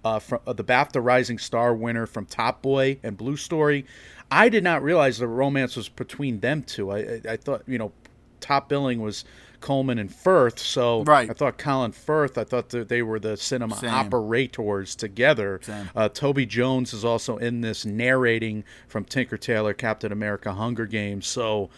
uh, 0.05 0.19
from 0.19 0.41
uh, 0.47 0.53
the 0.53 0.65
BAFTA 0.65 1.03
Rising 1.05 1.39
Star 1.39 1.75
winner 1.75 2.07
from 2.07 2.27
Top 2.27 2.63
Boy 2.63 2.99
and 3.03 3.17
Blue 3.17 3.37
Story. 3.37 3.87
I 4.31 4.49
did 4.49 4.65
not 4.65 4.83
realize 4.83 5.19
the 5.19 5.29
romance 5.29 5.77
was 5.77 5.89
between 5.89 6.41
them 6.41 6.63
two. 6.63 6.91
I, 6.91 6.99
I, 6.99 7.21
I 7.31 7.37
thought 7.37 7.63
you 7.67 7.79
know 7.79 7.93
top 8.41 8.69
billing 8.69 9.01
was 9.01 9.25
Colman 9.63 9.99
and 9.99 10.15
Firth. 10.15 10.59
So 10.59 11.03
Right. 11.05 11.31
I 11.31 11.33
thought 11.33 11.57
Colin 11.57 11.93
Firth. 11.93 12.37
I 12.37 12.45
thought 12.45 12.69
that 12.71 12.89
they 12.89 13.01
were 13.01 13.19
the 13.19 13.37
cinema 13.39 13.77
Same. 13.77 13.91
operators 13.91 14.95
together. 14.95 15.61
Uh, 15.97 16.09
Toby 16.11 16.45
Jones 16.45 16.93
is 16.93 17.05
also 17.05 17.39
in 17.39 17.63
this 17.63 17.87
narrating 17.87 18.65
from 18.89 19.05
Tinker 19.05 19.39
Tailor, 19.39 19.73
Captain 19.73 20.13
America, 20.13 20.53
Hunger 20.53 20.87
Games. 20.87 21.27
So 21.27 21.71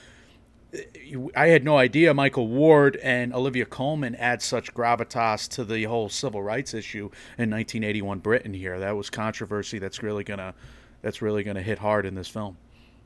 I 1.37 1.49
had 1.49 1.65
no 1.65 1.77
idea 1.79 2.13
Michael 2.15 2.49
Ward 2.49 2.97
and 2.97 3.33
Olivia 3.33 3.65
Colman 3.65 4.15
add 4.17 4.43
such 4.43 4.75
gravitas 4.75 5.49
to 5.51 5.65
the 5.65 5.85
whole 5.85 6.09
civil 6.09 6.43
rights 6.43 6.75
issue 6.75 7.11
in 7.39 7.51
1981 7.51 8.19
Britain. 8.19 8.55
Here, 8.55 8.79
that 8.81 8.97
was 8.97 9.09
controversy. 9.11 9.79
That's 9.79 10.03
really 10.03 10.25
gonna 10.25 10.55
that's 11.03 11.23
really 11.23 11.45
gonna 11.45 11.63
hit 11.63 11.79
hard 11.79 12.07
in 12.07 12.15
this 12.17 12.29
film. 12.29 12.57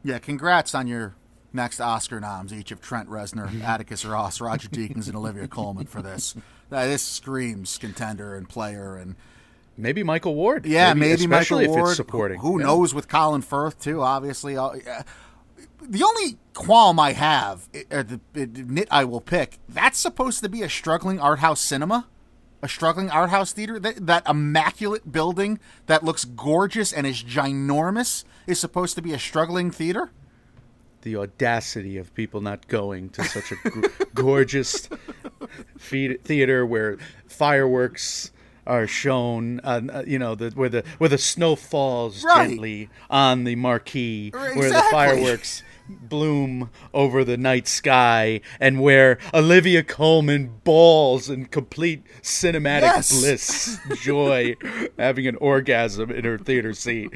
Yeah, 0.03 0.18
congrats 0.18 0.74
on 0.74 0.87
your 0.87 1.14
next 1.53 1.80
Oscar 1.80 2.20
noms, 2.20 2.53
each 2.53 2.70
of 2.70 2.80
Trent 2.80 3.09
Reznor, 3.09 3.62
Atticus 3.62 4.05
Ross, 4.05 4.40
Roger 4.40 4.68
Deakins, 4.68 5.07
and 5.07 5.16
Olivia 5.16 5.49
Colman 5.49 5.86
for 5.86 6.03
this. 6.03 6.34
Uh, 6.70 6.84
this 6.84 7.03
screams 7.03 7.78
contender 7.78 8.34
and 8.36 8.46
player, 8.46 8.94
and 8.99 9.16
Maybe 9.78 10.03
Michael 10.03 10.34
Ward. 10.34 10.66
yeah, 10.66 10.92
maybe, 10.92 11.12
especially 11.24 11.64
Michael 11.66 11.72
if 11.76 11.78
Ward. 11.78 11.88
it's 11.92 11.96
supporting. 11.96 12.40
Who 12.40 12.61
Yeah. 12.61 12.66
knows 12.66 12.92
with 12.92 13.09
Colin 13.09 13.40
Firth 13.40 13.80
too? 13.80 14.03
Obviously, 14.03 14.59
Uh, 14.59 14.72
the 15.80 16.03
only 16.03 16.36
qualm 16.53 17.01
I 17.01 17.12
have, 17.12 17.68
uh, 17.90 18.03
the, 18.03 18.20
the 18.34 18.46
nit 18.46 18.86
I 18.90 19.05
will 19.05 19.22
pick, 19.22 19.59
that's 19.66 19.99
supposed 19.99 20.42
to 20.42 20.51
be 20.51 20.62
a 20.62 20.68
struggling 20.68 21.18
art 21.18 21.38
house 21.38 21.62
cinema. 21.62 22.07
A 22.61 22.68
struggling 22.68 23.09
art 23.09 23.30
house 23.30 23.53
theater, 23.53 23.78
that, 23.80 24.05
that 24.07 24.28
immaculate 24.28 25.11
building 25.11 25.59
that 25.86 26.05
looks 26.05 26.26
gorgeous 26.26 26.92
and 26.92 27.07
is 27.07 27.22
ginormous, 27.22 28.24
is 28.46 28.61
supposed 28.61 28.94
to 28.96 29.01
be 29.01 29.14
a 29.14 29.18
struggling 29.18 29.70
theater. 29.70 30.11
The 31.03 31.16
audacity 31.16 31.96
of 31.99 32.12
people 32.14 32.40
not 32.40 32.66
going 32.68 33.09
to 33.11 33.24
such 33.24 33.53
a 33.53 33.57
g- 33.70 33.88
gorgeous 34.14 34.88
theater 35.78 36.66
where 36.66 36.99
fireworks 37.26 38.30
are 38.66 38.86
shown 38.86 39.61
uh, 39.64 40.03
you 40.07 40.18
know 40.18 40.34
the 40.34 40.51
where 40.51 40.68
the 40.68 40.84
where 40.99 41.09
the 41.09 41.16
snow 41.18 41.57
falls 41.57 42.22
Right. 42.22 42.49
gently 42.51 42.90
on 43.09 43.44
the 43.44 43.55
marquee 43.57 44.30
where 44.30 44.68
the 44.70 44.82
fireworks 44.90 45.62
bloom 45.89 46.70
over 46.93 47.24
the 47.24 47.36
night 47.36 47.66
sky 47.68 48.41
and 48.61 48.80
where 48.80 49.18
Olivia 49.32 49.82
Colman 49.82 50.61
bawls 50.64 51.28
in 51.30 51.47
complete 51.47 52.03
cinematic 52.22 52.82
Yes. 52.82 53.18
bliss 53.20 53.78
joy 54.03 54.55
having 54.99 55.26
an 55.26 55.36
orgasm 55.36 56.11
in 56.11 56.24
her 56.24 56.39
theater 56.39 56.72
seat 56.74 57.11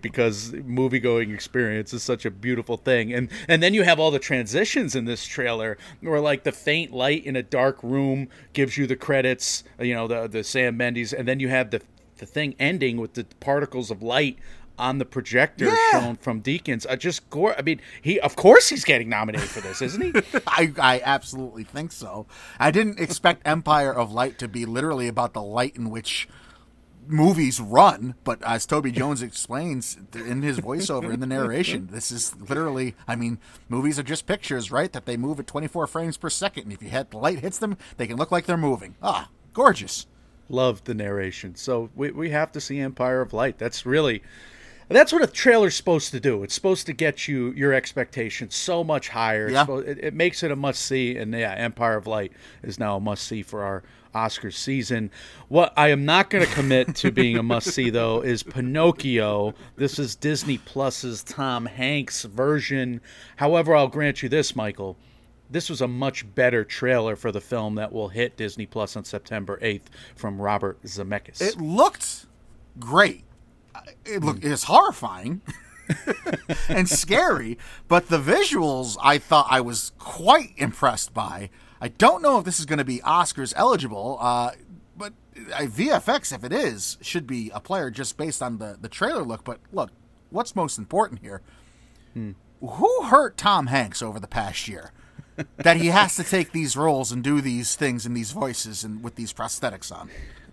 because 0.00 0.52
movie 0.64 1.00
going 1.00 1.30
experience 1.30 1.92
is 1.92 2.02
such 2.02 2.24
a 2.24 2.30
beautiful 2.30 2.76
thing 2.76 3.12
and 3.12 3.28
and 3.48 3.62
then 3.62 3.74
you 3.74 3.82
have 3.84 3.98
all 3.98 4.10
the 4.10 4.18
transitions 4.18 4.94
in 4.94 5.04
this 5.04 5.24
trailer 5.24 5.76
where 6.00 6.20
like 6.20 6.44
the 6.44 6.52
faint 6.52 6.92
light 6.92 7.24
in 7.24 7.36
a 7.36 7.42
dark 7.42 7.82
room 7.82 8.28
gives 8.52 8.76
you 8.76 8.86
the 8.86 8.96
credits 8.96 9.64
you 9.80 9.94
know 9.94 10.06
the 10.06 10.26
the 10.28 10.44
Sam 10.44 10.76
Mendes 10.76 11.12
and 11.12 11.26
then 11.26 11.40
you 11.40 11.48
have 11.48 11.70
the 11.70 11.80
the 12.18 12.26
thing 12.26 12.56
ending 12.58 12.96
with 12.96 13.14
the 13.14 13.24
particles 13.40 13.90
of 13.92 14.02
light 14.02 14.36
on 14.78 14.98
the 14.98 15.04
projector 15.04 15.66
Yeah. 15.66 15.90
shown 15.90 16.16
from 16.16 16.40
Deakins. 16.42 16.86
I 16.88 16.96
just 16.96 17.28
gore. 17.30 17.54
I 17.58 17.62
mean, 17.62 17.80
he 18.00 18.18
of 18.20 18.36
course 18.36 18.68
he's 18.68 18.84
getting 18.84 19.08
nominated 19.08 19.48
for 19.48 19.60
this, 19.60 19.82
isn't 19.82 20.02
he? 20.02 20.12
I, 20.46 20.72
I 20.80 21.00
absolutely 21.04 21.64
think 21.64 21.92
so. 21.92 22.26
I 22.58 22.70
didn't 22.70 23.00
expect 23.00 23.42
Empire 23.46 23.92
of 23.92 24.12
Light 24.12 24.38
to 24.38 24.48
be 24.48 24.64
literally 24.64 25.08
about 25.08 25.32
the 25.34 25.42
light 25.42 25.76
in 25.76 25.90
which 25.90 26.28
movies 27.10 27.58
run, 27.58 28.14
but 28.22 28.42
as 28.42 28.66
Toby 28.66 28.92
Jones 28.92 29.22
explains 29.22 29.96
in 30.14 30.42
his 30.42 30.60
voiceover 30.60 31.10
in 31.12 31.20
the 31.20 31.26
narration, 31.26 31.88
this 31.90 32.12
is 32.12 32.36
literally, 32.36 32.94
I 33.06 33.16
mean, 33.16 33.38
movies 33.68 33.98
are 33.98 34.02
just 34.02 34.26
pictures, 34.26 34.70
right? 34.70 34.92
That 34.92 35.06
they 35.06 35.16
move 35.16 35.40
at 35.40 35.46
24 35.46 35.86
frames 35.86 36.18
per 36.18 36.28
second, 36.28 36.64
and 36.64 36.72
if 36.72 36.82
you 36.82 36.90
hit 36.90 37.10
the 37.10 37.16
light 37.18 37.38
hits 37.40 37.58
them, 37.58 37.78
they 37.96 38.06
can 38.06 38.16
look 38.18 38.30
like 38.30 38.44
they're 38.44 38.58
moving. 38.58 38.94
Ah, 39.02 39.30
gorgeous. 39.54 40.06
Loved 40.50 40.84
the 40.84 40.94
narration. 40.94 41.54
So 41.56 41.90
we 41.94 42.10
we 42.10 42.30
have 42.30 42.52
to 42.52 42.60
see 42.60 42.78
Empire 42.78 43.20
of 43.20 43.32
Light. 43.34 43.58
That's 43.58 43.84
really. 43.84 44.22
That's 44.88 45.12
what 45.12 45.22
a 45.22 45.26
trailer's 45.26 45.74
supposed 45.76 46.12
to 46.12 46.20
do. 46.20 46.42
It's 46.42 46.54
supposed 46.54 46.86
to 46.86 46.92
get 46.92 47.28
you 47.28 47.52
your 47.52 47.74
expectations 47.74 48.54
so 48.54 48.82
much 48.82 49.08
higher. 49.10 49.50
Yeah. 49.50 49.62
supposed- 49.62 49.88
it, 49.88 49.98
it 50.02 50.14
makes 50.14 50.42
it 50.42 50.50
a 50.50 50.56
must 50.56 50.82
see, 50.84 51.16
and 51.16 51.32
yeah, 51.34 51.52
Empire 51.54 51.96
of 51.96 52.06
Light 52.06 52.32
is 52.62 52.78
now 52.78 52.96
a 52.96 53.00
must 53.00 53.24
see 53.26 53.42
for 53.42 53.62
our 53.62 53.82
Oscar 54.14 54.50
season. 54.50 55.10
What 55.48 55.72
I 55.76 55.88
am 55.88 56.04
not 56.06 56.30
going 56.30 56.44
to 56.46 56.52
commit 56.52 56.94
to 56.96 57.12
being 57.12 57.36
a 57.36 57.42
must 57.42 57.72
see 57.72 57.90
though 57.90 58.22
is 58.22 58.42
Pinocchio. 58.42 59.54
This 59.76 59.98
is 59.98 60.16
Disney 60.16 60.58
Plus's 60.58 61.22
Tom 61.22 61.66
Hanks 61.66 62.24
version. 62.24 63.00
However, 63.36 63.76
I'll 63.76 63.88
grant 63.88 64.22
you 64.22 64.28
this, 64.30 64.56
Michael. 64.56 64.96
This 65.50 65.70
was 65.70 65.80
a 65.80 65.88
much 65.88 66.34
better 66.34 66.64
trailer 66.64 67.16
for 67.16 67.32
the 67.32 67.40
film 67.40 67.76
that 67.76 67.92
will 67.92 68.08
hit 68.08 68.36
Disney 68.36 68.66
Plus 68.66 68.96
on 68.96 69.04
September 69.04 69.58
8th 69.62 69.84
from 70.14 70.40
Robert 70.40 70.82
Zemeckis. 70.82 71.40
It 71.40 71.56
looked 71.58 72.26
great. 72.78 73.24
It 74.08 74.24
looked 74.24 74.44
it's 74.44 74.64
horrifying 74.64 75.42
and 76.68 76.88
scary, 76.88 77.58
but 77.86 78.08
the 78.08 78.18
visuals 78.18 78.96
I 79.02 79.18
thought 79.18 79.46
I 79.50 79.60
was 79.60 79.92
quite 79.98 80.52
impressed 80.56 81.12
by. 81.14 81.50
I 81.80 81.88
don't 81.88 82.22
know 82.22 82.38
if 82.38 82.44
this 82.44 82.58
is 82.58 82.66
going 82.66 82.78
to 82.78 82.84
be 82.84 82.98
Oscars 83.00 83.52
eligible, 83.56 84.18
uh, 84.20 84.52
but 84.96 85.12
uh, 85.54 85.60
VFX, 85.60 86.34
if 86.34 86.42
it 86.42 86.52
is, 86.52 86.98
should 87.00 87.26
be 87.26 87.50
a 87.54 87.60
player 87.60 87.90
just 87.90 88.16
based 88.16 88.42
on 88.42 88.58
the 88.58 88.76
the 88.80 88.88
trailer 88.88 89.22
look. 89.22 89.44
But 89.44 89.60
look, 89.72 89.90
what's 90.30 90.56
most 90.56 90.78
important 90.78 91.20
here? 91.20 91.42
Who 92.60 93.02
hurt 93.04 93.36
Tom 93.36 93.68
Hanks 93.68 94.02
over 94.02 94.18
the 94.18 94.26
past 94.26 94.66
year? 94.66 94.92
that 95.58 95.76
he 95.76 95.86
has 95.86 96.16
to 96.16 96.24
take 96.24 96.52
these 96.52 96.76
roles 96.76 97.12
and 97.12 97.22
do 97.22 97.40
these 97.40 97.76
things 97.76 98.04
and 98.04 98.16
these 98.16 98.32
voices 98.32 98.84
and 98.84 99.02
with 99.02 99.14
these 99.14 99.32
prosthetics 99.32 99.92
on. 99.92 100.10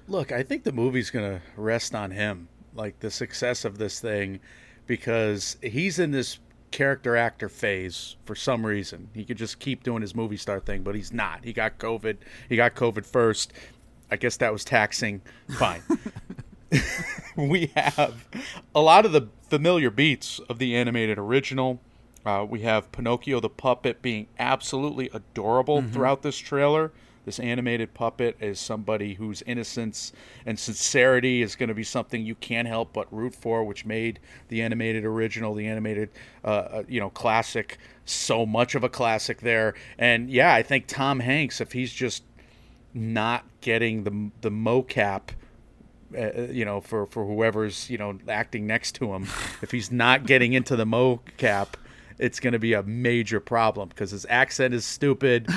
Look, 0.07 0.31
I 0.31 0.43
think 0.43 0.63
the 0.63 0.71
movie's 0.71 1.09
going 1.09 1.25
to 1.25 1.41
rest 1.57 1.95
on 1.95 2.11
him, 2.11 2.47
like 2.75 2.99
the 2.99 3.11
success 3.11 3.65
of 3.65 3.77
this 3.77 3.99
thing, 3.99 4.39
because 4.85 5.57
he's 5.61 5.99
in 5.99 6.11
this 6.11 6.39
character 6.71 7.15
actor 7.15 7.47
phase 7.49 8.17
for 8.25 8.35
some 8.35 8.65
reason. 8.65 9.09
He 9.13 9.23
could 9.23 9.37
just 9.37 9.59
keep 9.59 9.83
doing 9.83 10.01
his 10.01 10.13
movie 10.13 10.37
star 10.37 10.59
thing, 10.59 10.83
but 10.83 10.95
he's 10.95 11.13
not. 11.13 11.43
He 11.43 11.53
got 11.53 11.77
COVID. 11.77 12.17
He 12.49 12.55
got 12.55 12.75
COVID 12.75 13.05
first. 13.05 13.53
I 14.11 14.17
guess 14.17 14.37
that 14.37 14.51
was 14.51 14.65
taxing. 14.65 15.21
Fine. 15.57 15.81
we 17.35 17.71
have 17.75 18.27
a 18.73 18.81
lot 18.81 19.05
of 19.05 19.11
the 19.11 19.29
familiar 19.49 19.89
beats 19.89 20.39
of 20.49 20.59
the 20.59 20.75
animated 20.75 21.17
original. 21.17 21.79
Uh, 22.25 22.45
we 22.47 22.61
have 22.61 22.91
Pinocchio 22.91 23.39
the 23.39 23.49
puppet 23.49 24.01
being 24.01 24.27
absolutely 24.39 25.09
adorable 25.13 25.83
throughout 25.83 26.23
this 26.23 26.37
trailer. 26.37 26.91
This 27.25 27.39
animated 27.39 27.93
puppet 27.93 28.37
is 28.39 28.59
somebody 28.59 29.15
whose 29.15 29.41
innocence 29.43 30.13
and 30.45 30.57
sincerity 30.57 31.41
is 31.41 31.55
going 31.55 31.69
to 31.69 31.75
be 31.75 31.83
something 31.83 32.23
you 32.23 32.35
can't 32.35 32.67
help 32.67 32.93
but 32.93 33.11
root 33.11 33.35
for, 33.35 33.63
which 33.63 33.85
made 33.85 34.19
the 34.47 34.61
animated 34.61 35.03
original, 35.03 35.55
the 35.55 35.67
animated, 35.67 36.11
uh, 36.43 36.47
uh, 36.47 36.83
you 36.87 36.99
know, 36.99 37.09
classic, 37.09 37.79
so 38.05 38.45
much 38.45 38.75
of 38.75 38.83
a 38.83 38.89
classic 38.89 39.41
there. 39.41 39.73
And 39.97 40.29
yeah, 40.29 40.53
I 40.53 40.61
think 40.61 40.85
Tom 40.87 41.19
Hanks, 41.19 41.59
if 41.59 41.71
he's 41.71 41.91
just 41.91 42.23
not 42.93 43.43
getting 43.59 44.05
the 44.05 44.31
the 44.39 44.49
mocap 44.49 45.31
uh, 46.17 46.43
you 46.43 46.63
know 46.63 46.79
for 46.79 47.05
for 47.05 47.25
whoever's 47.25 47.89
you 47.89 47.97
know 47.97 48.17
acting 48.29 48.65
next 48.65 48.93
to 48.93 49.13
him 49.13 49.23
if 49.61 49.69
he's 49.69 49.91
not 49.91 50.25
getting 50.25 50.53
into 50.53 50.77
the 50.77 50.85
mocap 50.85 51.73
it's 52.17 52.39
going 52.39 52.53
to 52.53 52.59
be 52.59 52.71
a 52.71 52.83
major 52.83 53.41
problem 53.41 53.89
because 53.89 54.11
his 54.11 54.25
accent 54.29 54.73
is 54.73 54.85
stupid 54.85 55.49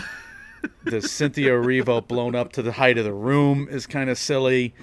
the 0.85 1.01
Cynthia 1.01 1.51
Erivo 1.51 2.07
blown 2.07 2.35
up 2.35 2.53
to 2.53 2.63
the 2.63 2.73
height 2.73 2.99
of 2.99 3.05
the 3.05 3.13
room 3.13 3.69
is 3.71 3.87
kind 3.87 4.11
of 4.11 4.19
silly 4.19 4.75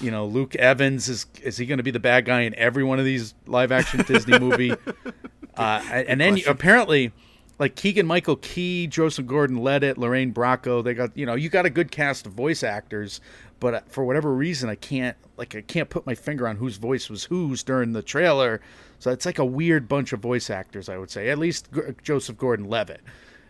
you 0.00 0.10
know 0.10 0.24
Luke 0.26 0.54
Evans 0.56 1.08
is 1.08 1.26
is 1.42 1.56
he 1.56 1.66
going 1.66 1.78
to 1.78 1.82
be 1.82 1.90
the 1.90 2.00
bad 2.00 2.24
guy 2.24 2.42
in 2.42 2.54
every 2.54 2.84
one 2.84 2.98
of 2.98 3.04
these 3.04 3.34
live 3.46 3.72
action 3.72 4.02
Disney 4.06 4.38
movie 4.38 4.72
uh, 5.56 5.82
and 5.90 6.20
then 6.20 6.38
apparently 6.46 7.12
like 7.58 7.76
Keegan 7.76 8.06
Michael 8.06 8.36
Key, 8.36 8.88
Joseph 8.88 9.26
Gordon 9.26 9.56
Levitt, 9.56 9.96
Lorraine 9.96 10.32
Bracco, 10.32 10.82
they 10.82 10.94
got 10.94 11.16
you 11.16 11.24
know 11.26 11.34
you 11.34 11.48
got 11.48 11.64
a 11.64 11.70
good 11.70 11.92
cast 11.92 12.26
of 12.26 12.32
voice 12.32 12.64
actors, 12.64 13.20
but 13.60 13.74
uh, 13.74 13.80
for 13.86 14.04
whatever 14.04 14.34
reason 14.34 14.68
I 14.68 14.74
can't 14.74 15.16
like 15.36 15.54
I 15.54 15.60
can't 15.60 15.88
put 15.88 16.04
my 16.04 16.16
finger 16.16 16.48
on 16.48 16.56
whose 16.56 16.76
voice 16.76 17.08
was 17.08 17.24
whose 17.24 17.62
during 17.62 17.92
the 17.92 18.02
trailer. 18.02 18.60
So 18.98 19.12
it's 19.12 19.26
like 19.26 19.38
a 19.38 19.44
weird 19.44 19.88
bunch 19.88 20.12
of 20.12 20.20
voice 20.20 20.50
actors, 20.50 20.88
I 20.88 20.96
would 20.96 21.10
say. 21.10 21.28
At 21.28 21.38
least 21.38 21.68
G- 21.72 21.80
Joseph 22.02 22.36
Gordon 22.36 22.68
Levitt. 22.68 23.00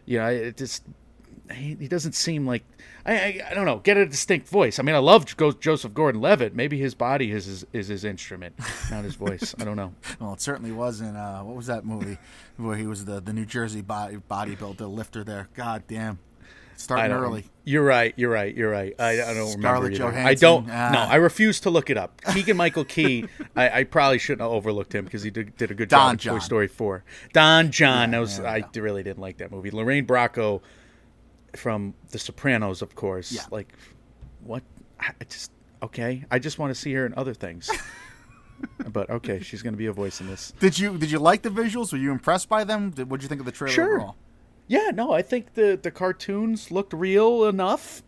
You 0.05 0.19
know, 0.19 0.27
it 0.27 0.59
just 0.59 0.85
he, 1.51 1.77
he 1.81 1.89
doesn't 1.89 2.15
seem 2.15 2.47
like 2.47 2.63
I, 3.05 3.15
I 3.15 3.41
I 3.51 3.55
don't 3.55 3.67
know. 3.67 3.79
Get 3.79 3.97
a 3.97 4.07
distinct 4.07 4.49
voice. 4.49 4.79
I 4.79 4.83
mean, 4.83 4.95
I 4.95 4.99
love 4.99 5.27
Jo- 5.27 5.53
Joseph 5.53 5.93
Gordon-Levitt. 5.95 6.55
Maybe 6.55 6.79
his 6.79 6.95
body 6.95 7.33
is 7.33 7.47
his, 7.47 7.67
is 7.73 7.89
his 7.89 8.05
instrument, 8.05 8.55
not 8.91 9.05
his 9.05 9.17
voice. 9.17 9.55
I 9.61 9.65
don't 9.65 9.77
know. 9.77 9.93
Well, 10.21 10.35
it 10.35 10.41
certainly 10.41 10.71
was 10.73 11.01
in 11.01 11.17
uh, 11.17 11.41
what 11.41 11.57
was 11.57 11.67
that 11.67 11.85
movie 11.85 12.17
where 12.57 12.77
he 12.77 12.87
was 12.87 13.05
the, 13.05 13.21
the 13.21 13.33
New 13.33 13.45
Jersey 13.45 13.81
body 13.81 14.19
bodybuilder 14.31 14.89
lifter 14.93 15.25
there. 15.25 15.49
God 15.55 15.83
damn, 15.89 16.21
starting 16.77 17.13
early. 17.13 17.45
You're 17.65 17.85
right. 17.85 18.13
You're 18.17 18.31
right. 18.31 18.55
You're 18.55 18.71
right. 18.71 18.95
I, 18.99 19.11
I 19.13 19.35
don't 19.35 19.53
remember. 19.57 19.93
Scarlett 19.95 19.95
either. 19.95 20.19
I 20.19 20.35
don't. 20.35 20.69
ah. 20.71 20.91
No, 20.93 21.01
I 21.01 21.17
refuse 21.17 21.61
to 21.61 21.71
look 21.71 21.91
it 21.91 21.97
up. 21.97 22.21
Keegan 22.33 22.57
Michael 22.57 22.85
Key. 22.85 23.27
I, 23.57 23.81
I 23.81 23.85
probably 23.85 24.19
shouldn't 24.19 24.43
have 24.43 24.51
overlooked 24.51 24.95
him 24.95 25.05
because 25.05 25.23
he 25.23 25.31
did, 25.31 25.57
did 25.57 25.71
a 25.71 25.75
good 25.75 25.89
Don 25.89 26.17
job 26.17 26.33
in 26.35 26.35
Toy 26.35 26.39
John. 26.39 26.45
Story 26.45 26.69
Four. 26.69 27.05
Don 27.33 27.71
John. 27.71 28.11
that 28.13 28.19
was. 28.19 28.39
yeah, 28.39 28.51
I 28.51 28.57
yeah. 28.59 28.81
really 28.81 29.03
didn't 29.03 29.21
like 29.21 29.39
that 29.39 29.51
movie. 29.51 29.71
Lorraine 29.71 30.07
Bracco. 30.07 30.61
From 31.57 31.95
The 32.11 32.19
Sopranos, 32.19 32.83
of 32.83 32.95
course. 32.95 33.33
Yeah. 33.33 33.43
Like, 33.51 33.73
what? 34.45 34.63
I 35.01 35.13
just 35.29 35.51
okay. 35.83 36.25
I 36.31 36.39
just 36.39 36.59
want 36.59 36.75
to 36.75 36.81
see 36.81 36.93
her 36.95 37.05
in 37.07 37.15
other 37.17 37.35
things. 37.35 37.71
but 38.93 39.11
okay, 39.11 39.41
she's 39.41 39.63
going 39.63 39.73
to 39.75 39.79
be 39.79 39.87
a 39.87 39.93
voice 39.93 40.21
in 40.21 40.27
this. 40.27 40.53
Did 40.61 40.79
you 40.79 40.97
did 40.99 41.11
you 41.11 41.19
like 41.19 41.43
the 41.43 41.51
visuals? 41.51 41.93
Were 41.93 41.99
you 41.99 42.13
impressed 42.13 42.49
by 42.49 42.65
them? 42.65 42.93
What 42.93 43.21
did 43.21 43.23
you 43.25 43.29
think 43.29 43.41
of 43.41 43.47
the 43.47 43.53
trailer 43.53 43.75
Sure. 43.75 43.97
overall? 43.97 44.17
Yeah, 44.69 44.91
no, 44.95 45.13
I 45.13 45.23
think 45.23 45.55
the 45.55 45.79
the 45.81 45.91
cartoons 45.91 46.71
looked 46.71 46.93
real 46.93 47.45
enough 47.45 48.03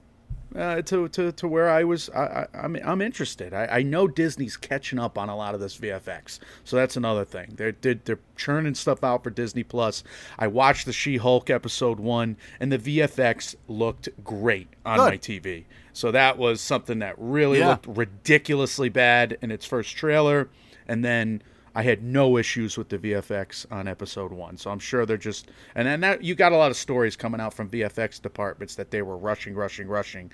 uh, 0.55 0.83
to, 0.83 1.09
to 1.09 1.33
to 1.33 1.49
where 1.49 1.69
I 1.69 1.85
was. 1.85 2.09
I, 2.11 2.23
I, 2.23 2.47
I'm 2.55 2.77
I'm 2.85 3.03
interested. 3.03 3.53
I, 3.53 3.67
I 3.67 3.83
know 3.83 4.07
Disney's 4.07 4.57
catching 4.57 4.99
up 4.99 5.19
on 5.19 5.29
a 5.29 5.37
lot 5.37 5.55
of 5.55 5.61
this 5.61 5.77
VFX, 5.77 6.39
so 6.65 6.77
that's 6.77 6.97
another 6.97 7.25
thing. 7.25 7.55
They're 7.57 7.75
they're, 7.81 7.95
they're 8.05 8.19
churning 8.37 8.75
stuff 8.75 9.03
out 9.03 9.25
for 9.25 9.31
Disney 9.31 9.63
Plus. 9.65 10.05
I 10.39 10.47
watched 10.47 10.87
the 10.87 10.93
She 10.93 11.17
Hulk 11.17 11.51
episode 11.51 11.99
one, 11.99 12.37
and 12.61 12.71
the 12.71 12.79
VFX 12.79 13.57
looked 13.69 14.09
great 14.23 14.69
on 14.87 14.99
Good. 14.99 15.11
my 15.11 15.19
TV. 15.19 15.65
So 15.93 16.11
that 16.11 16.39
was 16.39 16.61
something 16.61 16.99
that 17.01 17.15
really 17.19 17.59
Yeah. 17.59 17.69
looked 17.69 17.87
ridiculously 17.87 18.89
bad 18.89 19.39
in 19.43 19.51
its 19.51 19.65
first 19.67 19.97
trailer, 19.97 20.49
and 20.89 21.05
then 21.05 21.43
I 21.75 21.83
had 21.83 22.03
no 22.03 22.39
issues 22.39 22.79
with 22.79 22.89
the 22.89 22.99
VFX 22.99 23.67
on 23.73 23.89
episode 23.89 24.33
one. 24.33 24.57
So 24.57 24.71
I'm 24.71 24.79
sure 24.79 25.07
they're 25.07 25.17
just 25.17 25.51
and 25.75 25.87
then 25.87 26.01
that 26.01 26.23
you 26.23 26.35
got 26.35 26.53
a 26.53 26.57
lot 26.57 26.71
of 26.71 26.77
stories 26.77 27.17
coming 27.17 27.41
out 27.41 27.55
from 27.55 27.69
VFX 27.69 28.23
departments 28.23 28.77
that 28.77 28.91
they 28.91 29.03
were 29.03 29.17
rushing, 29.17 29.55
rushing, 29.55 29.89
rushing 29.89 30.31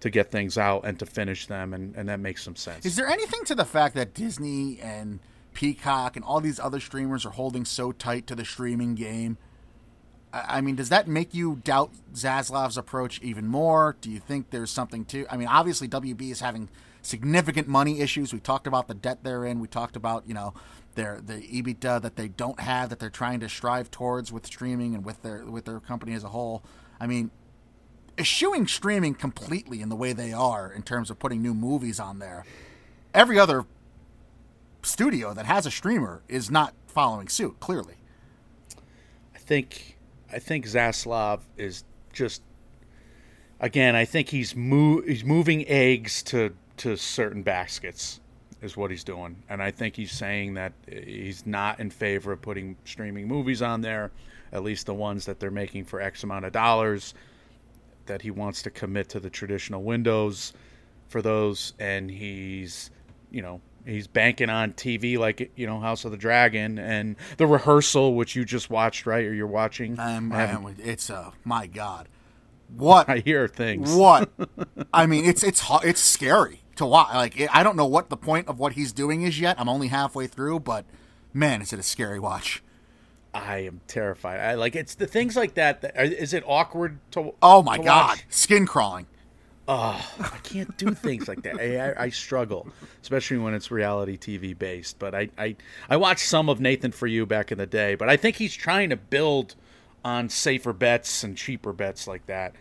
to 0.00 0.10
get 0.10 0.30
things 0.30 0.58
out 0.58 0.84
and 0.84 0.98
to 0.98 1.06
finish 1.06 1.46
them, 1.46 1.72
and, 1.72 1.94
and 1.94 2.08
that 2.08 2.18
makes 2.18 2.42
some 2.42 2.56
sense. 2.56 2.84
Is 2.84 2.96
there 2.96 3.06
anything 3.06 3.44
to 3.44 3.54
the 3.54 3.64
fact 3.64 3.94
that 3.94 4.14
Disney 4.14 4.80
and 4.80 5.20
Peacock 5.54 6.16
and 6.16 6.24
all 6.24 6.40
these 6.40 6.58
other 6.58 6.80
streamers 6.80 7.24
are 7.24 7.30
holding 7.30 7.64
so 7.64 7.92
tight 7.92 8.26
to 8.26 8.34
the 8.34 8.44
streaming 8.44 8.96
game? 8.96 9.38
I 10.32 10.58
I 10.58 10.60
mean, 10.60 10.74
does 10.74 10.88
that 10.88 11.06
make 11.08 11.34
you 11.34 11.60
doubt 11.62 11.92
Zaslav's 12.14 12.76
approach 12.76 13.20
even 13.22 13.46
more? 13.46 13.96
Do 14.00 14.10
you 14.10 14.18
think 14.18 14.50
there's 14.50 14.70
something 14.70 15.04
to? 15.06 15.24
I 15.30 15.36
mean, 15.36 15.48
obviously 15.48 15.88
WB 15.88 16.32
is 16.32 16.40
having 16.40 16.68
significant 17.02 17.68
money 17.68 18.00
issues. 18.00 18.32
We 18.32 18.40
talked 18.40 18.66
about 18.66 18.88
the 18.88 18.94
debt 18.94 19.18
they're 19.22 19.44
in. 19.44 19.60
We 19.60 19.68
talked 19.68 19.94
about 19.94 20.26
you 20.26 20.34
know 20.34 20.54
their 20.94 21.20
the 21.24 21.34
EBITDA 21.34 22.02
that 22.02 22.16
they 22.16 22.28
don't 22.28 22.60
have 22.60 22.90
that 22.90 22.98
they're 22.98 23.10
trying 23.10 23.40
to 23.40 23.48
strive 23.48 23.90
towards 23.90 24.32
with 24.32 24.46
streaming 24.46 24.94
and 24.94 25.04
with 25.04 25.22
their 25.22 25.44
with 25.44 25.64
their 25.64 25.80
company 25.80 26.14
as 26.14 26.24
a 26.24 26.28
whole. 26.28 26.62
I 27.00 27.06
mean, 27.06 27.30
eschewing 28.18 28.66
streaming 28.66 29.14
completely 29.14 29.80
in 29.80 29.88
the 29.88 29.96
way 29.96 30.12
they 30.12 30.32
are 30.32 30.70
in 30.72 30.82
terms 30.82 31.10
of 31.10 31.18
putting 31.18 31.42
new 31.42 31.54
movies 31.54 31.98
on 31.98 32.18
there. 32.18 32.44
Every 33.14 33.38
other 33.38 33.64
studio 34.82 35.34
that 35.34 35.46
has 35.46 35.66
a 35.66 35.70
streamer 35.70 36.22
is 36.28 36.50
not 36.50 36.74
following 36.86 37.28
suit. 37.28 37.60
Clearly, 37.60 37.96
I 39.34 39.38
think 39.38 39.98
I 40.32 40.38
think 40.38 40.66
Zaslav 40.66 41.40
is 41.56 41.84
just 42.12 42.42
again. 43.60 43.96
I 43.96 44.04
think 44.04 44.28
he's 44.28 44.54
mo- 44.54 45.02
he's 45.02 45.24
moving 45.24 45.66
eggs 45.68 46.22
to 46.24 46.54
to 46.78 46.96
certain 46.96 47.42
baskets 47.42 48.20
is 48.62 48.76
what 48.76 48.90
he's 48.90 49.04
doing, 49.04 49.42
and 49.48 49.62
I 49.62 49.70
think 49.72 49.96
he's 49.96 50.12
saying 50.12 50.54
that 50.54 50.72
he's 50.88 51.44
not 51.46 51.80
in 51.80 51.90
favor 51.90 52.32
of 52.32 52.40
putting 52.40 52.76
streaming 52.84 53.26
movies 53.26 53.60
on 53.60 53.80
there, 53.80 54.12
at 54.52 54.62
least 54.62 54.86
the 54.86 54.94
ones 54.94 55.26
that 55.26 55.40
they're 55.40 55.50
making 55.50 55.84
for 55.84 56.00
X 56.00 56.22
amount 56.22 56.44
of 56.44 56.52
dollars. 56.52 57.12
That 58.06 58.22
he 58.22 58.30
wants 58.30 58.62
to 58.62 58.70
commit 58.70 59.08
to 59.10 59.20
the 59.20 59.30
traditional 59.30 59.82
windows 59.82 60.52
for 61.08 61.22
those, 61.22 61.72
and 61.78 62.10
he's 62.10 62.90
you 63.30 63.42
know 63.42 63.60
he's 63.84 64.06
banking 64.06 64.50
on 64.50 64.72
TV 64.72 65.18
like 65.18 65.50
you 65.56 65.66
know 65.66 65.80
House 65.80 66.04
of 66.04 66.10
the 66.10 66.16
Dragon 66.16 66.78
and 66.78 67.16
the 67.36 67.46
rehearsal, 67.46 68.14
which 68.14 68.34
you 68.36 68.44
just 68.44 68.70
watched, 68.70 69.06
right? 69.06 69.24
Or 69.24 69.34
you're 69.34 69.46
watching. 69.46 69.98
um, 69.98 70.32
I 70.32 70.46
man, 70.46 70.76
it's 70.78 71.10
uh, 71.10 71.30
my 71.44 71.66
God, 71.66 72.08
what 72.76 73.08
I 73.10 73.18
hear 73.18 73.48
things. 73.48 73.94
what? 73.94 74.30
I 74.92 75.06
mean, 75.06 75.24
it's 75.24 75.42
it's 75.42 75.62
it's 75.84 76.00
scary 76.00 76.61
to 76.76 76.86
watch. 76.86 77.14
Like 77.14 77.38
it, 77.38 77.50
I 77.54 77.62
don't 77.62 77.76
know 77.76 77.86
what 77.86 78.10
the 78.10 78.16
point 78.16 78.48
of 78.48 78.58
what 78.58 78.72
he's 78.72 78.92
doing 78.92 79.22
is 79.22 79.40
yet. 79.40 79.58
I'm 79.58 79.68
only 79.68 79.88
halfway 79.88 80.26
through, 80.26 80.60
but 80.60 80.84
man, 81.32 81.62
is 81.62 81.72
it 81.72 81.78
a 81.78 81.82
scary 81.82 82.18
watch? 82.18 82.62
I 83.34 83.58
am 83.58 83.80
terrified. 83.86 84.40
I 84.40 84.54
like 84.54 84.76
it's 84.76 84.94
the 84.94 85.06
things 85.06 85.36
like 85.36 85.54
that. 85.54 85.80
that 85.82 85.96
is 85.96 86.34
it 86.34 86.44
awkward 86.46 86.98
to? 87.12 87.34
Oh 87.42 87.62
my 87.62 87.78
to 87.78 87.82
God, 87.82 88.08
watch? 88.08 88.24
skin 88.28 88.66
crawling. 88.66 89.06
Oh, 89.68 90.12
I 90.18 90.38
can't 90.42 90.76
do 90.76 90.90
things 90.92 91.28
like 91.28 91.42
that. 91.42 91.60
I, 91.60 91.92
I, 91.92 92.04
I 92.04 92.08
struggle, 92.10 92.66
especially 93.00 93.38
when 93.38 93.54
it's 93.54 93.70
reality 93.70 94.18
TV 94.18 94.58
based. 94.58 94.98
But 94.98 95.14
I, 95.14 95.28
I 95.38 95.56
I 95.88 95.96
watched 95.96 96.26
some 96.26 96.48
of 96.48 96.60
Nathan 96.60 96.92
for 96.92 97.06
You 97.06 97.26
back 97.26 97.52
in 97.52 97.58
the 97.58 97.66
day. 97.66 97.94
But 97.94 98.08
I 98.08 98.16
think 98.16 98.36
he's 98.36 98.54
trying 98.54 98.90
to 98.90 98.96
build 98.96 99.54
on 100.04 100.28
safer 100.28 100.72
bets 100.72 101.22
and 101.22 101.36
cheaper 101.36 101.72
bets 101.72 102.06
like 102.08 102.26
that 102.26 102.54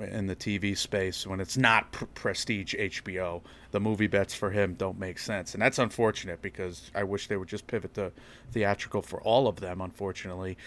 in 0.00 0.26
the 0.26 0.36
TV 0.36 0.76
space 0.76 1.26
when 1.26 1.40
it's 1.40 1.56
not 1.56 1.92
pr- 1.92 2.04
prestige 2.06 2.74
HBO. 2.74 3.42
The 3.70 3.80
movie 3.80 4.06
bets 4.06 4.34
for 4.34 4.50
him 4.50 4.74
don't 4.74 4.98
make 4.98 5.18
sense, 5.18 5.54
and 5.54 5.62
that's 5.62 5.78
unfortunate 5.78 6.42
because 6.42 6.90
I 6.94 7.04
wish 7.04 7.28
they 7.28 7.36
would 7.36 7.48
just 7.48 7.66
pivot 7.66 7.94
to 7.94 8.12
theatrical 8.52 9.02
for 9.02 9.20
all 9.22 9.48
of 9.48 9.60
them. 9.60 9.80
Unfortunately, 9.80 10.58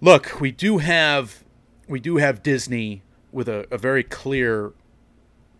look, 0.00 0.40
we 0.40 0.50
do 0.50 0.78
have 0.78 1.44
we 1.88 2.00
do 2.00 2.16
have 2.16 2.42
Disney 2.42 3.02
with 3.32 3.48
a, 3.48 3.66
a 3.70 3.78
very 3.78 4.02
clear 4.02 4.72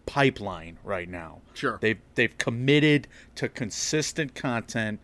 pipeline 0.07 0.79
right 0.83 1.09
now. 1.09 1.41
Sure. 1.55 1.79
They've 1.81 2.01
they've 2.15 2.37
committed 2.39 3.09
to 3.37 3.49
consistent 3.49 4.35
content 4.35 5.01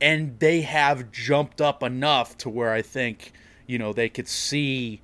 and 0.00 0.38
they 0.38 0.62
have 0.62 1.12
jumped 1.12 1.60
up 1.60 1.82
enough 1.82 2.36
to 2.38 2.48
where 2.48 2.72
I 2.72 2.82
think, 2.82 3.32
you 3.66 3.78
know, 3.78 3.92
they 3.92 4.08
could 4.08 4.28
see 4.28 5.02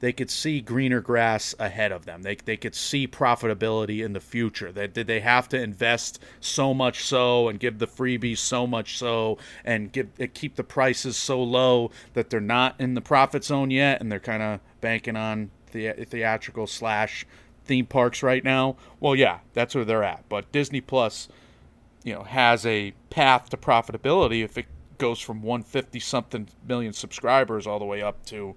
they 0.00 0.12
could 0.12 0.30
see 0.30 0.60
greener 0.60 1.00
grass 1.00 1.54
ahead 1.58 1.92
of 1.92 2.04
them. 2.04 2.22
They, 2.22 2.36
they 2.36 2.56
could 2.56 2.74
see 2.74 3.08
profitability 3.08 4.04
in 4.04 4.12
the 4.12 4.20
future. 4.20 4.70
They, 4.70 4.86
they 4.86 5.20
have 5.20 5.48
to 5.50 5.60
invest 5.60 6.22
so 6.40 6.72
much 6.72 7.04
so 7.04 7.48
and 7.48 7.58
give 7.58 7.78
the 7.78 7.86
freebies 7.86 8.38
so 8.38 8.66
much 8.66 8.96
so 8.96 9.38
and 9.64 9.92
give 9.92 10.08
keep 10.34 10.56
the 10.56 10.64
prices 10.64 11.16
so 11.16 11.42
low 11.42 11.90
that 12.14 12.30
they're 12.30 12.40
not 12.40 12.76
in 12.78 12.94
the 12.94 13.00
profit 13.00 13.44
zone 13.44 13.70
yet 13.70 14.00
and 14.00 14.10
they're 14.10 14.20
kind 14.20 14.42
of 14.42 14.60
banking 14.80 15.16
on 15.16 15.50
the 15.72 15.92
theatrical 15.92 16.66
slash 16.66 17.26
theme 17.64 17.86
parks 17.86 18.22
right 18.22 18.44
now. 18.44 18.76
Well, 19.00 19.14
yeah, 19.14 19.40
that's 19.52 19.74
where 19.74 19.84
they're 19.84 20.04
at. 20.04 20.28
But 20.28 20.50
Disney 20.52 20.80
Plus, 20.80 21.28
you 22.04 22.14
know, 22.14 22.22
has 22.22 22.64
a 22.64 22.94
path 23.10 23.50
to 23.50 23.56
profitability 23.56 24.44
if 24.44 24.56
it 24.56 24.66
goes 24.96 25.20
from 25.20 25.42
150 25.42 26.00
something 26.00 26.48
million 26.66 26.92
subscribers 26.92 27.66
all 27.66 27.78
the 27.78 27.84
way 27.84 28.02
up 28.02 28.24
to, 28.26 28.56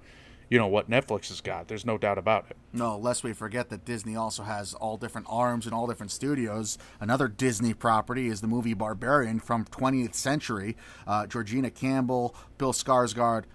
you 0.52 0.58
know, 0.58 0.68
what 0.68 0.90
Netflix 0.90 1.30
has 1.30 1.40
got. 1.40 1.70
There's 1.70 1.86
no 1.86 1.98
doubt 1.98 2.18
about 2.18 2.46
it. 2.50 2.58
No, 2.74 2.98
lest 2.98 3.24
we 3.24 3.32
forget 3.32 3.70
that 3.70 3.86
Disney 3.86 4.18
also 4.18 4.44
has 4.44 4.74
all 4.74 4.98
different 4.98 5.28
arms 5.30 5.66
and 5.66 5.74
all 5.74 5.88
different 5.88 6.12
studios. 6.12 6.78
Another 7.00 7.30
Disney 7.30 7.74
property 7.74 8.28
is 8.28 8.42
the 8.42 8.48
movie 8.48 8.74
Barbarian 8.74 9.40
from 9.40 9.64
20th 9.64 10.14
Century. 10.14 10.76
Uh, 11.08 11.26
Georgina 11.26 11.72
Campbell, 11.72 12.36
Bill 12.58 12.74
Skarsgård. 12.74 13.46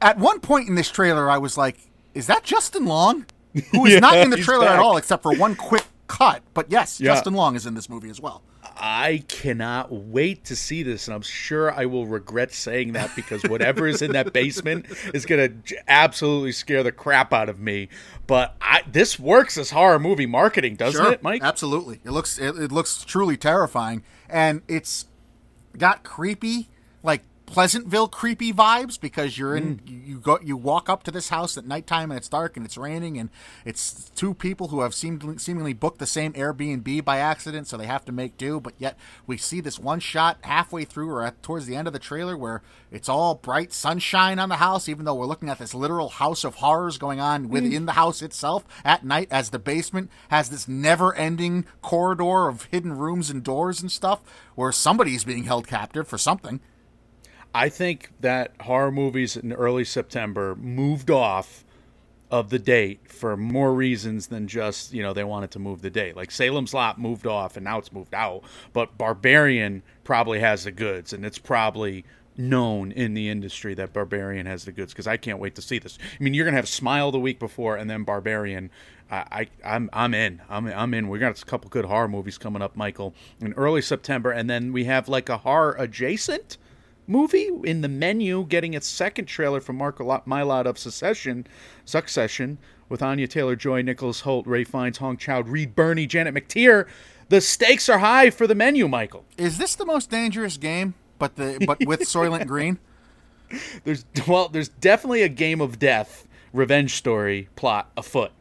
At 0.00 0.18
one 0.18 0.38
point 0.38 0.68
in 0.68 0.76
this 0.76 0.88
trailer, 0.88 1.28
I 1.28 1.38
was 1.38 1.58
like, 1.58 1.76
"Is 2.14 2.28
that 2.28 2.44
Justin 2.44 2.86
Long?" 2.86 3.26
Who 3.72 3.84
is 3.86 3.92
Yeah, 3.94 3.98
not 3.98 4.16
in 4.18 4.30
the 4.30 4.36
trailer 4.36 4.68
at 4.68 4.78
all, 4.78 4.96
except 4.96 5.24
for 5.24 5.34
one 5.36 5.56
quick 5.56 5.84
cut. 6.06 6.42
But 6.54 6.70
yes, 6.70 7.00
Yeah. 7.00 7.12
Justin 7.14 7.34
Long 7.34 7.56
is 7.56 7.66
in 7.66 7.74
this 7.74 7.88
movie 7.88 8.08
as 8.08 8.20
well. 8.20 8.42
I 8.76 9.24
cannot 9.28 9.92
wait 9.92 10.44
to 10.46 10.56
see 10.56 10.82
this, 10.82 11.06
and 11.08 11.14
I'm 11.14 11.22
sure 11.22 11.72
I 11.72 11.86
will 11.86 12.06
regret 12.06 12.52
saying 12.52 12.92
that 12.92 13.14
because 13.14 13.42
whatever 13.44 13.86
is 13.86 14.02
in 14.02 14.12
that 14.12 14.32
basement 14.32 14.86
is 15.14 15.26
going 15.26 15.62
to 15.64 15.76
absolutely 15.88 16.52
scare 16.52 16.82
the 16.82 16.92
crap 16.92 17.32
out 17.32 17.48
of 17.48 17.60
me. 17.60 17.88
But 18.26 18.56
I, 18.60 18.82
this 18.90 19.18
works 19.18 19.58
as 19.58 19.70
horror 19.70 19.98
movie 19.98 20.26
marketing, 20.26 20.76
doesn't 20.76 21.04
it, 21.04 21.22
Mike? 21.22 21.42
Absolutely. 21.42 22.00
It 22.04 22.10
looks 22.10 22.38
it, 22.38 22.56
it 22.56 22.72
looks 22.72 23.04
truly 23.04 23.36
terrifying, 23.36 24.02
and 24.28 24.62
it's 24.68 25.06
got 25.76 26.02
creepy, 26.02 26.68
Pleasantville 27.52 28.08
creepy 28.08 28.50
vibes 28.50 28.98
because 28.98 29.36
you're 29.36 29.54
in 29.54 29.76
Mm. 29.76 30.06
you 30.06 30.18
go 30.18 30.38
you 30.42 30.56
walk 30.56 30.88
up 30.88 31.02
to 31.02 31.10
this 31.10 31.28
house 31.28 31.58
at 31.58 31.66
nighttime 31.66 32.10
and 32.10 32.16
it's 32.16 32.28
dark 32.28 32.56
and 32.56 32.64
it's 32.64 32.78
raining 32.78 33.18
and 33.18 33.28
it's 33.66 34.10
two 34.16 34.32
people 34.32 34.68
who 34.68 34.80
have 34.80 34.94
seemed 34.94 35.38
seemingly 35.38 35.74
booked 35.74 35.98
the 35.98 36.06
same 36.06 36.32
Airbnb 36.32 37.04
by 37.04 37.18
accident, 37.18 37.68
so 37.68 37.76
they 37.76 37.86
have 37.86 38.06
to 38.06 38.12
make 38.12 38.38
do. 38.38 38.58
But 38.58 38.72
yet 38.78 38.96
we 39.26 39.36
see 39.36 39.60
this 39.60 39.78
one 39.78 40.00
shot 40.00 40.38
halfway 40.40 40.86
through 40.86 41.10
or 41.10 41.22
at, 41.22 41.42
towards 41.42 41.66
the 41.66 41.76
end 41.76 41.86
of 41.86 41.92
the 41.92 41.98
trailer 41.98 42.38
where 42.38 42.62
it's 42.90 43.08
all 43.08 43.34
bright 43.34 43.72
sunshine 43.72 44.38
on 44.38 44.48
the 44.48 44.56
house, 44.56 44.88
even 44.88 45.04
though 45.04 45.14
we're 45.14 45.26
looking 45.26 45.50
at 45.50 45.58
this 45.58 45.74
literal 45.74 46.08
house 46.08 46.44
of 46.44 46.56
horrors 46.56 46.96
going 46.96 47.20
on 47.20 47.48
within 47.50 47.84
the 47.84 47.92
house 47.92 48.22
itself 48.22 48.64
at 48.82 49.04
night 49.04 49.28
as 49.30 49.50
the 49.50 49.58
basement 49.58 50.10
has 50.28 50.48
this 50.48 50.66
never-ending 50.66 51.66
corridor 51.82 52.48
of 52.48 52.64
hidden 52.70 52.96
rooms 52.96 53.28
and 53.28 53.42
doors 53.42 53.82
and 53.82 53.92
stuff 53.92 54.20
where 54.54 54.72
somebody's 54.72 55.24
being 55.24 55.44
held 55.44 55.66
captive 55.66 56.08
for 56.08 56.16
something. 56.16 56.60
I 57.54 57.68
think 57.68 58.10
that 58.20 58.52
horror 58.62 58.92
movies 58.92 59.36
in 59.36 59.52
early 59.52 59.84
September 59.84 60.54
moved 60.56 61.10
off 61.10 61.64
of 62.30 62.48
the 62.48 62.58
date 62.58 63.00
for 63.10 63.36
more 63.36 63.74
reasons 63.74 64.28
than 64.28 64.48
just, 64.48 64.94
you 64.94 65.02
know, 65.02 65.12
they 65.12 65.22
wanted 65.22 65.50
to 65.50 65.58
move 65.58 65.82
the 65.82 65.90
date. 65.90 66.16
Like 66.16 66.30
Salem's 66.30 66.72
Lot 66.72 66.98
moved 66.98 67.26
off 67.26 67.58
and 67.58 67.64
now 67.64 67.78
it's 67.78 67.92
moved 67.92 68.14
out, 68.14 68.42
but 68.72 68.96
Barbarian 68.96 69.82
probably 70.02 70.40
has 70.40 70.64
the 70.64 70.72
goods 70.72 71.12
and 71.12 71.26
it's 71.26 71.36
probably 71.36 72.06
known 72.38 72.90
in 72.92 73.12
the 73.12 73.28
industry 73.28 73.74
that 73.74 73.92
Barbarian 73.92 74.46
has 74.46 74.64
the 74.64 74.72
goods 74.72 74.94
because 74.94 75.06
I 75.06 75.18
can't 75.18 75.38
wait 75.38 75.54
to 75.56 75.62
see 75.62 75.78
this. 75.78 75.98
I 76.18 76.22
mean, 76.22 76.32
you're 76.32 76.46
gonna 76.46 76.56
have 76.56 76.68
Smile 76.68 77.12
the 77.12 77.20
week 77.20 77.38
before 77.38 77.76
and 77.76 77.90
then 77.90 78.04
Barbarian. 78.04 78.70
I, 79.10 79.48
I 79.64 79.74
I'm 79.76 79.90
I'm 79.92 80.14
in. 80.14 80.40
I'm 80.48 80.66
I'm 80.68 80.94
in. 80.94 81.10
We 81.10 81.18
got 81.18 81.38
a 81.38 81.44
couple 81.44 81.68
good 81.68 81.84
horror 81.84 82.08
movies 82.08 82.38
coming 82.38 82.62
up, 82.62 82.76
Michael, 82.76 83.14
in 83.42 83.52
early 83.52 83.82
September, 83.82 84.30
and 84.30 84.48
then 84.48 84.72
we 84.72 84.84
have 84.84 85.06
like 85.06 85.28
a 85.28 85.38
horror 85.38 85.76
adjacent 85.78 86.56
movie 87.06 87.48
in 87.64 87.80
the 87.80 87.88
menu 87.88 88.44
getting 88.44 88.74
its 88.74 88.86
second 88.86 89.26
trailer 89.26 89.60
from 89.60 89.76
Mark 89.76 89.98
Mylod 89.98 90.66
of 90.66 90.78
Succession, 90.78 91.46
Succession 91.84 92.58
with 92.88 93.02
Anya 93.02 93.26
Taylor 93.26 93.56
Joy, 93.56 93.82
Nicholas 93.82 94.22
Hoult, 94.22 94.46
Ray 94.46 94.64
Fiennes, 94.64 94.98
Hong 94.98 95.16
Chau, 95.16 95.40
Reed 95.40 95.74
Birney, 95.74 96.06
Janet 96.06 96.34
McTeer. 96.34 96.86
The 97.28 97.40
stakes 97.40 97.88
are 97.88 97.98
high 97.98 98.30
for 98.30 98.46
the 98.46 98.54
menu, 98.54 98.88
Michael. 98.88 99.24
Is 99.38 99.58
this 99.58 99.74
the 99.74 99.86
most 99.86 100.10
dangerous 100.10 100.56
game? 100.56 100.94
But 101.18 101.36
the 101.36 101.62
but 101.66 101.84
with 101.86 102.00
Soylent 102.00 102.46
Green. 102.46 102.78
There's 103.84 104.04
well, 104.26 104.48
there's 104.48 104.68
definitely 104.68 105.22
a 105.22 105.28
game 105.28 105.60
of 105.60 105.78
death 105.78 106.26
revenge 106.52 106.94
story 106.94 107.48
plot 107.56 107.90
afoot. 107.96 108.32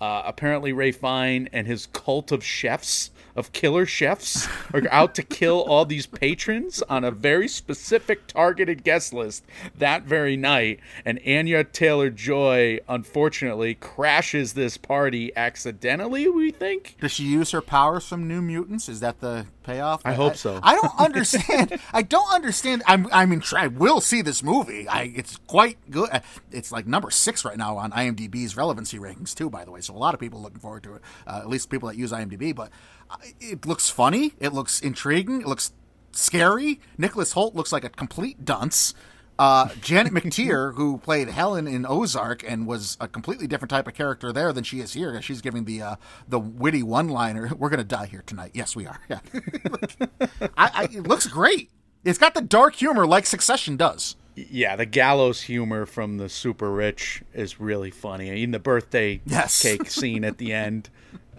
Uh, 0.00 0.22
apparently, 0.26 0.72
Ray 0.72 0.92
Fiennes 0.92 1.48
and 1.52 1.66
his 1.66 1.86
cult 1.86 2.32
of 2.32 2.44
chefs, 2.44 3.10
of 3.36 3.52
killer 3.52 3.86
chefs, 3.86 4.48
are 4.72 4.82
out 4.90 5.14
to 5.14 5.22
kill 5.22 5.62
all 5.62 5.84
these 5.84 6.06
patrons 6.06 6.82
on 6.82 7.04
a 7.04 7.10
very 7.10 7.48
specific 7.48 8.26
targeted 8.26 8.84
guest 8.84 9.12
list 9.12 9.44
that 9.76 10.02
very 10.02 10.36
night. 10.36 10.80
And 11.04 11.20
Anya 11.26 11.64
Taylor 11.64 12.10
Joy, 12.10 12.80
unfortunately, 12.88 13.74
crashes 13.74 14.52
this 14.54 14.76
party 14.76 15.34
accidentally, 15.36 16.28
we 16.28 16.50
think. 16.50 16.96
Does 17.00 17.12
she 17.12 17.24
use 17.24 17.52
her 17.52 17.62
powers 17.62 18.06
from 18.06 18.28
New 18.28 18.42
Mutants? 18.42 18.88
Is 18.88 19.00
that 19.00 19.20
the 19.20 19.46
payoff? 19.64 20.02
I 20.04 20.12
hope 20.12 20.36
so. 20.36 20.60
I 20.62 20.76
don't 20.76 20.98
understand. 20.98 21.80
I 21.92 22.02
don't 22.02 22.32
understand. 22.32 22.82
I'm. 22.86 23.08
I 23.12 23.26
mean, 23.26 23.42
I 23.56 23.66
will 23.66 24.00
see 24.00 24.22
this 24.22 24.42
movie. 24.42 24.86
I. 24.88 25.12
It's 25.16 25.38
quite 25.46 25.78
good. 25.90 26.08
It's 26.52 26.70
like 26.70 26.86
number 26.86 27.10
six 27.10 27.44
right 27.44 27.56
now 27.56 27.76
on 27.76 27.90
IMDb's 27.90 28.56
relevancy 28.56 28.98
rankings 28.98 29.34
too. 29.34 29.50
By 29.50 29.64
the 29.64 29.72
way, 29.72 29.80
so 29.80 29.94
a 29.94 29.98
lot 29.98 30.14
of 30.14 30.20
people 30.20 30.40
looking 30.40 30.60
forward 30.60 30.84
to 30.84 30.94
it. 30.94 31.02
Uh, 31.26 31.40
at 31.40 31.48
least 31.48 31.70
people 31.70 31.88
that 31.88 31.96
use 31.96 32.12
IMDb. 32.12 32.54
But 32.54 32.70
uh, 33.10 33.16
it 33.40 33.66
looks 33.66 33.90
funny. 33.90 34.34
It 34.38 34.52
looks 34.52 34.80
intriguing. 34.80 35.40
It 35.40 35.48
looks 35.48 35.72
scary. 36.12 36.80
Nicholas 36.96 37.34
Hoult 37.34 37.54
looks 37.54 37.72
like 37.72 37.84
a 37.84 37.90
complete 37.90 38.44
dunce. 38.44 38.94
Uh, 39.36 39.68
Janet 39.80 40.12
McTeer, 40.12 40.74
who 40.74 40.98
played 40.98 41.28
Helen 41.28 41.66
in 41.66 41.84
Ozark 41.88 42.44
and 42.48 42.66
was 42.68 42.96
a 43.00 43.08
completely 43.08 43.46
different 43.48 43.70
type 43.70 43.88
of 43.88 43.94
character 43.94 44.32
there 44.32 44.52
than 44.52 44.62
she 44.62 44.78
is 44.80 44.92
here. 44.92 45.20
She's 45.22 45.40
giving 45.40 45.64
the 45.64 45.82
uh, 45.82 45.96
the 46.28 46.38
witty 46.38 46.82
one 46.84 47.08
liner. 47.08 47.50
We're 47.56 47.68
gonna 47.70 47.82
die 47.84 48.06
here 48.06 48.22
tonight. 48.24 48.52
Yes, 48.54 48.76
we 48.76 48.86
are. 48.86 49.00
Yeah, 49.08 49.18
I, 50.56 50.70
I, 50.72 50.84
it 50.84 51.06
looks 51.08 51.26
great. 51.26 51.70
It's 52.04 52.18
got 52.18 52.34
the 52.34 52.42
dark 52.42 52.74
humor 52.76 53.06
like 53.06 53.26
Succession 53.26 53.76
does. 53.76 54.14
Yeah, 54.36 54.76
the 54.76 54.86
gallows 54.86 55.42
humor 55.42 55.86
from 55.86 56.18
the 56.18 56.28
super 56.28 56.70
rich 56.70 57.22
is 57.32 57.60
really 57.60 57.90
funny. 57.90 58.30
I 58.30 58.34
mean, 58.34 58.50
the 58.50 58.58
birthday 58.58 59.20
Yes. 59.26 59.62
cake 59.62 59.88
scene 59.90 60.24
at 60.24 60.38
the 60.38 60.52
end. 60.52 60.90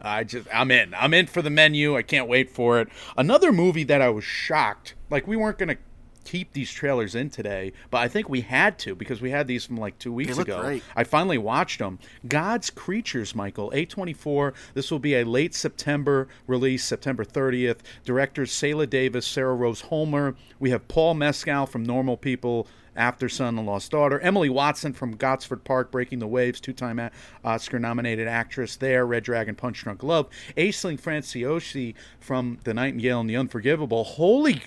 I 0.01 0.23
just, 0.23 0.47
I'm 0.53 0.71
in. 0.71 0.93
I'm 0.93 1.13
in 1.13 1.27
for 1.27 1.41
the 1.41 1.49
menu. 1.49 1.95
I 1.97 2.01
can't 2.03 2.27
wait 2.27 2.49
for 2.49 2.79
it. 2.79 2.87
Another 3.17 3.51
movie 3.51 3.83
that 3.85 4.01
I 4.01 4.09
was 4.09 4.23
shocked, 4.23 4.95
like 5.09 5.27
we 5.27 5.35
weren't 5.35 5.57
gonna 5.57 5.77
keep 6.25 6.51
these 6.51 6.71
trailers 6.71 7.15
in 7.15 7.29
today, 7.29 7.71
but 7.89 7.99
I 7.99 8.07
think 8.07 8.27
we 8.27 8.41
had 8.41 8.77
to 8.79 8.95
because 8.95 9.21
we 9.21 9.31
had 9.31 9.47
these 9.47 9.65
from 9.65 9.77
like 9.77 9.97
two 9.99 10.11
weeks 10.11 10.37
ago. 10.37 10.61
great. 10.61 10.83
I 10.95 11.05
finally 11.05 11.37
watched 11.37 11.79
them. 11.79 11.99
God's 12.27 12.69
Creatures, 12.69 13.33
Michael, 13.35 13.71
A24. 13.71 14.53
This 14.73 14.91
will 14.91 14.99
be 14.99 15.15
a 15.15 15.23
late 15.23 15.55
September 15.55 16.27
release, 16.47 16.83
September 16.83 17.23
30th. 17.23 17.79
Directors 18.03 18.51
Saela 18.51 18.89
Davis, 18.89 19.25
Sarah 19.25 19.55
Rose 19.55 19.81
Holmer. 19.81 20.35
We 20.59 20.71
have 20.71 20.87
Paul 20.87 21.13
Mescal 21.13 21.65
from 21.67 21.83
Normal 21.83 22.17
People. 22.17 22.67
After 22.97 23.27
Son 23.27 23.57
and 23.57 23.67
Lost 23.67 23.91
Daughter. 23.91 24.21
Emily 24.21 24.49
Watson 24.49 24.93
from 24.93 25.17
Gosford 25.17 25.65
Park, 25.65 25.91
Breaking 25.91 26.19
the 26.19 26.27
Waves, 26.27 26.61
two 26.61 26.71
time 26.71 27.09
Oscar 27.43 27.77
nominated 27.77 28.25
actress 28.25 28.77
there, 28.77 29.05
Red 29.05 29.25
Dragon, 29.25 29.53
Punch 29.53 29.83
Drunk 29.83 30.01
Love. 30.01 30.29
Aisling 30.55 30.97
Franciosi 30.97 31.93
from 32.21 32.57
The 32.63 32.73
Nightingale 32.73 33.19
and 33.19 33.29
the 33.29 33.35
Unforgivable. 33.35 34.05
Holy, 34.05 34.61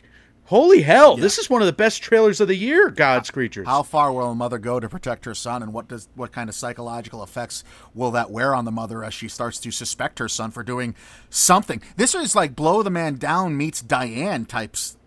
holy 0.49 0.83
hell, 0.83 1.17
this 1.17 1.39
is 1.39 1.49
one 1.49 1.63
of 1.63 1.67
the 1.67 1.73
best 1.73 2.03
trailers 2.03 2.41
of 2.41 2.49
the 2.49 2.57
year, 2.57 2.91
God's 2.91 3.31
Creatures. 3.31 3.67
How 3.67 3.83
far 3.83 4.13
will 4.13 4.31
a 4.31 4.35
mother 4.35 4.59
go 4.59 4.81
to 4.81 4.89
protect 4.89 5.25
her 5.25 5.35
son, 5.35 5.63
and 5.63 5.73
what 5.73 5.89
does 5.89 6.09
what 6.15 6.33
kind 6.33 6.49
of 6.49 6.55
psychological 6.55 7.23
effects 7.23 7.65
will 7.95 8.11
that 8.11 8.31
wear 8.31 8.55
on 8.55 8.65
the 8.65 8.71
mother 8.73 9.05
as 9.05 9.15
she 9.15 9.29
starts 9.29 9.59
to 9.61 9.71
suspect 9.71 10.19
her 10.19 10.29
son 10.29 10.51
for 10.51 10.63
doing 10.63 10.95
something? 11.31 11.81
This 11.97 12.15
is 12.15 12.35
like 12.35 12.57
Blow 12.57 12.83
the 12.83 12.91
Man 12.91 13.17
Down 13.17 13.57
meets 13.57 13.81
Diane 13.81 14.45
types. 14.45 14.98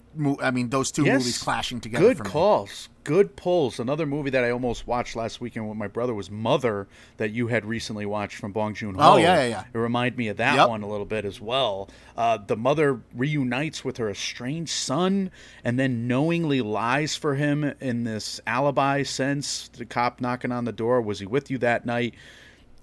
I 0.41 0.51
mean, 0.51 0.69
those 0.69 0.91
two 0.91 1.05
Yes. 1.05 1.19
movies 1.19 1.37
clashing 1.37 1.79
together. 1.79 2.05
Good 2.05 2.17
for 2.17 2.23
me. 2.25 2.29
calls. 2.29 2.89
Good 3.05 3.35
pulls. 3.35 3.79
Another 3.79 4.05
movie 4.05 4.29
that 4.31 4.43
I 4.43 4.51
almost 4.51 4.85
watched 4.85 5.15
last 5.15 5.39
weekend 5.39 5.67
with 5.69 5.77
my 5.77 5.87
brother 5.87 6.13
was 6.13 6.29
Mother, 6.29 6.87
that 7.17 7.31
you 7.31 7.47
had 7.47 7.65
recently 7.65 8.05
watched 8.05 8.35
from 8.37 8.51
Bong 8.51 8.73
Joon 8.75 8.95
Ho. 8.95 9.13
Oh, 9.13 9.17
yeah, 9.17 9.35
yeah, 9.41 9.47
yeah. 9.47 9.63
It 9.73 9.77
reminded 9.77 10.17
me 10.17 10.27
of 10.27 10.37
that 10.37 10.55
Yep. 10.55 10.69
one 10.69 10.83
a 10.83 10.87
little 10.87 11.05
bit 11.05 11.23
as 11.25 11.39
well. 11.39 11.89
Uh, 12.17 12.37
the 12.45 12.57
mother 12.57 12.99
reunites 13.15 13.83
with 13.85 13.97
her 13.97 14.09
estranged 14.09 14.71
son 14.73 15.31
and 15.63 15.79
then 15.79 16.07
knowingly 16.07 16.61
lies 16.61 17.15
for 17.15 17.35
him 17.35 17.63
in 17.79 18.03
this 18.03 18.39
alibi 18.45 19.03
sense. 19.03 19.69
The 19.69 19.85
cop 19.85 20.19
knocking 20.21 20.51
on 20.51 20.65
the 20.65 20.71
door. 20.73 21.01
Was 21.01 21.19
he 21.19 21.25
with 21.25 21.49
you 21.49 21.57
that 21.59 21.85
night? 21.85 22.13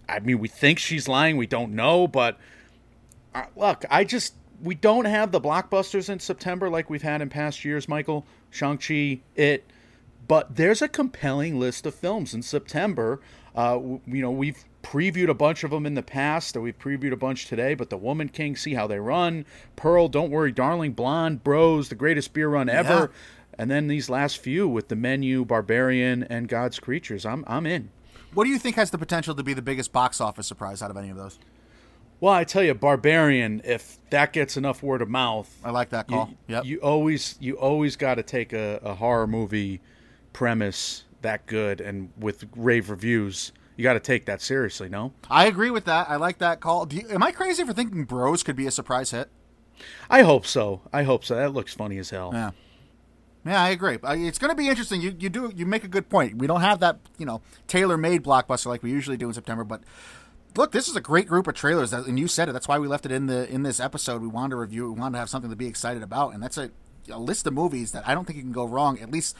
I 0.08 0.20
mean, 0.20 0.38
we 0.38 0.48
think 0.48 0.78
she's 0.78 1.06
lying. 1.06 1.36
We 1.36 1.46
don't 1.46 1.74
know, 1.74 2.08
but 2.08 2.38
uh, 3.34 3.44
look, 3.54 3.84
I 3.90 4.04
just 4.04 4.32
we 4.62 4.74
don't 4.74 5.04
have 5.04 5.32
the 5.32 5.40
blockbusters 5.40 6.08
in 6.08 6.18
September 6.20 6.68
like 6.68 6.90
we've 6.90 7.02
had 7.02 7.22
in 7.22 7.28
past 7.28 7.64
years, 7.64 7.88
Michael. 7.88 8.26
Shang-Chi, 8.50 9.20
it, 9.36 9.64
but 10.26 10.56
there's 10.56 10.82
a 10.82 10.88
compelling 10.88 11.60
list 11.60 11.86
of 11.86 11.94
films 11.94 12.34
in 12.34 12.42
September. 12.42 13.20
Uh, 13.54 13.74
w- 13.74 14.00
you 14.06 14.22
know, 14.22 14.30
we've 14.30 14.64
previewed 14.82 15.28
a 15.28 15.34
bunch 15.34 15.64
of 15.64 15.70
them 15.70 15.84
in 15.84 15.94
the 15.94 16.02
past, 16.02 16.56
or 16.56 16.60
we've 16.60 16.78
previewed 16.78 17.12
a 17.12 17.16
bunch 17.16 17.46
today. 17.46 17.74
But 17.74 17.90
The 17.90 17.96
Woman 17.96 18.28
King, 18.28 18.56
see 18.56 18.74
how 18.74 18.86
they 18.86 18.98
run. 18.98 19.44
Pearl, 19.76 20.08
Don't 20.08 20.30
Worry, 20.30 20.52
Darling, 20.52 20.92
Blonde, 20.92 21.44
Bros, 21.44 21.88
the 21.88 21.94
greatest 21.94 22.32
beer 22.32 22.48
run 22.48 22.68
ever. 22.68 23.10
And 23.58 23.70
then 23.70 23.88
these 23.88 24.08
last 24.08 24.38
few 24.38 24.68
with 24.68 24.88
the 24.88 24.96
menu, 24.96 25.44
Barbarian, 25.44 26.22
and 26.22 26.48
God's 26.48 26.78
Creatures. 26.78 27.26
I'm 27.26 27.44
I'm 27.46 27.66
in. 27.66 27.90
What 28.32 28.44
do 28.44 28.50
you 28.50 28.58
think 28.58 28.76
has 28.76 28.90
the 28.90 28.98
potential 28.98 29.34
to 29.34 29.42
be 29.42 29.52
the 29.52 29.62
biggest 29.62 29.92
box 29.92 30.20
office 30.20 30.46
surprise 30.46 30.80
out 30.80 30.90
of 30.90 30.96
any 30.96 31.10
of 31.10 31.16
those? 31.16 31.38
Well, 32.20 32.32
I 32.32 32.44
tell 32.44 32.64
you, 32.64 32.74
Barbarian, 32.74 33.60
if 33.64 33.98
that 34.10 34.32
gets 34.32 34.56
enough 34.56 34.82
word 34.82 35.02
of 35.02 35.08
mouth, 35.08 35.54
I 35.64 35.70
like 35.70 35.90
that 35.90 36.08
call. 36.08 36.30
You, 36.30 36.54
yep. 36.54 36.64
you 36.64 36.78
always 36.78 37.36
you 37.40 37.54
always 37.54 37.96
got 37.96 38.16
to 38.16 38.22
take 38.22 38.52
a, 38.52 38.80
a 38.82 38.94
horror 38.94 39.26
movie 39.26 39.80
premise 40.32 41.04
that 41.22 41.46
good 41.46 41.80
and 41.80 42.10
with 42.18 42.44
rave 42.56 42.90
reviews. 42.90 43.52
You 43.76 43.84
got 43.84 43.92
to 43.92 44.00
take 44.00 44.26
that 44.26 44.42
seriously, 44.42 44.88
no? 44.88 45.12
I 45.30 45.46
agree 45.46 45.70
with 45.70 45.84
that. 45.84 46.10
I 46.10 46.16
like 46.16 46.38
that 46.38 46.58
call. 46.58 46.86
Do 46.86 46.96
you, 46.96 47.08
am 47.10 47.22
I 47.22 47.30
crazy 47.30 47.64
for 47.64 47.72
thinking 47.72 48.04
Bros 48.04 48.42
could 48.42 48.56
be 48.56 48.66
a 48.66 48.72
surprise 48.72 49.12
hit? 49.12 49.30
I 50.10 50.22
hope 50.22 50.44
so. 50.44 50.80
I 50.92 51.04
hope 51.04 51.24
so. 51.24 51.36
That 51.36 51.52
looks 51.52 51.74
funny 51.74 51.98
as 51.98 52.10
hell. 52.10 52.30
Yeah. 52.32 52.50
Yeah, 53.46 53.62
I 53.62 53.68
agree. 53.68 53.98
It's 54.02 54.38
going 54.38 54.50
to 54.50 54.56
be 54.56 54.68
interesting. 54.68 55.00
You 55.00 55.14
you 55.18 55.28
do 55.28 55.52
you 55.54 55.64
make 55.64 55.84
a 55.84 55.88
good 55.88 56.08
point. 56.08 56.36
We 56.36 56.46
don't 56.46 56.60
have 56.60 56.80
that 56.80 56.98
you 57.18 57.24
know 57.24 57.40
tailor 57.66 57.96
made 57.96 58.24
blockbuster 58.24 58.66
like 58.66 58.82
we 58.82 58.90
usually 58.90 59.16
do 59.16 59.28
in 59.28 59.32
September, 59.32 59.64
but 59.64 59.82
look, 60.58 60.72
this 60.72 60.88
is 60.88 60.96
a 60.96 61.00
great 61.00 61.28
group 61.28 61.46
of 61.46 61.54
trailers, 61.54 61.92
that, 61.92 62.06
and 62.06 62.18
you 62.18 62.26
said 62.26 62.48
it. 62.48 62.52
That's 62.52 62.66
why 62.66 62.78
we 62.78 62.88
left 62.88 63.06
it 63.06 63.12
in 63.12 63.26
the 63.26 63.48
in 63.48 63.62
this 63.62 63.78
episode. 63.78 64.20
We 64.20 64.28
wanted 64.28 64.50
to 64.50 64.56
review. 64.56 64.92
We 64.92 65.00
wanted 65.00 65.14
to 65.14 65.20
have 65.20 65.30
something 65.30 65.50
to 65.50 65.56
be 65.56 65.68
excited 65.68 66.02
about, 66.02 66.34
and 66.34 66.42
that's 66.42 66.58
a, 66.58 66.70
a 67.10 67.18
list 67.18 67.46
of 67.46 67.54
movies 67.54 67.92
that 67.92 68.06
I 68.06 68.14
don't 68.14 68.26
think 68.26 68.36
you 68.36 68.42
can 68.42 68.52
go 68.52 68.64
wrong. 68.64 68.98
At 68.98 69.10
least 69.10 69.36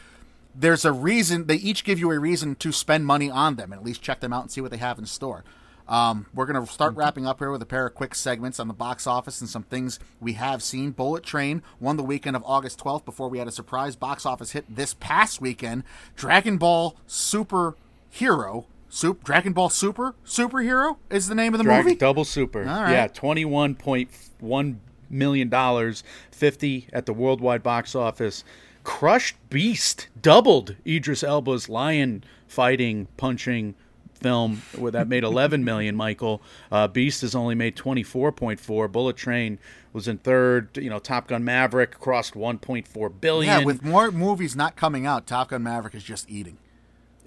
there's 0.55 0.85
a 0.85 0.93
reason. 0.93 1.47
They 1.47 1.57
each 1.57 1.85
give 1.85 1.99
you 1.99 2.11
a 2.13 2.19
reason 2.19 2.55
to 2.57 2.73
spend 2.73 3.05
money 3.05 3.29
on 3.29 3.57
them, 3.57 3.73
and 3.73 3.81
at 3.81 3.85
least 3.85 4.01
check 4.01 4.21
them 4.21 4.33
out 4.33 4.43
and 4.43 4.51
see 4.51 4.61
what 4.61 4.71
they 4.71 4.79
have 4.79 4.99
in 4.99 5.07
store. 5.07 5.45
Um, 5.89 6.27
we're 6.35 6.47
going 6.47 6.65
to 6.65 6.71
start 6.71 6.95
wrapping 6.95 7.27
up 7.27 7.39
here 7.39 7.51
with 7.51 7.63
a 7.63 7.67
pair 7.67 7.87
of 7.87 7.95
quick 7.95 8.15
segments 8.15 8.61
on 8.61 8.69
the 8.69 8.75
box 8.75 9.07
office 9.07 9.41
and 9.41 9.49
some 9.49 9.63
things 9.63 9.99
we 10.21 10.35
have 10.35 10.63
seen. 10.63 10.91
Bullet 10.91 11.25
Train 11.25 11.63
won 11.81 11.97
the 11.97 12.03
weekend 12.05 12.37
of 12.37 12.43
August 12.45 12.79
12th 12.79 13.07
before 13.07 13.31
we 13.31 13.39
had 13.39 13.49
a 13.49 13.53
surprise 13.53 13.97
box 13.97 14.27
office 14.27 14.53
hit 14.53 14.67
this 14.69 14.95
past 15.01 15.41
weekend. 15.41 15.85
Dragon 16.15 16.59
Ball 16.59 16.95
Super 17.07 17.75
Hero. 18.11 18.67
Soup, 18.89 19.23
Dragon 19.23 19.53
Ball 19.53 19.69
Super 19.69 20.15
Superhero 20.25 20.97
is 21.11 21.29
the 21.29 21.35
name 21.35 21.55
of 21.55 21.59
the 21.59 21.65
Dragon 21.65 21.85
movie. 21.85 21.97
Double 21.97 22.25
Super. 22.25 22.65
Right. 22.65 22.93
Yeah, 22.93 23.07
twenty 23.07 23.45
one 23.45 23.75
point 23.75 24.11
one 24.41 24.81
million 25.11 25.49
dollars, 25.49 26.03
fifty 26.31 26.89
at 26.93 27.07
the 27.07 27.13
worldwide 27.13 27.63
box 27.63 27.95
office. 27.95 28.45
Crushed 28.85 29.37
Beast 29.51 30.09
doubled 30.21 30.77
Idris 30.87 31.23
Elba's 31.23 31.69
lion 31.69 32.25
fighting, 32.47 33.09
punching 33.17 33.75
film 34.15 34.63
that 34.75 35.07
made 35.07 35.23
11 35.23 35.63
million 35.63 35.95
michael 35.95 36.43
uh, 36.73 36.89
beast 36.89 37.21
has 37.21 37.37
only 37.37 37.55
made 37.55 37.77
24.4 37.77 38.91
bullet 38.91 39.17
train 39.17 39.61
was 39.93 40.09
in 40.09 40.19
third 40.19 40.77
you 40.77 40.91
know 40.91 40.99
top 40.99 41.29
gun 41.29 41.45
maverick 41.45 42.01
crossed 42.01 42.35
1.4 42.35 43.21
billion 43.21 43.61
yeah, 43.61 43.65
with 43.65 43.85
more 43.85 44.11
movies 44.11 44.57
not 44.57 44.75
coming 44.75 45.07
out, 45.07 45.27
Top 45.27 45.51
Gun 45.51 45.63
Maverick 45.63 45.95
is 45.95 46.03
just 46.03 46.29
eating. 46.29 46.59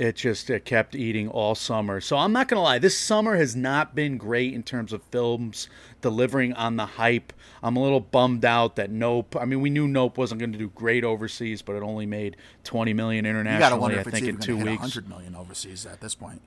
It 0.02 0.16
just 0.16 0.50
it 0.50 0.66
kept 0.66 0.96
eating 0.96 1.30
all 1.30 1.54
summer. 1.54 2.02
So 2.02 2.18
I'm 2.18 2.34
not 2.34 2.48
gonna 2.48 2.64
lie, 2.64 2.80
this 2.80 2.98
summer 2.98 3.38
has 3.38 3.56
not 3.56 3.94
been 3.94 4.18
great 4.18 4.54
in 4.54 4.64
terms 4.64 4.92
of 4.94 5.04
films 5.04 5.70
delivering 6.02 6.54
on 6.54 6.76
the 6.76 6.88
hype. 6.88 7.32
I'm 7.62 7.76
a 7.76 7.82
little 7.84 8.00
bummed 8.00 8.44
out 8.44 8.78
that 8.78 8.90
Nope. 8.90 9.36
I 9.40 9.46
mean, 9.46 9.62
we 9.62 9.70
knew 9.70 9.88
Nope 9.88 10.18
wasn't 10.18 10.40
going 10.40 10.54
to 10.54 10.58
do 10.58 10.70
great 10.70 11.04
overseas, 11.04 11.62
but 11.62 11.76
it 11.76 11.84
only 11.84 12.08
made 12.08 12.36
20 12.64 12.94
million 12.94 13.26
You 13.26 13.34
got 13.34 13.70
to 13.70 13.76
internationally. 13.76 14.00
I 14.00 14.04
think 14.04 14.24
even 14.24 14.36
in 14.36 14.42
two 14.42 14.58
weeks. 14.58 14.82
100 14.82 15.08
million 15.08 15.36
overseas 15.36 15.86
at 15.86 16.02
this 16.02 16.16
point. 16.16 16.42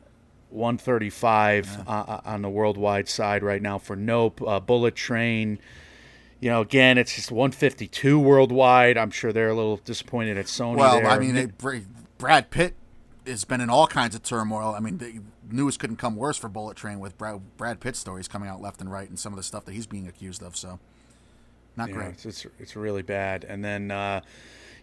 135 0.51 1.87
uh, 1.87 2.21
on 2.25 2.43
the 2.43 2.49
worldwide 2.49 3.09
side 3.09 3.45
right 3.45 3.63
now 3.63 3.79
for 3.79 3.95
Nope. 3.95 4.43
Uh, 4.43 4.59
Bullet 4.59 4.97
Train, 4.97 5.61
you 6.41 6.51
know, 6.51 6.61
again, 6.61 6.99
it's 6.99 7.15
just 7.15 7.31
152 7.31 8.19
worldwide. 8.19 8.99
I'm 8.99 9.13
sure 9.13 9.33
they're 9.33 9.51
a 9.51 9.55
little 9.55 9.77
disappointed 9.77 10.37
at 10.39 10.47
Sony. 10.47 10.77
Well, 10.77 10.97
there. 10.97 11.09
I 11.09 11.21
mean, 11.21 11.53
Br- 11.57 11.77
Brad 12.19 12.51
Pitt 12.51 12.75
has 13.27 13.45
been 13.45 13.61
in 13.61 13.71
all 13.71 13.87
kinds 13.87 14.15
of 14.15 14.23
turmoil. 14.23 14.75
I 14.77 14.81
mean, 14.81 14.99
the 14.99 15.21
news 15.51 15.77
couldn't 15.77 15.97
come 15.97 16.17
worse 16.17 16.37
for 16.37 16.49
Bullet 16.49 16.77
Train 16.77 17.01
with 17.01 17.17
Brad, 17.17 17.41
Brad 17.57 17.81
Pitt 17.81 17.97
stories 17.97 18.29
coming 18.29 18.49
out 18.49 18.61
left 18.61 18.81
and 18.81 18.91
right 18.91 19.09
and 19.09 19.19
some 19.19 19.33
of 19.33 19.37
the 19.37 19.43
stuff 19.43 19.65
that 19.65 19.73
he's 19.73 19.87
being 19.87 20.07
accused 20.07 20.43
of. 20.43 20.57
So, 20.57 20.79
not 21.77 21.89
Yeah, 21.89 21.95
great. 21.95 22.11
It's, 22.11 22.27
it's 22.27 22.47
it's 22.59 22.77
really 22.77 23.03
bad. 23.03 23.45
And 23.45 23.65
then, 23.65 23.91
uh, 23.91 24.21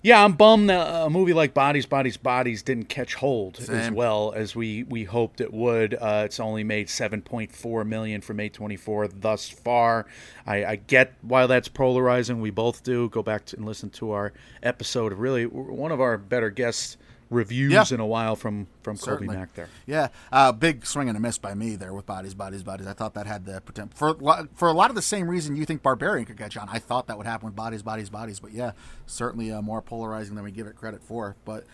yeah, 0.04 0.24
I'm 0.24 0.34
bummed 0.34 0.70
that 0.72 1.06
a 1.06 1.10
movie 1.12 1.34
like 1.34 1.54
Bodies, 1.54 1.86
Bodies, 1.86 2.18
Bodies 2.18 2.64
didn't 2.64 2.89
catch 2.89 3.14
hold 3.14 3.60
as 3.70 3.92
well 3.92 4.34
as 4.36 4.56
we 4.56 4.84
we 4.84 5.04
hoped 5.04 5.42
it 5.42 5.54
would. 5.54 5.94
Uh, 5.94 6.24
it's 6.26 6.39
only 6.39 6.64
made 6.64 6.88
7.4 6.88 7.86
million 7.86 8.22
from 8.22 8.38
A24 8.38 9.22
thus 9.22 9.48
far. 9.48 10.08
I, 10.48 10.66
I 10.66 10.76
get 10.78 11.14
why 11.22 11.46
that's 11.46 11.68
polarizing. 11.68 12.42
We 12.42 12.50
both 12.50 12.84
do. 12.84 13.10
Go 13.10 13.22
back 13.22 13.46
to, 13.46 13.58
and 13.58 13.66
listen 13.66 13.92
to 13.92 14.12
our 14.12 14.34
episode. 14.64 15.14
Really, 15.14 15.46
one 15.46 15.92
of 15.92 16.02
our 16.02 16.18
better 16.18 16.50
guest 16.50 16.98
reviews 17.32 17.72
Yeah. 17.72 17.86
in 17.92 18.00
a 18.00 18.06
while 18.06 18.36
from 18.36 18.68
from 18.84 18.98
Certainly. 18.98 19.36
Mack 19.36 19.56
there. 19.56 19.70
Yeah, 19.88 20.10
uh, 20.32 20.52
big 20.52 20.86
swing 20.86 21.08
and 21.08 21.18
a 21.18 21.20
miss 21.20 21.40
by 21.40 21.56
me 21.56 21.76
there 21.76 21.94
with 21.94 22.06
bodies, 22.06 22.36
bodies, 22.36 22.62
bodies. 22.62 22.86
I 22.86 22.94
thought 22.94 23.16
that 23.16 23.26
had 23.26 23.46
the 23.46 23.62
potential 23.62 23.94
for 23.96 24.48
for 24.54 24.68
a 24.68 24.74
lot 24.74 24.92
of 24.92 24.96
the 24.96 25.02
same 25.02 25.28
reason 25.28 25.56
you 25.56 25.66
think 25.66 25.82
Barbarian 25.82 26.26
could 26.26 26.38
catch 26.38 26.56
on. 26.58 26.70
I 26.70 26.78
thought 26.78 27.08
that 27.08 27.18
would 27.18 27.26
happen 27.26 27.48
with 27.48 27.56
bodies, 27.56 27.82
bodies, 27.82 28.10
bodies. 28.12 28.40
But 28.40 28.52
yeah, 28.52 28.74
certainly 29.08 29.52
uh, 29.52 29.62
more 29.64 29.82
polarizing 29.82 30.36
than 30.36 30.44
we 30.44 30.52
give 30.52 30.68
it 30.68 30.76
credit 30.76 31.02
for. 31.02 31.36
But 31.46 31.66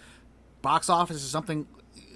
box 0.62 0.89
office 0.89 1.18
is 1.18 1.30
something. 1.30 1.68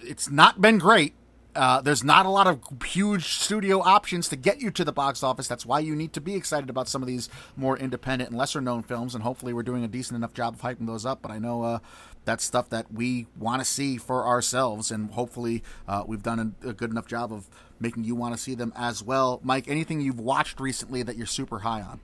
It's 0.04 0.30
not 0.30 0.62
been 0.62 0.78
great. 0.78 1.16
Uh, 1.54 1.82
there's 1.82 2.02
not 2.02 2.26
a 2.26 2.30
lot 2.30 2.48
of 2.48 2.62
huge 2.86 3.26
studio 3.26 3.82
options 3.82 4.30
to 4.30 4.38
get 4.38 4.62
you 4.62 4.72
to 4.72 4.86
the 4.86 4.94
box 4.94 5.22
office. 5.22 5.50
That's 5.50 5.66
why 5.66 5.80
you 5.80 5.98
need 5.98 6.14
to 6.14 6.22
be 6.22 6.34
excited 6.36 6.70
about 6.70 6.88
some 6.88 7.02
of 7.02 7.08
these 7.10 7.28
more 7.58 7.78
independent 7.78 8.30
and 8.30 8.40
lesser 8.40 8.62
known 8.62 8.84
films. 8.84 9.16
And 9.16 9.24
hopefully, 9.24 9.52
we're 9.52 9.62
doing 9.64 9.84
a 9.84 9.88
decent 9.90 10.16
enough 10.16 10.34
job 10.34 10.54
of 10.56 10.62
hyping 10.62 10.88
those 10.88 11.06
up. 11.06 11.22
But 11.22 11.30
I 11.30 11.40
know 11.40 11.64
uh, 11.64 11.80
that's 12.26 12.44
stuff 12.44 12.70
that 12.70 12.94
we 12.94 13.28
want 13.38 13.62
to 13.62 13.66
see 13.66 13.98
for 13.98 14.26
ourselves, 14.26 14.92
and 14.92 15.12
hopefully, 15.12 15.64
uh, 15.88 16.04
we've 16.06 16.24
done 16.24 16.56
a, 16.64 16.70
a 16.70 16.74
good 16.74 16.92
enough 16.92 17.08
job 17.08 17.34
of 17.34 17.48
making 17.80 18.04
you 18.04 18.16
want 18.16 18.36
to 18.36 18.42
see 18.42 18.56
them 18.56 18.72
as 18.76 19.02
well. 19.04 19.40
Mike, 19.44 19.68
anything 19.68 20.02
you've 20.02 20.20
watched 20.20 20.60
recently 20.60 21.04
that 21.04 21.18
you're 21.18 21.26
super 21.26 21.60
high 21.60 21.82
on? 21.82 22.00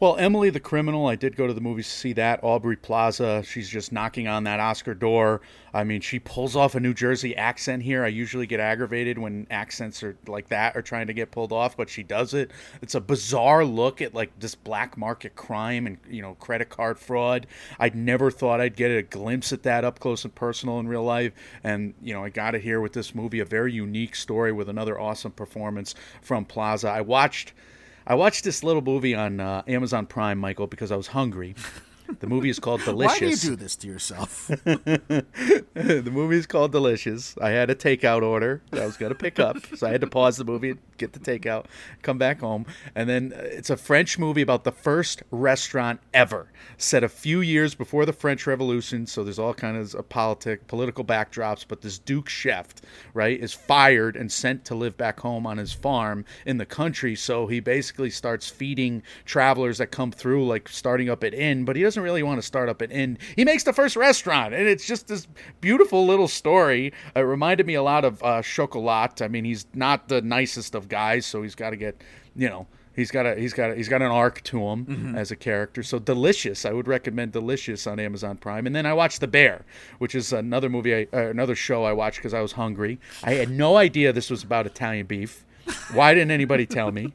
Well, 0.00 0.16
Emily 0.16 0.50
the 0.50 0.60
Criminal, 0.60 1.08
I 1.08 1.16
did 1.16 1.34
go 1.34 1.48
to 1.48 1.52
the 1.52 1.60
movies 1.60 1.88
to 1.88 1.92
see 1.92 2.12
that. 2.12 2.38
Aubrey 2.44 2.76
Plaza, 2.76 3.42
she's 3.42 3.68
just 3.68 3.90
knocking 3.90 4.28
on 4.28 4.44
that 4.44 4.60
Oscar 4.60 4.94
door. 4.94 5.40
I 5.74 5.82
mean, 5.82 6.02
she 6.02 6.20
pulls 6.20 6.54
off 6.54 6.76
a 6.76 6.80
New 6.80 6.94
Jersey 6.94 7.34
accent 7.36 7.82
here. 7.82 8.04
I 8.04 8.08
usually 8.08 8.46
get 8.46 8.60
aggravated 8.60 9.18
when 9.18 9.48
accents 9.50 10.04
are 10.04 10.16
like 10.28 10.50
that 10.50 10.76
are 10.76 10.82
trying 10.82 11.08
to 11.08 11.12
get 11.12 11.32
pulled 11.32 11.52
off, 11.52 11.76
but 11.76 11.90
she 11.90 12.04
does 12.04 12.32
it. 12.32 12.52
It's 12.80 12.94
a 12.94 13.00
bizarre 13.00 13.64
look 13.64 14.00
at 14.00 14.14
like 14.14 14.30
this 14.38 14.54
black 14.54 14.96
market 14.96 15.34
crime 15.34 15.88
and, 15.88 15.98
you 16.08 16.22
know, 16.22 16.34
credit 16.36 16.68
card 16.68 17.00
fraud. 17.00 17.48
I'd 17.80 17.96
never 17.96 18.30
thought 18.30 18.60
I'd 18.60 18.76
get 18.76 18.92
a 18.92 19.02
glimpse 19.02 19.52
at 19.52 19.64
that 19.64 19.84
up 19.84 19.98
close 19.98 20.22
and 20.22 20.32
personal 20.32 20.78
in 20.78 20.86
real 20.86 21.02
life. 21.02 21.32
And, 21.64 21.94
you 22.00 22.14
know, 22.14 22.22
I 22.22 22.28
got 22.28 22.54
it 22.54 22.62
here 22.62 22.80
with 22.80 22.92
this 22.92 23.16
movie, 23.16 23.40
a 23.40 23.44
very 23.44 23.72
unique 23.72 24.14
story 24.14 24.52
with 24.52 24.68
another 24.68 24.96
awesome 25.00 25.32
performance 25.32 25.96
from 26.22 26.44
Plaza. 26.44 26.88
I 26.88 27.00
watched 27.00 27.52
I 28.08 28.14
watched 28.14 28.42
this 28.42 28.64
little 28.64 28.80
movie 28.80 29.14
on 29.14 29.38
uh, 29.38 29.62
Amazon 29.68 30.06
Prime, 30.06 30.38
Michael, 30.38 30.66
because 30.66 30.90
I 30.90 30.96
was 30.96 31.08
hungry. 31.08 31.54
The 32.20 32.26
movie 32.26 32.48
is 32.48 32.58
called 32.58 32.82
Delicious. 32.84 33.20
Why 33.20 33.26
do 33.26 33.28
you 33.28 33.36
do 33.36 33.56
this 33.56 33.76
to 33.76 33.86
yourself? 33.86 34.46
the 34.64 36.10
movie 36.10 36.36
is 36.36 36.46
called 36.46 36.72
Delicious. 36.72 37.36
I 37.40 37.50
had 37.50 37.68
a 37.68 37.74
takeout 37.74 38.22
order 38.22 38.62
that 38.70 38.82
I 38.82 38.86
was 38.86 38.96
going 38.96 39.12
to 39.12 39.18
pick 39.18 39.38
up, 39.38 39.58
so 39.76 39.86
I 39.86 39.90
had 39.90 40.00
to 40.00 40.06
pause 40.06 40.38
the 40.38 40.44
movie, 40.44 40.76
get 40.96 41.12
the 41.12 41.18
takeout, 41.18 41.66
come 42.02 42.16
back 42.16 42.40
home, 42.40 42.64
and 42.94 43.08
then 43.08 43.34
uh, 43.36 43.40
it's 43.42 43.70
a 43.70 43.76
French 43.76 44.18
movie 44.18 44.42
about 44.42 44.64
the 44.64 44.72
first 44.72 45.22
restaurant 45.30 46.00
ever, 46.14 46.50
set 46.78 47.04
a 47.04 47.08
few 47.08 47.40
years 47.40 47.74
before 47.74 48.06
the 48.06 48.12
French 48.12 48.46
Revolution. 48.46 49.06
So 49.06 49.22
there's 49.22 49.38
all 49.38 49.54
kinds 49.54 49.94
of 49.94 50.08
politic, 50.08 50.66
political 50.66 51.04
backdrops. 51.04 51.64
But 51.68 51.82
this 51.82 51.98
Duke 51.98 52.28
chef, 52.28 52.68
right, 53.12 53.38
is 53.38 53.52
fired 53.52 54.16
and 54.16 54.32
sent 54.32 54.64
to 54.66 54.74
live 54.74 54.96
back 54.96 55.20
home 55.20 55.46
on 55.46 55.58
his 55.58 55.72
farm 55.72 56.24
in 56.46 56.56
the 56.56 56.66
country. 56.66 57.14
So 57.14 57.46
he 57.46 57.60
basically 57.60 58.10
starts 58.10 58.48
feeding 58.48 59.02
travelers 59.24 59.78
that 59.78 59.88
come 59.88 60.10
through, 60.10 60.46
like 60.46 60.68
starting 60.68 61.10
up 61.10 61.22
an 61.22 61.34
inn, 61.34 61.64
but 61.64 61.76
he 61.76 61.82
doesn't 61.82 61.97
really 62.02 62.22
want 62.22 62.40
to 62.40 62.46
start 62.46 62.68
up 62.68 62.80
an 62.80 62.90
inn. 62.90 63.18
He 63.36 63.44
makes 63.44 63.64
the 63.64 63.72
first 63.72 63.96
restaurant, 63.96 64.54
and 64.54 64.66
it's 64.66 64.86
just 64.86 65.08
this 65.08 65.26
beautiful 65.60 66.06
little 66.06 66.28
story. 66.28 66.92
It 67.14 67.20
reminded 67.20 67.66
me 67.66 67.74
a 67.74 67.82
lot 67.82 68.04
of 68.04 68.22
uh, 68.22 68.42
Chocolat. 68.42 69.22
I 69.22 69.28
mean, 69.28 69.44
he's 69.44 69.66
not 69.74 70.08
the 70.08 70.22
nicest 70.22 70.74
of 70.74 70.88
guys, 70.88 71.26
so 71.26 71.42
he's 71.42 71.54
got 71.54 71.70
to 71.70 71.76
get, 71.76 72.02
you 72.34 72.48
know. 72.48 72.66
He's 72.96 73.12
got 73.12 73.26
a 73.26 73.36
he's 73.36 73.52
got 73.52 73.70
a, 73.70 73.76
he's 73.76 73.88
got 73.88 74.02
an 74.02 74.10
arc 74.10 74.42
to 74.42 74.60
him 74.60 75.14
as 75.16 75.30
a 75.30 75.36
character. 75.36 75.84
So 75.84 76.00
delicious. 76.00 76.64
I 76.64 76.72
would 76.72 76.88
recommend 76.88 77.30
Delicious 77.30 77.86
on 77.86 78.00
Amazon 78.00 78.38
Prime. 78.38 78.66
And 78.66 78.74
then 78.74 78.86
I 78.86 78.92
watched 78.92 79.20
The 79.20 79.28
Bear, 79.28 79.64
which 79.98 80.16
is 80.16 80.32
another 80.32 80.68
movie, 80.68 80.92
I, 80.96 81.06
uh, 81.12 81.28
another 81.28 81.54
show 81.54 81.84
I 81.84 81.92
watched 81.92 82.18
because 82.18 82.34
I 82.34 82.40
was 82.40 82.50
hungry. 82.50 82.98
I 83.22 83.34
had 83.34 83.50
no 83.50 83.76
idea 83.76 84.12
this 84.12 84.30
was 84.30 84.42
about 84.42 84.66
Italian 84.66 85.06
beef. 85.06 85.44
Why 85.92 86.12
didn't 86.12 86.32
anybody 86.32 86.66
tell 86.66 86.90
me? 86.90 87.12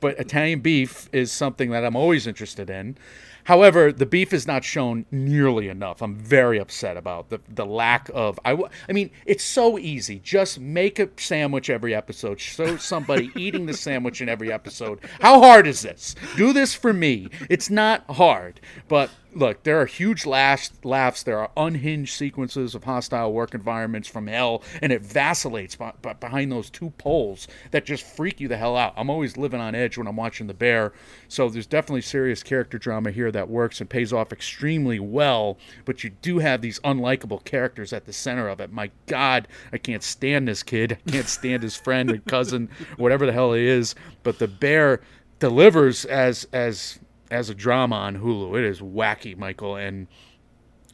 But 0.00 0.18
Italian 0.18 0.60
beef 0.60 1.08
is 1.14 1.32
something 1.32 1.70
that 1.70 1.82
I'm 1.82 1.96
always 1.96 2.26
interested 2.26 2.68
in. 2.68 2.98
However, 3.44 3.92
the 3.92 4.06
beef 4.06 4.32
is 4.32 4.46
not 4.46 4.64
shown 4.64 5.06
nearly 5.10 5.68
enough. 5.68 6.02
I'm 6.02 6.14
very 6.14 6.58
upset 6.58 6.96
about 6.96 7.28
the 7.30 7.40
the 7.48 7.66
lack 7.66 8.10
of. 8.14 8.38
I, 8.44 8.50
w- 8.50 8.68
I 8.88 8.92
mean, 8.92 9.10
it's 9.26 9.44
so 9.44 9.78
easy. 9.78 10.20
Just 10.20 10.60
make 10.60 10.98
a 10.98 11.08
sandwich 11.16 11.70
every 11.70 11.94
episode. 11.94 12.40
Show 12.40 12.76
somebody 12.76 13.30
eating 13.36 13.66
the 13.66 13.74
sandwich 13.74 14.20
in 14.20 14.28
every 14.28 14.52
episode. 14.52 15.00
How 15.20 15.40
hard 15.40 15.66
is 15.66 15.82
this? 15.82 16.14
Do 16.36 16.52
this 16.52 16.74
for 16.74 16.92
me. 16.92 17.28
It's 17.50 17.70
not 17.70 18.04
hard, 18.10 18.60
but 18.88 19.10
look, 19.34 19.62
there 19.62 19.80
are 19.80 19.86
huge 19.86 20.26
laughs, 20.26 20.72
laughs. 20.84 21.22
There 21.22 21.38
are 21.38 21.50
unhinged 21.56 22.14
sequences 22.14 22.74
of 22.74 22.84
hostile 22.84 23.32
work 23.32 23.54
environments 23.54 24.08
from 24.08 24.26
hell, 24.26 24.62
and 24.80 24.92
it 24.92 25.02
vacillates 25.02 25.76
b- 25.76 25.90
b- 26.02 26.10
behind 26.20 26.52
those 26.52 26.70
two 26.70 26.90
poles 26.98 27.48
that 27.70 27.84
just 27.84 28.04
freak 28.04 28.40
you 28.40 28.48
the 28.48 28.56
hell 28.56 28.76
out. 28.76 28.94
I'm 28.96 29.10
always 29.10 29.36
living 29.36 29.60
on 29.60 29.74
edge 29.74 29.96
when 29.96 30.06
I'm 30.06 30.16
watching 30.16 30.46
The 30.46 30.54
Bear, 30.54 30.92
so 31.28 31.48
there's 31.48 31.66
definitely 31.66 32.02
serious 32.02 32.42
character 32.42 32.78
drama 32.78 33.10
here 33.10 33.30
that 33.32 33.48
works 33.48 33.80
and 33.80 33.88
pays 33.88 34.12
off 34.12 34.32
extremely 34.32 34.98
well. 34.98 35.58
But 35.84 36.04
you 36.04 36.10
do 36.10 36.38
have 36.38 36.60
these 36.60 36.80
unlikable 36.80 37.44
characters 37.44 37.92
at 37.92 38.06
the 38.06 38.12
center 38.12 38.48
of 38.48 38.60
it. 38.60 38.72
My 38.72 38.90
God, 39.06 39.48
I 39.72 39.78
can't 39.78 40.02
stand 40.02 40.48
this 40.48 40.62
kid. 40.62 40.98
I 41.06 41.10
can't 41.10 41.28
stand 41.28 41.62
his 41.62 41.76
friend 41.76 42.10
or 42.10 42.18
cousin, 42.18 42.68
whatever 42.96 43.26
the 43.26 43.32
hell 43.32 43.52
he 43.52 43.66
is. 43.66 43.94
But 44.22 44.38
The 44.38 44.48
Bear 44.48 45.00
delivers 45.38 46.04
as 46.04 46.46
as 46.52 47.00
as 47.32 47.50
a 47.50 47.54
drama 47.54 47.96
on 47.96 48.18
Hulu. 48.18 48.58
It 48.58 48.64
is 48.64 48.80
wacky, 48.80 49.36
Michael, 49.36 49.76
and 49.76 50.06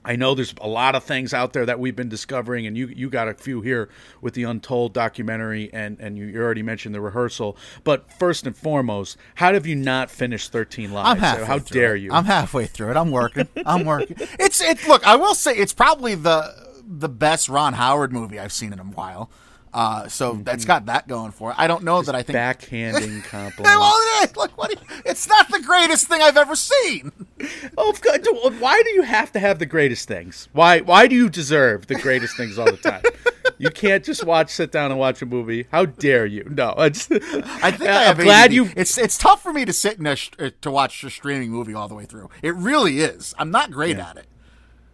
I 0.05 0.17
know 0.17 0.35
there's 0.35 0.55
a 0.61 0.69
lot 0.69 0.95
of 0.95 1.05
things 1.05 1.35
out 1.35 1.53
there 1.53 1.67
that 1.67 1.81
we've 1.81 1.97
been 1.97 2.09
discovering, 2.09 2.67
and 2.67 2.79
you 2.79 2.87
you 2.87 3.11
got 3.11 3.29
a 3.29 3.35
few 3.35 3.61
here 3.61 3.91
with 4.23 4.35
the 4.35 4.45
Untold 4.45 4.95
documentary, 4.95 5.71
and 5.73 5.99
and 6.01 6.17
you, 6.17 6.41
already 6.41 6.63
mentioned 6.63 6.95
the 6.95 7.01
rehearsal. 7.01 7.57
But 7.85 8.11
first 8.13 8.47
and 8.47 8.57
foremost, 8.57 9.19
how 9.35 9.53
have 9.53 9.67
you 9.67 9.75
not 9.75 10.11
finished 10.11 10.53
Thirteen 10.53 10.93
Lives? 10.93 11.11
I'm 11.11 11.19
halfway 11.19 11.45
how 11.45 11.59
dare 11.59 11.97
it. 11.97 12.03
you? 12.03 12.13
I'm 12.13 12.25
halfway 12.25 12.67
through 12.67 12.93
it. 12.93 12.97
I'm 12.97 13.11
working. 13.11 13.49
I'm 13.67 13.85
working. 13.85 14.17
It's 14.39 14.61
it. 14.61 14.87
Look, 14.87 15.07
I 15.07 15.17
will 15.17 15.35
say 15.35 15.57
it's 15.57 15.75
probably 15.75 16.15
the 16.15 16.55
the 16.87 17.09
best 17.09 17.49
Ron 17.49 17.75
Howard 17.75 18.13
movie 18.13 18.39
I've 18.39 18.53
seen 18.53 18.73
in 18.73 18.79
a 18.79 18.85
while. 18.85 19.31
Uh, 19.79 20.09
so 20.09 20.33
Mm-hmm. 20.33 20.43
that's 20.43 20.65
got 20.65 20.87
that 20.87 21.07
going 21.07 21.31
for 21.31 21.51
it. 21.53 21.57
I 21.57 21.69
don't 21.69 21.85
know 21.85 22.03
that 22.03 22.15
I 22.15 22.23
think. 22.25 22.37
backhanding 22.37 23.23
compliment. 23.31 23.79
well. 23.79 24.27
Look, 24.37 24.59
what? 24.59 24.71
you- 24.73 25.01
it's 25.05 25.29
not 25.29 25.49
the 25.51 25.61
greatest 25.61 26.09
thing 26.09 26.21
I've 26.21 26.37
ever 26.37 26.57
seen. 26.57 27.13
Oh, 27.77 27.93
course. 27.93 28.61
Why 28.61 28.83
do 28.83 28.91
you 28.91 29.03
have 29.03 29.31
to 29.33 29.39
have 29.39 29.61
the 29.61 29.67
greatest 29.67 30.09
things? 30.09 30.49
Why 30.53 30.81
why 30.81 31.07
do 31.07 31.15
you 31.15 31.29
deserve 31.31 31.87
the 31.87 31.95
greatest 31.95 32.37
things 32.37 32.59
all 32.59 32.67
the 32.67 32.77
time? 32.77 33.03
You 33.59 33.71
can't 33.71 34.05
just 34.05 34.25
watch, 34.25 34.51
sit 34.51 34.71
down 34.73 34.91
and 34.91 34.99
watch 35.01 35.23
a 35.23 35.27
movie. 35.27 35.67
How 35.71 35.85
dare 35.87 36.27
you? 36.27 36.45
No, 36.51 36.75
I 36.77 36.89
think 36.91 37.23
I 37.23 37.69
I'm 37.71 37.73
have 38.17 38.19
glad 38.19 38.53
you. 38.53 38.71
It's 38.77 38.99
it's 38.99 39.17
tough 39.17 39.43
for 39.43 39.53
me 39.53 39.65
to 39.65 39.73
sit 39.73 39.99
in 39.99 40.07
a 40.07 40.17
sh- 40.17 40.31
uh, 40.41 40.51
to 40.61 40.71
watch 40.73 41.03
a 41.05 41.11
streaming 41.11 41.51
movie 41.51 41.75
all 41.75 41.87
the 41.89 41.95
way 41.95 42.05
through. 42.05 42.31
It 42.43 42.55
really 42.57 42.99
is. 43.01 43.33
I'm 43.39 43.51
not 43.53 43.71
great 43.71 43.99
at 43.99 44.17
it. 44.17 44.27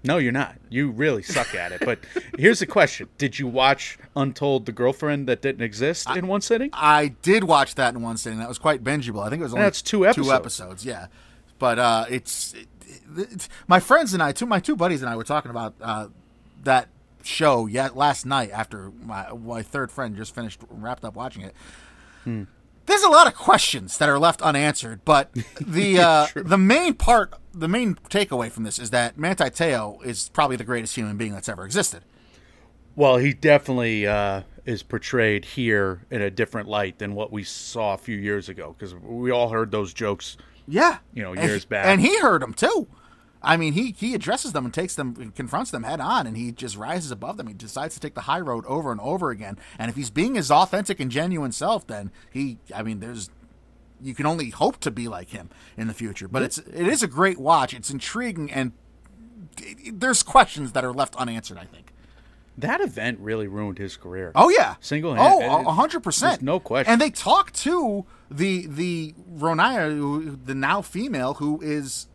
No, 0.05 0.19
you're 0.19 0.33
not. 0.33 0.57
You 0.69 0.91
really 0.91 1.23
suck 1.23 1.55
at 1.55 1.73
it. 1.73 1.81
But 1.85 1.99
here's 2.39 2.59
the 2.61 2.67
question: 2.67 3.09
Did 3.19 3.39
you 3.39 3.47
watch 3.47 3.97
Untold: 4.15 4.67
The 4.67 4.73
Girlfriend 4.73 5.27
That 5.29 5.41
Didn't 5.43 5.63
Exist 5.63 6.09
in 6.11 6.27
one 6.27 6.43
sitting? 6.43 6.71
I 6.73 7.09
did 7.23 7.45
watch 7.45 7.75
that 7.77 7.95
in 7.95 8.03
one 8.03 8.17
sitting. 8.19 8.39
That 8.39 8.49
was 8.49 8.59
quite 8.59 8.85
bingeable. 8.85 9.25
I 9.27 9.31
think 9.31 9.41
it 9.41 9.45
was 9.45 9.55
only 9.55 9.65
That's 9.65 9.81
two 9.83 9.99
Two 10.01 10.07
episodes. 10.07 10.31
episodes, 10.31 10.85
yeah. 10.87 11.07
But 11.59 11.79
uh, 11.79 12.05
it's, 12.11 12.53
it, 12.53 12.67
it's 13.17 13.49
my 13.67 13.81
friends 13.81 14.13
and 14.13 14.23
I, 14.23 14.33
two 14.33 14.45
my 14.47 14.61
two 14.61 14.77
buddies 14.77 15.01
and 15.03 15.09
I 15.11 15.17
were 15.17 15.25
talking 15.25 15.51
about 15.51 15.75
uh, 15.81 16.09
that 16.65 16.89
show 17.23 17.65
yet 17.65 17.97
last 17.97 18.27
night 18.27 18.51
after 18.51 18.93
my 19.03 19.31
my 19.33 19.63
third 19.63 19.91
friend 19.91 20.15
just 20.17 20.35
finished 20.35 20.61
wrapped 20.69 21.05
up 21.05 21.15
watching 21.15 21.43
it. 21.43 21.55
There's 22.87 23.03
a 23.03 23.09
lot 23.09 23.26
of 23.26 23.35
questions 23.35 23.99
that 23.99 24.09
are 24.09 24.18
left 24.18 24.43
unanswered, 24.43 25.05
but 25.05 25.32
the 25.61 25.99
uh, 26.01 26.26
the 26.35 26.59
main 26.59 26.95
part, 26.95 27.32
the 27.53 27.68
main 27.68 27.95
takeaway 28.11 28.51
from 28.51 28.64
this 28.64 28.78
is 28.78 28.91
that 28.91 29.16
Manti 29.18 29.49
Teo 29.51 29.99
is 30.05 30.28
probably 30.30 30.57
the 30.57 30.64
greatest 30.64 30.95
human 30.97 31.16
being 31.16 31.32
that's 31.32 31.49
ever 31.49 31.64
existed. 31.64 32.03
Well, 32.97 33.16
he 33.16 33.32
definitely 33.32 34.07
uh, 34.07 34.43
is 34.66 34.82
portrayed 34.82 35.45
here 35.45 36.03
in 36.11 36.22
a 36.22 36.30
different 36.30 36.68
light 36.68 36.99
than 36.99 37.14
what 37.14 37.32
we 37.32 37.43
saw 37.43 37.95
a 37.95 37.99
few 37.99 38.16
years 38.16 38.49
ago 38.49 38.74
because 38.78 38.95
we 38.95 39.30
all 39.32 39.49
heard 39.49 39.70
those 39.70 39.93
jokes. 39.93 40.37
Yeah, 40.68 40.99
You 41.12 41.22
know, 41.22 41.32
And 41.35 41.43
years 41.43 41.64
he- 41.64 41.68
back. 41.68 41.87
and 41.87 42.01
he 42.01 42.18
heard 42.20 42.41
them 42.43 42.55
too. 42.55 42.87
I 43.45 43.57
mean, 43.57 43.74
he 43.74 43.95
he 43.97 44.14
addresses 44.14 44.53
them 44.53 44.64
and 44.64 44.72
takes 44.72 44.95
them, 44.95 45.32
confronts 45.36 45.70
them 45.70 45.82
head 45.82 46.01
on, 46.01 46.26
and 46.26 46.36
he 46.36 46.53
just 46.53 46.76
rises 46.76 47.11
above 47.11 47.36
them. 47.36 47.47
He 47.47 47.55
decides 47.55 47.95
to 47.95 48.01
take 48.01 48.14
the 48.14 48.22
high 48.22 48.40
road 48.40 48.64
over 48.66 48.90
and 48.90 49.01
over 49.01 49.30
again. 49.30 49.59
And 49.78 49.90
if 49.90 49.97
he's 49.97 50.11
being 50.11 50.34
his 50.34 50.51
authentic 50.51 51.01
and 51.01 51.11
genuine 51.11 51.53
self, 51.53 51.86
then 51.86 52.11
he, 52.30 52.59
I 52.74 52.82
mean, 52.82 53.01
there's 53.01 53.30
you 54.01 54.14
can 54.14 54.26
only 54.26 54.51
hope 54.51 54.78
to 54.80 54.90
be 54.90 55.09
like 55.09 55.30
him 55.30 55.51
in 55.76 55.86
the 55.86 55.95
future. 55.95 56.28
But 56.28 56.42
it's 56.42 56.59
it 56.59 56.86
is 56.86 57.03
a 57.03 57.09
great 57.09 57.38
watch. 57.38 57.74
It's 57.74 57.90
intriguing, 57.90 58.51
and 58.51 58.72
there's 59.92 60.22
questions 60.22 60.72
that 60.72 60.84
are 60.84 60.92
left 60.92 61.16
unanswered. 61.16 61.59
I 61.59 61.64
think. 61.64 61.92
That 62.57 62.80
event 62.80 63.18
really 63.18 63.49
ruined 63.49 63.78
his 63.78 63.97
career. 63.97 64.30
Oh 64.36 64.49
yeah, 64.49 64.76
Single-handed. 64.78 65.45
Oh, 65.45 65.68
a 65.68 65.72
hundred 65.72 66.05
percent. 66.05 66.40
No 66.40 66.61
question. 66.61 66.92
And 66.92 67.01
they 67.01 67.11
talk 67.11 67.53
to 67.53 68.07
the 68.30 68.66
the 68.68 69.14
Ronaiah, 69.36 70.38
the 70.47 70.55
now 70.55 70.80
female, 70.80 71.34
who 71.34 71.61
is 71.61 72.07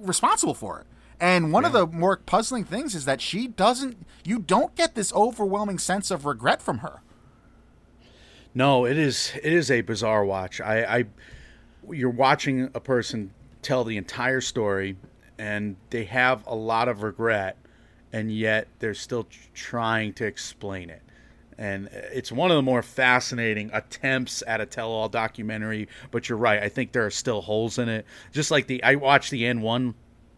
responsible 0.00 0.54
for 0.54 0.80
it. 0.80 0.86
And 1.20 1.52
one 1.52 1.64
of 1.64 1.72
the 1.72 1.86
more 1.86 2.16
puzzling 2.16 2.64
things 2.64 2.94
is 2.94 3.04
that 3.04 3.20
she 3.20 3.46
doesn't. 3.46 4.06
You 4.24 4.40
don't 4.40 4.74
get 4.74 4.96
this 4.96 5.12
overwhelming 5.12 5.78
sense 5.78 6.10
of 6.10 6.26
regret 6.26 6.60
from 6.60 6.78
her. 6.78 7.00
No, 8.54 8.84
it 8.84 8.98
is 8.98 9.32
it 9.42 9.52
is 9.52 9.70
a 9.70 9.82
bizarre 9.82 10.24
watch. 10.24 10.60
I, 10.60 10.98
I 10.98 11.04
you're 11.90 12.10
watching 12.10 12.70
a 12.74 12.80
person 12.80 13.32
tell 13.62 13.84
the 13.84 13.96
entire 13.96 14.40
story, 14.40 14.96
and 15.38 15.76
they 15.90 16.04
have 16.04 16.44
a 16.46 16.54
lot 16.54 16.88
of 16.88 17.02
regret, 17.02 17.56
and 18.12 18.32
yet 18.32 18.66
they're 18.80 18.92
still 18.92 19.28
trying 19.54 20.12
to 20.14 20.26
explain 20.26 20.90
it. 20.90 21.02
And 21.58 21.88
it's 21.92 22.32
one 22.32 22.50
of 22.50 22.56
the 22.56 22.62
more 22.62 22.82
fascinating 22.82 23.70
attempts 23.72 24.42
at 24.46 24.60
a 24.60 24.66
tell-all 24.66 25.08
documentary. 25.08 25.88
But 26.10 26.28
you're 26.28 26.38
right. 26.38 26.62
I 26.62 26.68
think 26.68 26.92
there 26.92 27.06
are 27.06 27.10
still 27.10 27.42
holes 27.42 27.78
in 27.78 27.88
it. 27.88 28.06
Just 28.32 28.50
like 28.50 28.66
the 28.66 28.82
I 28.82 28.96
watched 28.96 29.30
the 29.30 29.44
AND1 29.44 29.94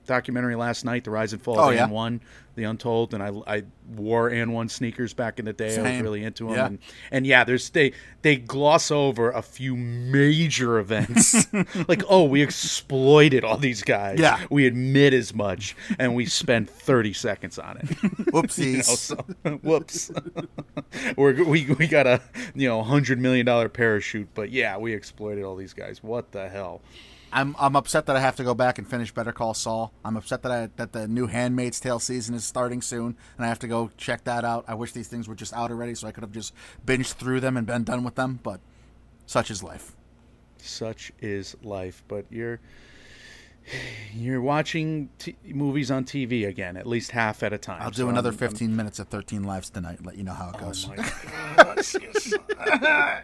documentary 0.07 0.57
last 0.57 0.85
night, 0.85 1.05
The 1.05 1.11
Rise 1.11 1.33
and 1.33 1.43
Fall 1.43 1.59
Oh, 1.59 1.69
of 1.71 1.75
yeah. 1.75 1.87
AND1, 1.89 2.21
The 2.55 2.65
Untold, 2.65 3.15
and 3.15 3.23
I 3.23 3.31
I 3.47 3.63
wore 3.97 4.31
AND1 4.31 4.71
sneakers 4.71 5.13
back 5.13 5.39
in 5.39 5.45
the 5.45 5.53
day. 5.53 5.77
I 5.79 5.93
was 5.93 6.01
really 6.03 6.25
into 6.25 6.47
them. 6.47 6.55
Yeah. 6.55 6.67
And, 6.67 6.79
and 7.11 7.27
yeah, 7.27 7.45
there's 7.45 7.71
they 7.71 7.93
they 8.23 8.37
gloss 8.37 8.91
over 8.91 9.31
a 9.31 9.43
few 9.43 9.77
major 9.77 10.79
events. 10.85 11.47
like, 11.89 12.03
oh, 12.09 12.25
we 12.25 12.43
exploited 12.43 13.45
all 13.45 13.57
these 13.59 13.83
guys. 13.83 14.19
Yeah. 14.21 14.45
We 14.51 14.67
admit 14.67 15.13
as 15.15 15.35
much, 15.35 15.77
and 15.99 16.15
we 16.15 16.27
spend 16.27 16.71
30 16.71 17.13
seconds 17.13 17.59
on 17.59 17.79
it. 17.79 17.85
Whoopsies. 18.33 18.67
You 18.67 18.77
know, 18.79 18.83
so- 18.83 19.57
whoops. 19.63 20.11
We're, 21.17 21.45
we 21.45 21.67
we 21.79 21.87
got 21.87 22.07
a 22.07 22.21
you 22.55 22.69
know 22.69 22.83
hundred 22.83 23.19
million 23.21 23.45
dollar 23.47 23.69
parachute, 23.69 24.29
but 24.35 24.51
yeah, 24.51 24.77
we 24.79 24.93
exploited 24.93 25.45
all 25.45 25.57
these 25.57 25.73
guys. 25.75 26.03
What 26.03 26.33
the 26.33 26.49
hell? 26.49 26.81
I'm 27.35 27.55
I'm 27.59 27.77
upset 27.77 28.07
that 28.07 28.17
I 28.17 28.21
have 28.21 28.37
to 28.37 28.45
go 28.45 28.55
back 28.55 28.79
and 28.79 28.89
finish 28.89 29.13
Better 29.13 29.33
Call 29.33 29.53
Saul. 29.55 29.93
I'm 30.05 30.17
upset 30.17 30.43
that 30.43 30.53
I, 30.53 30.69
that 30.77 30.93
the 30.93 31.09
new 31.09 31.27
Handmaid's 31.27 31.81
Tale 31.81 31.99
season 31.99 32.35
is 32.35 32.45
starting 32.45 32.81
soon, 32.81 33.17
and 33.37 33.45
I 33.45 33.49
have 33.49 33.59
to 33.59 33.69
go 33.69 33.91
check 33.97 34.25
that 34.25 34.45
out. 34.45 34.65
I 34.69 34.75
wish 34.75 34.93
these 34.93 35.09
things 35.09 35.27
were 35.29 35.35
just 35.35 35.53
out 35.53 35.71
already, 35.71 35.95
so 35.97 36.07
I 36.07 36.13
could 36.13 36.23
have 36.23 36.33
just 36.33 36.55
binged 36.87 37.15
through 37.15 37.41
them 37.41 37.57
and 37.57 37.67
been 37.67 37.83
done 37.85 38.05
with 38.05 38.15
them. 38.15 38.39
But 38.43 38.61
such 39.27 39.51
is 39.51 39.63
life. 39.63 39.97
Such 40.59 41.13
is 41.21 41.57
life. 41.63 42.03
But 42.09 42.27
you're 42.31 42.61
you're 44.15 44.43
watching 44.43 45.09
t- 45.19 45.37
movies 45.47 45.91
on 45.91 46.05
TV 46.05 46.47
again, 46.47 46.77
at 46.77 46.87
least 46.87 47.11
half 47.13 47.43
at 47.43 47.53
a 47.53 47.59
time. 47.59 47.81
I'll 47.83 47.91
do 47.91 48.03
So 48.03 48.09
another 48.11 48.29
I'm- 48.31 48.39
I'm- 48.41 48.51
15 48.51 48.77
minutes 48.77 48.99
of 48.99 49.09
13 49.09 49.43
lives 49.43 49.71
tonight. 49.71 49.97
and 49.99 50.07
Let 50.07 50.17
you 50.19 50.25
know 50.25 50.35
how 50.35 50.51
it 50.51 50.57
oh 50.59 50.67
goes. 50.67 50.87
Oh 50.89 50.95
my 50.95 50.97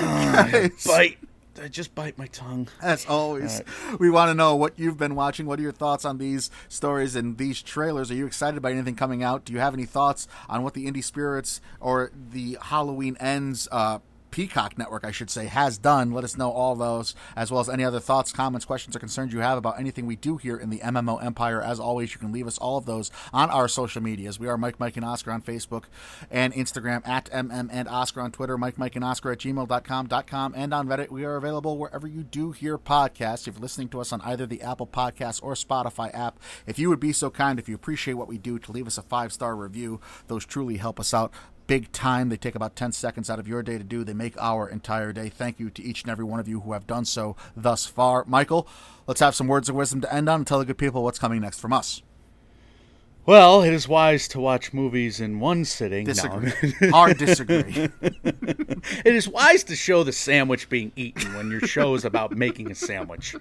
God. 0.00 0.72
bite. 0.86 1.18
I 1.62 1.68
just 1.68 1.94
bite 1.94 2.16
my 2.16 2.26
tongue. 2.26 2.68
As 2.80 3.06
always, 3.06 3.62
we 3.98 4.10
want 4.10 4.30
to 4.30 4.34
know 4.34 4.56
what 4.56 4.78
you've 4.78 4.96
been 4.96 5.14
watching. 5.14 5.46
What 5.46 5.58
are 5.58 5.62
your 5.62 5.72
thoughts 5.72 6.04
on 6.04 6.18
these 6.18 6.50
stories 6.68 7.16
and 7.16 7.36
these 7.36 7.60
trailers? 7.60 8.10
Are 8.10 8.14
you 8.14 8.26
excited 8.26 8.56
about 8.56 8.72
anything 8.72 8.96
coming 8.96 9.22
out? 9.22 9.44
Do 9.44 9.52
you 9.52 9.58
have 9.58 9.74
any 9.74 9.84
thoughts 9.84 10.26
on 10.48 10.62
what 10.62 10.74
the 10.74 10.86
Indie 10.86 11.04
Spirits 11.04 11.60
or 11.80 12.12
the 12.14 12.56
Halloween 12.62 13.16
Ends 13.20 13.68
uh, 13.70 13.98
Peacock 14.30 14.78
Network, 14.78 15.04
I 15.04 15.10
should 15.10 15.30
say, 15.30 15.46
has 15.46 15.78
done? 15.78 16.12
Let 16.12 16.24
us 16.24 16.36
know 16.36 16.50
all 16.50 16.74
those, 16.74 17.14
as 17.36 17.50
well 17.50 17.60
as 17.60 17.68
any 17.68 17.84
other 17.84 18.00
thoughts, 18.00 18.32
comments, 18.32 18.64
questions, 18.64 18.96
or 18.96 18.98
concerns 18.98 19.32
you 19.32 19.40
have 19.40 19.58
about 19.58 19.78
anything 19.78 20.06
we 20.06 20.16
do 20.16 20.36
here 20.36 20.56
in 20.56 20.70
the 20.70 20.78
MMO 20.78 21.22
Empire. 21.22 21.60
As 21.62 21.80
always, 21.80 22.12
you 22.12 22.18
can 22.18 22.32
leave 22.32 22.46
us 22.46 22.58
all 22.58 22.76
of 22.76 22.86
those 22.86 23.10
on 23.32 23.50
our 23.50 23.68
social 23.68 24.02
medias. 24.02 24.38
We 24.38 24.48
are 24.48 24.56
Mike, 24.56 24.80
Mike, 24.80 24.96
and 24.96 25.04
Oscar 25.04 25.32
on 25.32 25.42
Facebook 25.42 25.84
and 26.30 26.52
Instagram, 26.54 27.06
at 27.06 27.30
MM 27.30 27.68
and 27.72 27.88
Oscar 27.88 28.20
on 28.20 28.32
Twitter, 28.32 28.56
Mike, 28.56 28.78
Mike, 28.78 28.96
and 28.96 29.04
Oscar 29.04 29.32
at 29.32 29.38
gmail.com, 29.38 30.08
com, 30.08 30.54
and 30.56 30.74
on 30.74 30.86
Reddit. 30.86 31.10
We 31.10 31.24
are 31.24 31.36
available 31.36 31.78
wherever 31.78 32.06
you 32.06 32.22
do 32.22 32.52
hear 32.52 32.78
podcasts. 32.78 33.48
If 33.48 33.54
you're 33.54 33.62
listening 33.62 33.88
to 33.90 34.00
us 34.00 34.12
on 34.12 34.20
either 34.22 34.46
the 34.46 34.62
Apple 34.62 34.86
Podcasts 34.86 35.42
or 35.42 35.54
Spotify 35.54 36.14
app, 36.14 36.38
if 36.66 36.78
you 36.78 36.88
would 36.88 37.00
be 37.00 37.12
so 37.12 37.30
kind, 37.30 37.58
if 37.58 37.68
you 37.68 37.74
appreciate 37.74 38.14
what 38.14 38.28
we 38.28 38.38
do, 38.38 38.58
to 38.58 38.72
leave 38.72 38.86
us 38.86 38.98
a 38.98 39.02
five 39.02 39.32
star 39.32 39.56
review, 39.56 40.00
those 40.28 40.44
truly 40.44 40.76
help 40.76 41.00
us 41.00 41.12
out 41.12 41.32
big 41.70 41.92
time. 41.92 42.30
They 42.30 42.36
take 42.36 42.56
about 42.56 42.74
10 42.74 42.90
seconds 42.90 43.30
out 43.30 43.38
of 43.38 43.46
your 43.46 43.62
day 43.62 43.78
to 43.78 43.84
do. 43.84 44.02
They 44.02 44.12
make 44.12 44.34
our 44.42 44.68
entire 44.68 45.12
day. 45.12 45.28
Thank 45.28 45.60
you 45.60 45.70
to 45.70 45.80
each 45.80 46.02
and 46.02 46.10
every 46.10 46.24
one 46.24 46.40
of 46.40 46.48
you 46.48 46.62
who 46.62 46.72
have 46.72 46.84
done 46.84 47.04
so 47.04 47.36
thus 47.56 47.86
far. 47.86 48.24
Michael, 48.26 48.66
let's 49.06 49.20
have 49.20 49.36
some 49.36 49.46
words 49.46 49.68
of 49.68 49.76
wisdom 49.76 50.00
to 50.00 50.12
end 50.12 50.28
on 50.28 50.40
and 50.40 50.46
tell 50.48 50.58
the 50.58 50.64
good 50.64 50.78
people 50.78 51.04
what's 51.04 51.20
coming 51.20 51.40
next 51.40 51.60
from 51.60 51.72
us. 51.72 52.02
Well, 53.24 53.62
it 53.62 53.72
is 53.72 53.86
wise 53.86 54.26
to 54.28 54.40
watch 54.40 54.72
movies 54.72 55.20
in 55.20 55.38
one 55.38 55.64
sitting. 55.64 56.06
No, 56.06 56.12
Disagree. 56.12 56.90
Hard 56.90 57.18
disagree. 57.18 57.88
it 58.02 59.14
is 59.14 59.28
wise 59.28 59.62
to 59.64 59.76
show 59.76 60.02
the 60.02 60.10
sandwich 60.10 60.68
being 60.68 60.90
eaten 60.96 61.34
when 61.34 61.52
your 61.52 61.60
show 61.60 61.94
is 61.94 62.04
about 62.04 62.32
making 62.32 62.72
a 62.72 62.74
sandwich. 62.74 63.36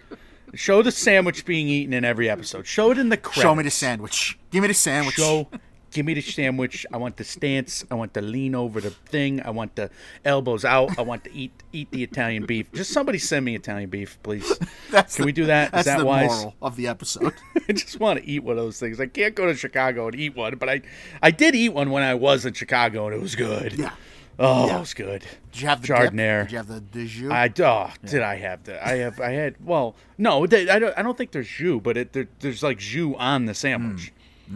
Show 0.54 0.84
the 0.84 0.92
sandwich 0.92 1.46
being 1.46 1.68
eaten 1.68 1.94
in 1.94 2.06
every 2.06 2.30
episode. 2.30 2.68
Show 2.68 2.92
it 2.92 3.00
in 3.00 3.10
the 3.10 3.18
credits. 3.18 3.42
Show 3.42 3.56
me 3.56 3.64
the 3.64 3.72
sandwich. 3.72 4.38
Give 4.52 4.62
me 4.62 4.68
the 4.68 4.76
sandwich. 4.76 5.16
Show. 5.16 5.48
Give 5.92 6.06
me 6.06 6.14
the 6.14 6.22
sandwich. 6.22 6.86
I 6.94 6.98
want 6.98 7.18
the 7.18 7.24
stance. 7.24 7.84
I 7.90 7.96
want 7.96 8.14
to 8.14 8.22
lean 8.22 8.54
over 8.56 8.80
the 8.80 8.92
thing. 8.92 9.42
I 9.42 9.50
want 9.50 9.76
the 9.76 9.90
elbows 10.24 10.64
out. 10.66 10.98
I 11.00 11.02
want 11.02 11.24
to 11.26 11.34
eat 11.34 11.52
eat 11.74 11.90
the 11.92 12.04
Italian 12.04 12.46
beef. 12.46 12.72
Just 12.74 12.92
somebody 12.92 13.18
send 13.18 13.46
me 13.46 13.56
Italian 13.56 13.90
beef, 13.90 14.18
please. 14.24 14.48
That's 14.92 15.16
Can 15.16 15.24
the- 15.24 15.26
we 15.28 15.32
do 15.32 15.46
that? 15.46 15.66
Is 15.68 15.72
That's 15.72 15.88
that 15.88 16.00
the 16.00 16.06
wise? 16.06 16.30
moral 16.30 16.56
of 16.62 16.76
the 16.76 16.88
episode. 16.88 17.34
I 17.70 17.74
just 17.74 18.00
want 18.00 18.20
to 18.20 18.26
eat 18.26 18.44
one 18.44 18.58
of 18.58 18.64
those 18.64 18.80
things. 18.80 19.00
I 19.00 19.08
can't 19.08 19.36
go 19.36 19.46
to 19.46 19.56
Chicago 19.56 20.08
and 20.08 20.16
eat 20.16 20.36
one, 20.36 20.56
but 20.58 20.70
I 20.70 20.82
I 21.22 21.32
did 21.32 21.56
eat 21.56 21.70
one 21.70 21.90
when 21.92 22.04
I 22.04 22.14
was 22.16 22.46
in 22.46 22.54
Chicago 22.54 23.08
and 23.08 23.16
it 23.16 23.22
was 23.22 23.36
good. 23.36 23.74
Yeah. 23.74 23.94
Oh, 24.42 24.68
Yeah. 24.68 24.78
it 24.78 24.80
was 24.80 24.94
good. 24.94 25.26
Did 25.52 25.62
you 25.62 25.68
have 25.68 25.82
the 25.82 25.88
dip? 25.88 25.98
Giardiniera. 25.98 26.44
Did 26.44 26.52
you 26.52 26.58
have 26.60 26.68
the 26.68 26.82
dijou? 26.82 27.32
I 27.32 27.46
oh, 27.64 27.92
did 28.08 28.22
I 28.22 28.36
have 28.38 28.64
the 28.64 28.88
I 28.88 28.96
have 28.98 29.20
I 29.20 29.32
had 29.32 29.56
well 29.66 29.96
no 30.18 30.48
they, 30.48 30.70
I 30.70 30.80
don't 30.80 30.98
I 30.98 31.02
don't 31.02 31.18
think 31.18 31.32
there's 31.32 31.48
jus 31.50 31.82
but 31.84 31.98
it 31.98 32.14
there, 32.14 32.28
there's 32.40 32.64
like 32.64 32.78
jus 32.78 33.16
on 33.18 33.46
the 33.48 33.54
sandwich. 33.54 34.14
So 34.48 34.54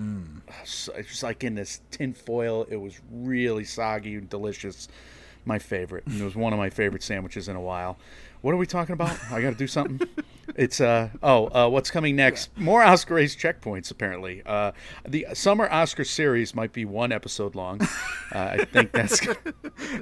it's 0.61 0.89
just 1.09 1.23
like 1.23 1.43
in 1.43 1.55
this 1.55 1.81
tin 1.91 2.13
foil. 2.13 2.65
It 2.69 2.77
was 2.77 2.99
really 3.11 3.63
soggy 3.63 4.15
and 4.15 4.29
delicious. 4.29 4.87
My 5.45 5.59
favorite. 5.59 6.05
And 6.07 6.21
it 6.21 6.23
was 6.23 6.35
one 6.35 6.53
of 6.53 6.59
my 6.59 6.69
favorite 6.69 7.03
sandwiches 7.03 7.49
in 7.49 7.55
a 7.57 7.61
while. 7.61 7.97
What 8.41 8.53
are 8.53 8.57
we 8.57 8.65
talking 8.65 8.93
about? 8.93 9.17
I 9.29 9.41
got 9.41 9.49
to 9.49 9.57
do 9.57 9.67
something. 9.67 10.07
It's 10.55 10.81
uh 10.81 11.09
oh 11.21 11.47
uh, 11.47 11.69
what's 11.69 11.89
coming 11.89 12.15
next? 12.15 12.55
More 12.57 12.83
Oscar 12.83 13.15
race 13.15 13.35
checkpoints 13.35 13.91
apparently. 13.91 14.41
Uh, 14.45 14.73
the 15.07 15.27
summer 15.33 15.69
Oscar 15.69 16.03
series 16.03 16.53
might 16.53 16.73
be 16.73 16.85
one 16.85 17.11
episode 17.11 17.55
long. 17.55 17.81
Uh, 18.33 18.57
I 18.59 18.65
think 18.65 18.91
that's 18.91 19.21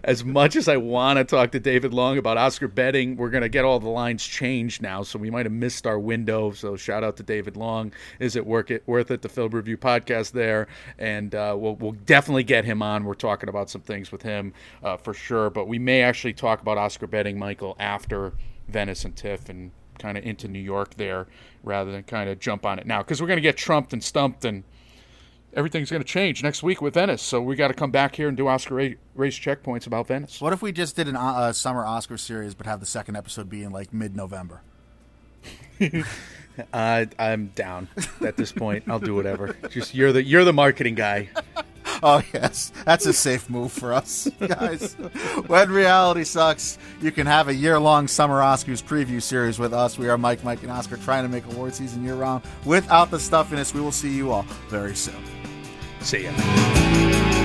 as 0.05 0.23
much 0.23 0.55
as 0.55 0.69
I 0.69 0.77
want 0.77 1.17
to 1.17 1.25
talk 1.25 1.51
to 1.51 1.59
David 1.59 1.93
Long 1.93 2.17
about 2.17 2.37
Oscar 2.37 2.69
betting. 2.69 3.17
We're 3.17 3.29
gonna 3.29 3.49
get 3.49 3.65
all 3.65 3.77
the 3.79 3.89
lines 3.89 4.25
changed 4.25 4.81
now, 4.81 5.03
so 5.03 5.19
we 5.19 5.29
might 5.29 5.45
have 5.45 5.51
missed 5.51 5.85
our 5.85 5.99
window. 5.99 6.51
So 6.51 6.77
shout 6.77 7.03
out 7.03 7.17
to 7.17 7.23
David 7.23 7.57
Long. 7.57 7.91
Is 8.19 8.37
it 8.37 8.45
worth 8.45 8.71
it? 8.71 8.83
Worth 8.87 9.11
it? 9.11 9.21
The 9.21 9.29
Film 9.29 9.51
Review 9.51 9.77
podcast 9.77 10.31
there, 10.31 10.67
and 10.97 11.35
uh, 11.35 11.55
we'll 11.57 11.75
we'll 11.75 11.91
definitely 11.91 12.43
get 12.43 12.63
him 12.63 12.81
on. 12.81 13.03
We're 13.03 13.15
talking 13.15 13.49
about 13.49 13.69
some 13.69 13.81
things 13.81 14.11
with 14.11 14.21
him 14.21 14.53
uh, 14.81 14.95
for 14.95 15.13
sure, 15.13 15.49
but 15.49 15.67
we 15.67 15.77
may 15.77 16.01
actually 16.01 16.33
talk 16.33 16.61
about 16.61 16.77
Oscar 16.77 17.07
betting, 17.07 17.37
Michael, 17.37 17.75
after 17.79 18.33
Venice 18.69 19.03
and 19.03 19.15
TIFF 19.15 19.49
and 19.49 19.71
kind 20.01 20.17
of 20.17 20.25
into 20.25 20.47
New 20.47 20.59
York 20.59 20.95
there, 20.95 21.27
rather 21.63 21.91
than 21.91 22.03
kind 22.03 22.29
of 22.29 22.39
jump 22.39 22.65
on 22.65 22.79
it 22.79 22.87
now 22.87 22.99
because 23.01 23.21
we're 23.21 23.27
gonna 23.27 23.41
get 23.41 23.57
trumped 23.57 23.93
and 23.93 24.03
stumped 24.03 24.45
and 24.45 24.63
everything's 25.53 25.89
going 25.91 26.01
to 26.01 26.07
change 26.07 26.41
next 26.43 26.63
week 26.63 26.81
with 26.81 26.93
Venice. 26.93 27.21
So 27.21 27.41
we 27.41 27.55
got 27.55 27.67
to 27.67 27.73
come 27.73 27.91
back 27.91 28.15
here 28.15 28.27
and 28.27 28.37
do 28.37 28.47
Oscar 28.47 28.75
ra- 28.75 28.87
race 29.15 29.37
checkpoints 29.37 29.85
about 29.85 30.07
Venice. 30.07 30.39
what 30.39 30.53
if 30.53 30.61
we 30.61 30.71
just 30.71 30.95
did 30.95 31.09
an 31.09 31.15
uh, 31.15 31.51
summer 31.51 31.85
Oscar 31.85 32.17
series, 32.17 32.55
but 32.55 32.65
have 32.65 32.79
the 32.79 32.85
second 32.85 33.17
episode 33.17 33.49
be 33.49 33.63
in 33.63 33.71
like 33.71 33.93
mid-November? 33.93 34.61
Uh, 36.73 37.05
I'm 37.17 37.47
down 37.55 37.87
at 38.19 38.35
this 38.35 38.51
point. 38.51 38.83
I'll 38.87 38.99
do 38.99 39.15
whatever. 39.15 39.55
Just 39.69 39.95
you're 39.95 40.11
the 40.11 40.21
you're 40.21 40.43
the 40.43 40.53
marketing 40.53 40.95
guy. 40.95 41.29
Oh 42.03 42.21
yes, 42.33 42.71
that's 42.83 43.05
a 43.05 43.13
safe 43.13 43.49
move 43.49 43.71
for 43.71 43.93
us, 43.93 44.27
guys. 44.39 44.93
when 45.47 45.69
reality 45.69 46.23
sucks, 46.23 46.77
you 47.01 47.11
can 47.11 47.27
have 47.27 47.47
a 47.47 47.53
year-long 47.53 48.07
summer 48.07 48.39
Oscars 48.41 48.83
preview 48.83 49.21
series 49.21 49.59
with 49.59 49.73
us. 49.73 49.97
We 49.99 50.09
are 50.09 50.17
Mike, 50.17 50.43
Mike, 50.43 50.63
and 50.63 50.71
Oscar 50.71 50.97
trying 50.97 51.23
to 51.23 51.29
make 51.29 51.45
award 51.53 51.75
season 51.75 52.03
year-round 52.03 52.43
without 52.65 53.11
the 53.11 53.19
stuffiness. 53.19 53.73
We 53.73 53.81
will 53.81 53.91
see 53.91 54.11
you 54.15 54.31
all 54.31 54.43
very 54.69 54.95
soon. 54.95 55.23
See 55.99 56.23
ya. 56.23 57.40